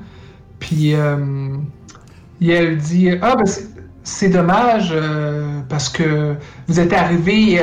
Puis 0.58 0.96
euh, 0.96 1.56
et 2.42 2.50
elle 2.50 2.78
dit 2.78 3.12
Ah, 3.22 3.36
ben 3.36 3.46
c'est- 4.04 4.30
dommage 4.30 4.94
parce 5.70 5.90
que 5.90 6.36
vous 6.68 6.80
êtes 6.80 6.94
arrivé 6.94 7.60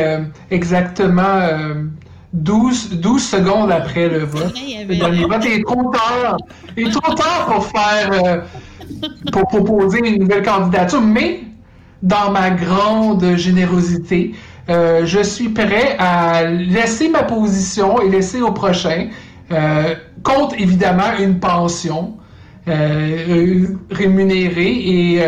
exactement 0.51 1.23
euh, 1.41 1.85
12, 2.33 3.01
12 3.01 3.23
secondes 3.23 3.73
après 3.73 4.09
le 4.09 4.21
vote. 4.21 4.55
Le 4.89 4.97
dernier 4.97 5.55
est 5.55 5.65
trop 5.65 5.91
tard. 5.91 6.37
Il 6.77 6.89
est 6.89 6.91
trop 6.91 7.15
tard 7.15 7.47
pour 7.47 7.67
faire. 7.67 8.45
pour 9.33 9.47
proposer 9.49 9.99
une 10.09 10.23
nouvelle 10.23 10.45
candidature, 10.45 11.01
mais 11.01 11.41
dans 12.03 12.31
ma 12.33 12.51
grande 12.51 13.37
générosité, 13.37 14.35
euh, 14.69 15.05
je 15.05 15.23
suis 15.23 15.49
prêt 15.49 15.97
à 15.99 16.45
laisser 16.45 17.09
ma 17.09 17.23
position 17.23 18.01
et 18.01 18.09
laisser 18.09 18.41
au 18.41 18.53
prochain, 18.53 19.09
euh, 19.51 19.95
contre 20.23 20.55
évidemment 20.59 21.17
une 21.19 21.39
pension. 21.41 22.15
euh, 22.69 23.67
rémunérée 23.91 24.71
et 24.71 25.21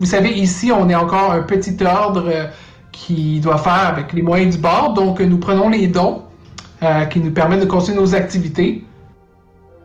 vous 0.00 0.06
savez 0.06 0.30
ici 0.30 0.72
on 0.72 0.88
est 0.88 0.94
encore 0.94 1.30
un 1.32 1.42
petit 1.42 1.76
ordre 1.84 2.48
qui 2.90 3.38
doit 3.40 3.58
faire 3.58 3.86
avec 3.88 4.14
les 4.14 4.22
moyens 4.22 4.56
du 4.56 4.62
bord 4.62 4.94
donc 4.94 5.20
nous 5.20 5.36
prenons 5.36 5.68
les 5.68 5.88
dons 5.88 6.22
qui 7.10 7.20
nous 7.20 7.32
permettent 7.32 7.60
de 7.60 7.66
continuer 7.66 7.98
nos 7.98 8.14
activités 8.14 8.82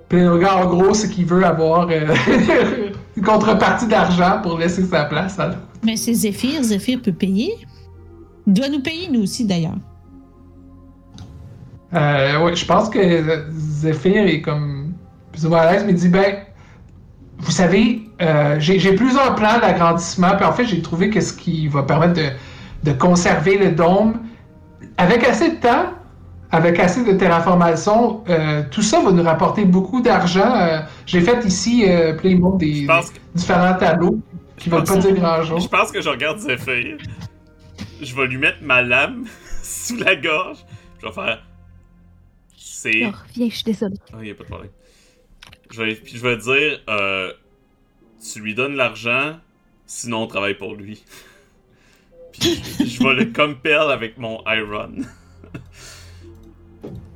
gars, 0.10 0.56
en 0.58 0.68
gros, 0.68 0.94
c'est 0.94 1.10
qu'il 1.10 1.26
veut 1.26 1.44
avoir 1.44 1.90
une 3.18 3.24
contrepartie 3.24 3.88
d'argent 3.88 4.40
pour 4.42 4.58
laisser 4.58 4.86
sa 4.86 5.06
place. 5.06 5.40
à 5.40 5.48
l'autre. 5.48 5.60
Mais 5.84 5.98
c'est 5.98 6.14
Zéphyr. 6.14 6.64
Zéphyr 6.64 7.02
peut 7.02 7.12
payer. 7.12 7.54
Doit 8.48 8.70
nous 8.70 8.82
payer, 8.82 9.10
nous 9.12 9.24
aussi, 9.24 9.46
d'ailleurs. 9.46 9.78
Euh, 11.94 12.44
ouais, 12.44 12.56
je 12.56 12.66
pense 12.66 12.90
que 12.90 13.46
Zephyr 13.52 14.26
est 14.28 14.42
comme 14.42 14.94
plus 15.32 15.46
ou 15.46 15.50
moins 15.50 15.60
à 15.60 15.72
l'aise, 15.72 15.84
mais 15.86 15.92
il 15.94 15.98
dit 15.98 16.10
ben, 16.10 16.38
vous 17.38 17.52
savez, 17.52 18.02
euh, 18.22 18.56
j'ai 18.60 18.94
plusieurs 18.96 19.36
plans 19.36 19.60
d'agrandissement, 19.60 20.36
puis 20.36 20.46
en 20.46 20.52
fait, 20.54 20.66
j'ai 20.66 20.82
trouvé 20.82 21.10
que 21.10 21.22
ce 21.22 21.34
qui 21.34 21.68
va 21.68 21.84
permettre 21.84 22.14
de, 22.14 22.30
de 22.84 22.92
conserver 22.98 23.58
le 23.58 23.72
dôme 23.72 24.20
avec 24.98 25.24
assez 25.24 25.52
de 25.52 25.56
temps, 25.56 25.92
avec 26.52 26.80
assez 26.80 27.04
de 27.04 27.12
terraformation, 27.14 28.24
euh, 28.30 28.64
tout 28.72 28.82
ça 28.82 29.02
va 29.02 29.12
nous 29.12 29.24
rapporter 29.24 29.66
beaucoup 29.66 30.02
d'argent. 30.02 30.54
Euh, 30.56 30.80
j'ai 31.06 31.22
fait 31.22 31.44
ici, 31.46 31.86
euh, 31.88 32.14
montre 32.38 32.58
des 32.58 32.86
que- 32.86 33.38
différents 33.38 33.74
tableaux 33.76 34.20
qui 34.58 34.70
ne 34.70 34.76
veulent 34.76 34.84
pas 34.86 34.98
dire 34.98 35.16
grand-chose. 35.16 35.64
Je 35.64 35.68
pense 35.68 35.92
que 35.92 36.02
je 36.02 36.10
regarde 36.10 36.40
Zephyr. 36.40 36.98
Je 38.02 38.16
vais 38.16 38.28
lui 38.28 38.38
mettre 38.38 38.62
ma 38.62 38.82
lame 38.82 39.26
sous 39.64 39.98
la 39.98 40.16
gorge. 40.16 40.60
Je 41.02 41.06
vais 41.08 41.12
faire. 41.14 41.44
C'est. 42.58 43.06
Oh, 43.06 43.12
viens, 43.36 43.50
je 43.50 43.56
suis 43.56 43.64
désolée. 43.64 43.98
Ah, 44.14 44.24
y 44.24 44.32
a 44.32 44.36
pas 44.36 44.44
de 44.44 44.50
problème. 44.50 44.72
Je 45.72 45.82
vais, 45.84 45.96
puis 45.96 46.14
je 46.18 46.22
vais 46.22 46.38
dire, 46.38 46.80
euh, 46.90 47.34
tu 48.34 48.40
lui 48.40 48.54
donnes 48.54 48.76
l'argent, 48.76 49.40
sinon 49.88 50.24
on 50.24 50.28
travaille 50.28 50.56
pour 50.56 50.76
lui. 50.76 51.04
Puis 52.38 52.62
je 52.86 53.02
vais 53.02 53.14
le 53.14 53.26
compel 53.34 53.80
avec 53.80 54.18
mon 54.18 54.44
iron. 54.46 54.92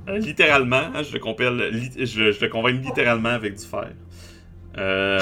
Littéralement, 0.08 0.78
hein, 0.96 1.04
je 1.04 1.12
le 1.14 1.20
compelle, 1.20 1.58
lit- 1.72 2.06
je, 2.06 2.32
je 2.32 2.40
le 2.42 2.48
convainc 2.48 2.82
littéralement 2.84 3.30
avec 3.30 3.56
du 3.56 3.66
fer. 3.66 3.92
Euh, 4.78 5.20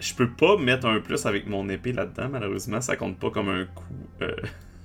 je 0.00 0.14
peux 0.14 0.30
pas 0.30 0.56
mettre 0.56 0.86
un 0.86 1.00
plus 1.00 1.26
avec 1.26 1.46
mon 1.48 1.68
épée 1.68 1.92
là-dedans, 1.92 2.28
malheureusement, 2.30 2.80
ça 2.80 2.96
compte 2.96 3.18
pas 3.18 3.30
comme 3.30 3.48
un 3.48 3.64
coup. 3.66 3.84
euh. 4.22 4.36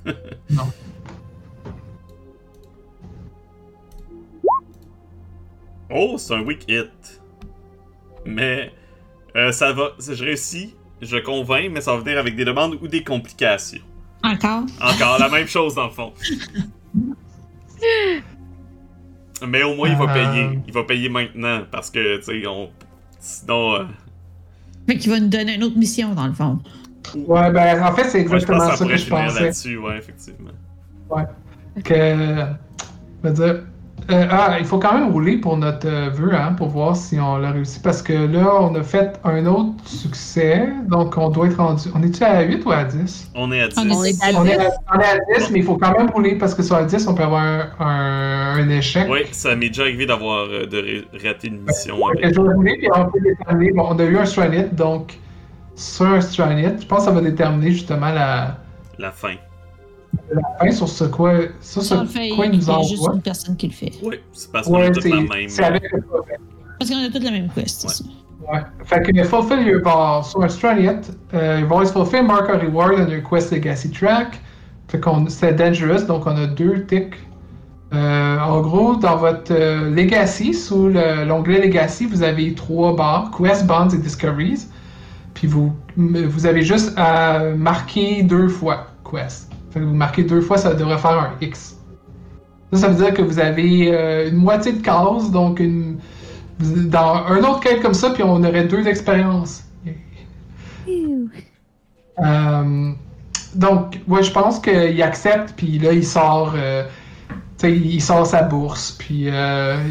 Non. 0.50 0.70
Oh, 5.90 6.16
c'est 6.18 6.34
un 6.34 6.42
weak 6.42 6.66
hit. 6.68 7.22
Mais 8.26 8.74
euh, 9.36 9.52
ça 9.52 9.72
va. 9.74 9.92
Je 10.00 10.24
réussis. 10.24 10.76
je 11.02 11.18
convainc, 11.18 11.70
mais 11.72 11.82
ça 11.82 11.92
va 11.94 12.00
venir 12.00 12.18
avec 12.18 12.36
des 12.36 12.46
demandes 12.46 12.78
ou 12.82 12.88
des 12.88 13.04
complications. 13.04 13.82
Encore? 14.24 14.64
Encore 14.82 15.20
la 15.20 15.28
même 15.30 15.48
chose 15.48 15.76
dans 15.76 15.86
le 15.86 15.92
fond. 15.92 16.14
Mais 19.46 19.62
au 19.64 19.76
moins, 19.76 19.90
il 19.90 19.98
va 19.98 20.06
Euh. 20.06 20.14
payer. 20.14 20.60
Il 20.68 20.74
va 20.74 20.84
payer 20.86 21.10
maintenant 21.10 21.64
parce 21.70 21.90
que, 21.92 22.18
tu 22.18 22.24
sais, 22.24 22.48
on. 22.48 22.70
Sinon. 23.20 23.74
euh, 23.76 23.84
Fait 24.88 24.98
qu'il 24.98 25.12
va 25.12 25.20
nous 25.20 25.30
donner 25.30 25.56
une 25.56 25.64
autre 25.64 25.78
mission, 25.78 26.14
dans 26.14 26.28
le 26.28 26.34
fond. 26.34 26.60
Ouais, 27.16 27.52
ben, 27.52 27.84
en 27.84 27.94
fait, 27.94 28.10
c'est 28.10 28.28
ouais, 28.28 28.40
je 28.40 28.46
pense 28.46 28.54
exactement 28.54 28.60
que 28.60 28.72
ça 28.72 28.78
ça 28.78 28.86
que 28.86 28.98
je 28.98 29.10
pensais. 29.10 29.44
là-dessus, 29.44 29.78
ouais, 29.78 29.98
effectivement. 29.98 30.52
que. 31.84 32.48
Je 33.24 33.30
veux 33.30 33.34
dire. 33.34 33.64
Euh, 34.12 34.28
ah, 34.30 34.56
il 34.60 34.66
faut 34.66 34.80
quand 34.80 34.94
même 34.94 35.12
rouler 35.12 35.38
pour 35.38 35.56
notre 35.58 35.88
euh, 35.88 36.10
vœu, 36.10 36.34
hein, 36.36 36.54
pour 36.58 36.68
voir 36.70 36.96
si 36.96 37.20
on 37.20 37.38
l'a 37.38 37.52
réussi. 37.52 37.80
Parce 37.80 38.02
que 38.02 38.14
là, 38.14 38.56
on 38.62 38.74
a 38.76 38.84
fait 38.84 39.20
un 39.24 39.46
autre 39.46 39.74
succès. 39.86 40.68
Donc, 40.88 41.18
on 41.18 41.30
doit 41.30 41.48
être 41.48 41.58
rendu. 41.58 41.90
On 41.96 42.02
est-tu 42.04 42.24
à 42.24 42.42
8 42.42 42.66
ou 42.66 42.72
à 42.72 42.84
10 42.84 43.32
On 43.36 43.52
est 43.52 43.62
à 43.62 43.68
10. 43.68 43.76
On 43.80 43.84
est 44.04 44.24
à 44.24 44.40
on 44.40 44.46
est, 44.46 44.58
10. 44.58 44.66
à, 44.66 44.70
on 44.96 45.00
est 45.00 45.06
à 45.06 45.40
10, 45.40 45.52
mais 45.52 45.60
il 45.60 45.66
faut 45.66 45.78
quand 45.78 45.98
même 45.98 46.10
rouler 46.10 46.36
parce 46.36 46.54
que 46.54 46.64
sur 46.64 46.76
un 46.76 46.84
10, 46.84 47.08
on 47.08 47.14
peut 47.16 47.24
avoir 47.24 47.42
un, 47.44 47.70
un, 47.80 48.56
un 48.60 48.70
échec. 48.70 49.08
Oui, 49.10 49.22
ça 49.32 49.56
m'est 49.56 49.68
déjà 49.70 49.84
arrivé 49.84 50.06
d'avoir 50.06 50.46
euh, 50.48 50.66
de 50.66 50.78
ra- 50.78 51.30
rater 51.30 51.48
une 51.48 51.62
mission 51.62 51.96
avec. 52.08 52.24
puis 52.78 52.90
on 52.96 53.06
peut 53.06 53.20
déterminer. 53.22 53.72
Bon, 53.72 53.88
on 53.90 54.00
a 54.00 54.04
eu 54.04 54.18
un 54.18 54.26
Stranit, 54.26 54.74
donc 54.76 55.14
sur 55.76 56.06
un 56.06 56.22
Stranit, 56.22 56.82
je 56.82 56.86
pense 56.86 57.00
que 57.00 57.06
ça 57.06 57.12
va 57.12 57.22
déterminer 57.22 57.72
justement 57.72 58.12
la, 58.12 58.58
la 59.00 59.12
fin. 59.12 59.36
La 60.34 60.42
fin 60.60 60.72
sur 60.72 60.88
ce 60.88 61.04
quoi, 61.06 61.34
sur 61.62 61.82
ce 61.82 61.90
Ça, 61.90 61.98
on 62.00 62.02
le 62.02 62.08
fait, 62.08 62.30
quoi 62.30 62.46
il 62.48 62.54
il 62.54 62.60
nous 62.60 62.70
a 62.70 62.82
juste 62.84 63.00
envoie. 63.02 63.16
une 63.16 63.22
personne 63.22 63.56
qui 63.56 63.68
le 63.68 63.74
fait. 63.74 63.92
Oui, 64.04 64.16
c'est 64.32 64.52
parce 64.52 64.68
qu'on 64.68 64.76
Ouais, 64.78 64.88
a 64.88 64.92
toutes 64.92 65.04
la 65.06 65.16
même. 65.18 65.28
c'est 65.48 65.64
avec 65.64 65.84
le 65.92 66.02
prophète. 66.02 66.40
Parce 66.80 66.90
qu'on 66.92 66.98
a 66.98 67.10
toutes 67.10 67.24
la 67.24 67.32
même 67.32 67.50
quest, 67.54 67.82
c'est 67.82 67.90
ça. 67.90 68.04
Ouais. 68.52 68.60
Fait 68.84 69.02
que 69.02 69.24
Fulfill 69.24 69.66
Your 69.68 69.82
Bar 69.82 70.26
sur 70.26 70.44
un 70.44 70.50
Straniet, 70.50 71.00
euh, 71.34 71.60
you've 71.62 71.72
always 71.72 71.92
fulfilled 71.92 72.26
mark 72.28 72.50
a 72.50 72.58
reward 72.58 72.96
on 73.00 73.08
your 73.10 73.22
quest 73.30 73.52
legacy 73.52 73.90
track. 73.90 74.42
Fait 74.90 75.00
qu'on 75.00 75.28
c'est 75.30 75.54
dangerous, 75.54 76.06
donc 76.08 76.26
on 76.28 76.36
a 76.36 76.46
deux 76.48 76.86
ticks. 76.86 77.16
Euh, 77.94 78.40
en 78.40 78.60
gros, 78.62 78.96
dans 78.96 79.18
votre 79.18 79.52
euh, 79.54 79.90
Legacy, 79.92 80.54
sous 80.56 80.88
le- 80.88 81.26
l'onglet 81.26 81.62
Legacy, 81.62 82.06
vous 82.08 82.24
avez 82.24 82.54
trois 82.56 82.96
barres, 82.96 83.30
Quest, 83.38 83.66
Bonds 83.68 83.90
et 83.90 83.98
Discoveries. 83.98 84.66
Puis 85.36 85.48
vous, 85.48 85.72
vous 85.96 86.46
avez 86.48 86.64
juste 86.64 86.92
à 86.98 87.40
marquer 87.56 88.24
deux 88.24 88.48
fois 88.50 88.88
Quest. 89.10 89.53
Fait 89.74 89.80
que 89.80 89.86
vous 89.86 89.96
marquez 89.96 90.24
deux 90.24 90.42
fois, 90.42 90.58
ça 90.58 90.76
devrait 90.76 91.00
faire 91.00 91.20
un 91.20 91.32
X. 91.42 91.78
Ça, 92.72 92.80
ça 92.80 92.88
veut 92.90 93.04
dire 93.04 93.14
que 93.14 93.24
vous 93.24 93.40
avez 93.40 93.92
euh, 93.92 94.30
une 94.30 94.36
moitié 94.36 94.72
de 94.72 94.82
case, 94.82 95.32
donc 95.32 95.60
une, 95.60 95.98
dans 96.60 97.26
un 97.26 97.40
autre 97.40 97.60
quête 97.60 97.82
comme 97.82 97.96
ça, 97.96 98.12
puis 98.12 98.22
on 98.22 98.44
aurait 98.44 98.66
deux 98.66 98.86
expériences. 98.88 99.64
Euh, 102.20 102.92
donc, 103.56 104.00
ouais, 104.08 104.22
je 104.22 104.32
pense 104.32 104.60
qu'il 104.60 105.02
accepte, 105.02 105.56
puis 105.58 105.80
là, 105.80 105.92
il 105.92 106.06
sort, 106.06 106.54
euh, 106.56 106.84
il 107.64 108.02
sort 108.02 108.28
sa 108.28 108.44
bourse, 108.44 108.92
puis 108.92 109.30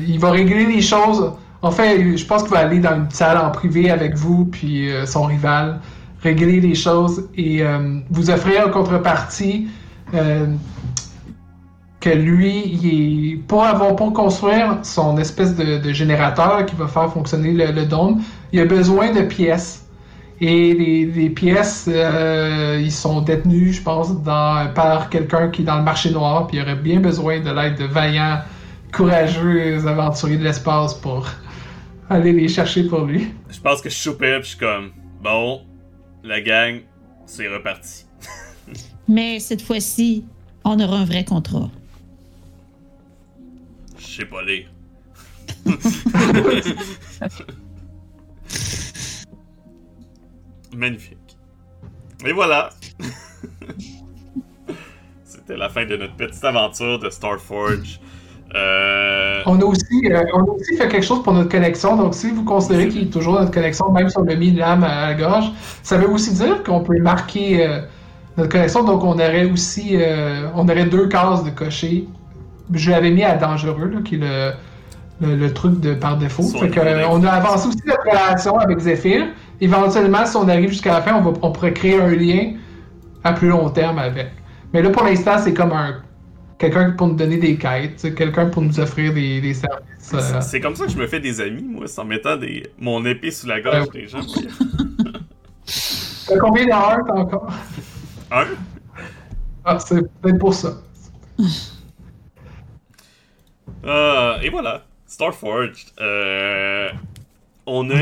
il 0.07 0.19
va 0.21 0.31
régler 0.31 0.67
les 0.67 0.83
choses. 0.83 1.33
En 1.63 1.73
fait, 1.73 2.17
je 2.17 2.25
pense 2.25 2.43
qu'il 2.43 2.53
va 2.53 2.61
aller 2.61 2.79
dans 2.79 2.95
une 2.95 3.11
salle 3.11 3.39
en 3.39 3.51
privé 3.51 3.91
avec 3.91 4.15
vous, 4.15 4.45
puis 4.45 4.91
son 5.07 5.25
rival, 5.25 5.81
régler 6.23 6.61
les 6.61 6.75
choses 6.75 7.29
et 7.37 7.63
euh, 7.63 7.99
vous 8.11 8.31
offrir 8.31 8.67
en 8.67 8.71
contrepartie 8.71 9.67
euh, 10.15 10.47
que 12.01 12.11
lui, 12.11 12.63
il 12.67 13.33
est, 13.33 13.37
pour 13.37 13.65
avoir 13.65 13.95
pour 13.97 14.13
construire 14.13 14.79
son 14.83 15.19
espèce 15.19 15.55
de, 15.55 15.93
générateur 15.93 16.67
qui 16.67 16.75
va 16.75 16.89
faire 16.89 17.13
fonctionner 17.13 17.53
le, 17.53 17.85
dôme, 17.87 18.23
il 18.53 18.61
a 18.61 18.65
besoin 18.65 19.13
de 19.13 19.23
pièces. 19.23 19.87
Et 20.41 20.75
les, 20.75 21.31
pièces, 21.31 21.89
euh, 21.89 22.81
ils 22.83 22.91
sont 22.91 23.21
détenus, 23.21 23.77
je 23.77 23.83
pense, 23.83 24.13
par 24.25 25.09
quelqu'un 25.09 25.49
qui 25.51 25.63
est 25.63 25.65
dans 25.65 25.77
le 25.77 25.85
marché 25.85 26.11
noir, 26.11 26.49
puis 26.49 26.57
il 26.57 26.63
aurait 26.63 26.75
bien 26.75 26.99
besoin 26.99 27.39
de 27.39 27.51
l'aide 27.51 27.79
de 27.79 27.85
vaillants, 27.85 28.41
courageux 28.93 29.87
aventuriers 29.87 30.39
de 30.39 30.45
l'espace 30.45 30.95
pour 30.95 31.29
aller 32.11 32.33
les 32.33 32.49
chercher 32.49 32.83
pour 32.89 33.05
lui. 33.05 33.29
Je 33.49 33.61
pense 33.61 33.81
que 33.81 33.89
je 33.89 33.95
suis 33.95 34.11
puis 34.11 34.29
je 34.43 34.49
suis 34.49 34.59
comme. 34.59 34.91
Bon, 35.23 35.61
la 36.23 36.41
gang, 36.41 36.81
c'est 37.27 37.49
reparti. 37.49 38.07
Mais 39.09 39.41
cette 39.41 39.63
fois-ci, 39.63 40.25
on 40.65 40.79
aura 40.79 40.99
un 40.99 41.05
vrai 41.05 41.25
contrat. 41.25 41.71
Je 43.99 44.07
sais 44.07 44.25
pas 44.27 44.43
lire. 44.43 44.71
Magnifique. 50.75 51.37
Et 52.25 52.33
voilà. 52.33 52.71
C'était 55.25 55.57
la 55.57 55.69
fin 55.69 55.85
de 55.85 55.97
notre 55.97 56.15
petite 56.15 56.45
aventure 56.45 56.99
de 56.99 57.11
Starforge. 57.11 58.01
Euh... 58.55 59.41
On 59.47 59.61
a, 59.61 59.65
aussi, 59.65 60.03
euh, 60.05 60.23
on 60.35 60.41
a 60.41 60.51
aussi 60.51 60.77
fait 60.77 60.89
quelque 60.89 61.05
chose 61.05 61.23
pour 61.23 61.33
notre 61.33 61.49
connexion. 61.49 61.97
Donc, 61.97 62.15
si 62.15 62.31
vous 62.31 62.45
considérez 62.45 62.89
qu'il 62.89 63.05
y 63.05 63.09
a 63.09 63.13
toujours 63.13 63.35
notre 63.41 63.51
connexion, 63.51 63.91
même 63.91 64.09
si 64.09 64.17
on 64.19 64.27
a 64.29 64.35
mis 64.35 64.49
une 64.49 64.59
lame 64.59 64.85
à 64.85 65.09
la 65.09 65.15
gorge, 65.15 65.51
ça 65.83 65.97
veut 65.97 66.09
aussi 66.09 66.33
dire 66.35 66.63
qu'on 66.63 66.81
peut 66.81 66.99
marquer 67.01 67.67
euh, 67.67 67.81
notre 68.37 68.51
connexion. 68.51 68.85
Donc, 68.85 69.03
on 69.03 69.15
aurait 69.15 69.51
aussi 69.51 69.97
on 70.55 70.69
aurait 70.69 70.85
deux 70.85 71.09
cases 71.09 71.45
de 71.45 71.51
cocher. 71.51 72.07
Je 72.73 72.91
l'avais 72.91 73.11
mis 73.11 73.25
à 73.25 73.37
dangereux, 73.37 73.91
là, 73.93 74.01
qui 74.05 74.15
est 74.15 74.19
le, 74.19 74.53
le, 75.21 75.37
le 75.37 75.53
truc 75.53 75.81
de 75.81 75.95
par 75.95 76.17
défaut. 76.17 76.43
Fait 76.43 76.71
que, 76.71 76.81
on 77.09 77.25
a 77.25 77.31
avancé 77.31 77.69
aussi 77.69 77.83
notre 77.87 78.03
relation 78.03 78.59
avec 78.59 78.79
Zephyr. 78.79 79.27
Éventuellement, 79.61 80.25
si 80.25 80.37
on 80.37 80.49
arrive 80.49 80.71
jusqu'à 80.71 80.93
la 80.93 81.03
fin, 81.03 81.15
on, 81.17 81.21
va, 81.21 81.33
on 81.43 81.53
pourrait 81.53 81.73
créer 81.73 82.01
un 82.01 82.11
lien 82.11 82.53
à 83.25 83.33
plus 83.33 83.49
long 83.49 83.69
terme 83.71 83.99
avec. 83.99 84.31
Mais 84.73 84.83
là, 84.83 84.91
pour 84.91 85.05
l'instant, 85.05 85.37
c'est 85.39 85.53
comme 85.53 85.73
un 85.73 85.97
quelqu'un 86.63 86.93
pour 86.93 87.09
nous 87.09 87.17
donner 87.17 87.39
des 87.39 87.57
quêtes, 87.57 88.15
quelqu'un 88.15 88.47
pour 88.47 88.63
nous 88.63 88.79
offrir 88.79 89.13
des, 89.13 89.41
des 89.41 89.55
services. 89.55 90.15
euh, 90.15 90.41
C'est- 90.41 90.61
comme 90.61 90.77
ça 90.77 90.87
que 90.87 90.93
je 90.93 90.97
me 90.97 91.07
fais 91.09 91.19
des 91.19 91.41
amis, 91.41 91.65
moi, 91.65 91.87
en 91.97 92.05
mettant 92.05 92.37
des... 92.37 92.69
mon 92.79 93.05
épée 93.05 93.33
sous 93.33 93.49
la 93.49 93.61
gorge 93.61 93.89
Ouais. 93.89 94.03
des 94.03 94.09
gens. 94.09 94.21
T'as 96.29 96.39
combien 96.39 96.67
d'heures 96.67 97.01
t'as 97.07 97.15
encore? 97.15 97.53
Un? 98.31 98.47
Ah, 99.65 99.79
c'est 99.81 100.03
peut-être 100.21 100.39
pour 100.39 100.55
ça. 100.55 100.81
Euh, 103.85 104.41
et 104.41 104.49
voilà, 104.51 104.85
Starforged. 105.07 105.75
Euh, 106.01 106.89
on 107.67 107.91
a... 107.91 107.95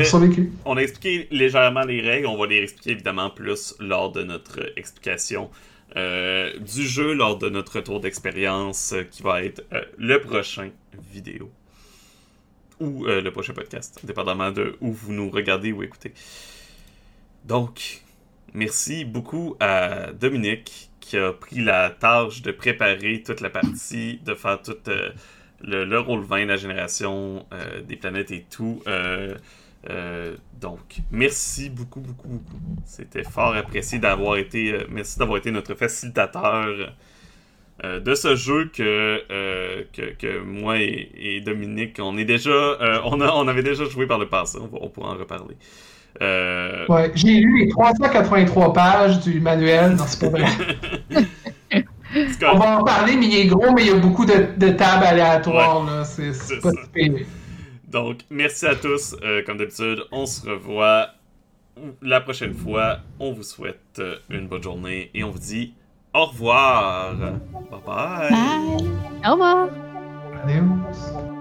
On 0.65 0.77
a 0.77 0.81
expliqué 0.81 1.27
légèrement 1.31 1.81
les 1.81 2.01
règles, 2.01 2.27
on 2.27 2.37
va 2.37 2.45
les 2.47 2.57
expliquer 2.61 2.91
évidemment 2.91 3.29
plus 3.31 3.75
lors 3.79 4.11
de 4.11 4.21
notre 4.23 4.59
explication 4.77 5.49
euh, 5.97 6.57
du 6.59 6.87
jeu, 6.87 7.13
lors 7.13 7.37
de 7.37 7.49
notre 7.49 7.77
retour 7.77 7.99
d'expérience 7.99 8.93
euh, 8.93 9.03
qui 9.03 9.23
va 9.23 9.43
être 9.43 9.63
euh, 9.73 9.83
le 9.97 10.21
prochain 10.21 10.69
vidéo. 11.11 11.51
Ou 12.79 13.05
euh, 13.05 13.21
le 13.21 13.31
prochain 13.31 13.53
podcast, 13.53 13.99
dépendamment 14.03 14.51
de 14.51 14.75
où 14.81 14.91
vous 14.91 15.11
nous 15.11 15.29
regardez 15.29 15.71
ou 15.71 15.83
écoutez. 15.83 16.13
Donc, 17.45 18.01
merci 18.53 19.05
beaucoup 19.05 19.55
à 19.59 20.11
Dominique 20.13 20.89
qui 20.99 21.17
a 21.17 21.33
pris 21.33 21.63
la 21.63 21.89
tâche 21.89 22.41
de 22.41 22.51
préparer 22.51 23.21
toute 23.23 23.41
la 23.41 23.49
partie, 23.49 24.19
de 24.25 24.33
faire 24.33 24.61
tout 24.61 24.77
le, 24.87 25.83
le 25.85 25.99
rôle 25.99 26.23
20, 26.23 26.45
la 26.45 26.57
génération 26.57 27.45
des 27.87 27.95
planètes 27.95 28.31
et 28.31 28.45
tout. 28.49 28.81
Euh, 29.89 30.35
donc, 30.59 30.99
merci 31.11 31.69
beaucoup, 31.69 32.01
beaucoup, 32.01 32.27
beaucoup. 32.27 32.61
C'était 32.85 33.23
fort 33.23 33.55
apprécié 33.55 33.99
d'avoir 33.99 34.37
été. 34.37 34.73
euh, 34.73 34.85
merci 34.89 35.17
d'avoir 35.19 35.37
été 35.39 35.51
notre 35.51 35.73
facilitateur 35.75 36.93
euh, 37.83 37.99
de 37.99 38.13
ce 38.15 38.35
jeu 38.35 38.65
que, 38.73 39.23
que, 39.93 40.13
que 40.15 40.39
moi 40.43 40.77
et, 40.79 41.11
et 41.15 41.41
Dominique, 41.41 41.97
on 41.99 42.17
est 42.17 42.25
déjà. 42.25 42.51
on, 43.05 43.19
a, 43.21 43.31
on 43.33 43.47
avait 43.47 43.63
déjà 43.63 43.85
joué 43.85 44.05
par 44.07 44.19
le 44.19 44.29
passé. 44.29 44.59
On, 44.61 44.67
va, 44.67 44.77
on 44.81 44.89
pourra 44.89 45.11
en 45.13 45.17
reparler. 45.17 45.55
Ouais, 46.89 47.11
j'ai 47.15 47.39
lu 47.39 47.65
les 47.65 47.69
383 47.69 48.73
pages 48.73 49.19
du 49.21 49.39
manuel. 49.39 49.95
Non, 49.95 50.05
c'est 50.07 50.19
pas 50.19 50.29
vrai. 50.29 50.45
On 52.41 52.57
va 52.57 52.79
en 52.79 52.83
parler, 52.83 53.15
mais 53.15 53.27
il 53.27 53.35
est 53.35 53.45
gros, 53.47 53.71
mais 53.73 53.83
il 53.83 53.87
y 53.87 53.91
a 53.91 53.95
beaucoup 53.95 54.25
de, 54.25 54.47
de 54.57 54.69
tables 54.69 55.05
aléatoires. 55.05 55.83
là. 55.85 56.03
C'est 56.05 56.59
pas 56.61 56.71
si. 56.95 57.25
Donc, 57.91 58.19
merci 58.29 58.65
à 58.65 58.75
tous. 58.75 59.15
Euh, 59.21 59.43
comme 59.45 59.57
d'habitude, 59.57 60.05
on 60.11 60.25
se 60.25 60.49
revoit 60.49 61.09
la 62.01 62.21
prochaine 62.21 62.53
fois. 62.53 62.99
On 63.19 63.33
vous 63.33 63.43
souhaite 63.43 63.99
euh, 63.99 64.15
une 64.29 64.47
bonne 64.47 64.63
journée 64.63 65.11
et 65.13 65.23
on 65.23 65.29
vous 65.29 65.39
dit 65.39 65.73
au 66.13 66.25
revoir. 66.25 67.15
Bye 67.15 67.79
bye. 67.85 68.29
Bye! 68.29 68.89
Au 69.25 69.31
revoir! 69.31 69.69
Adios. 70.43 71.40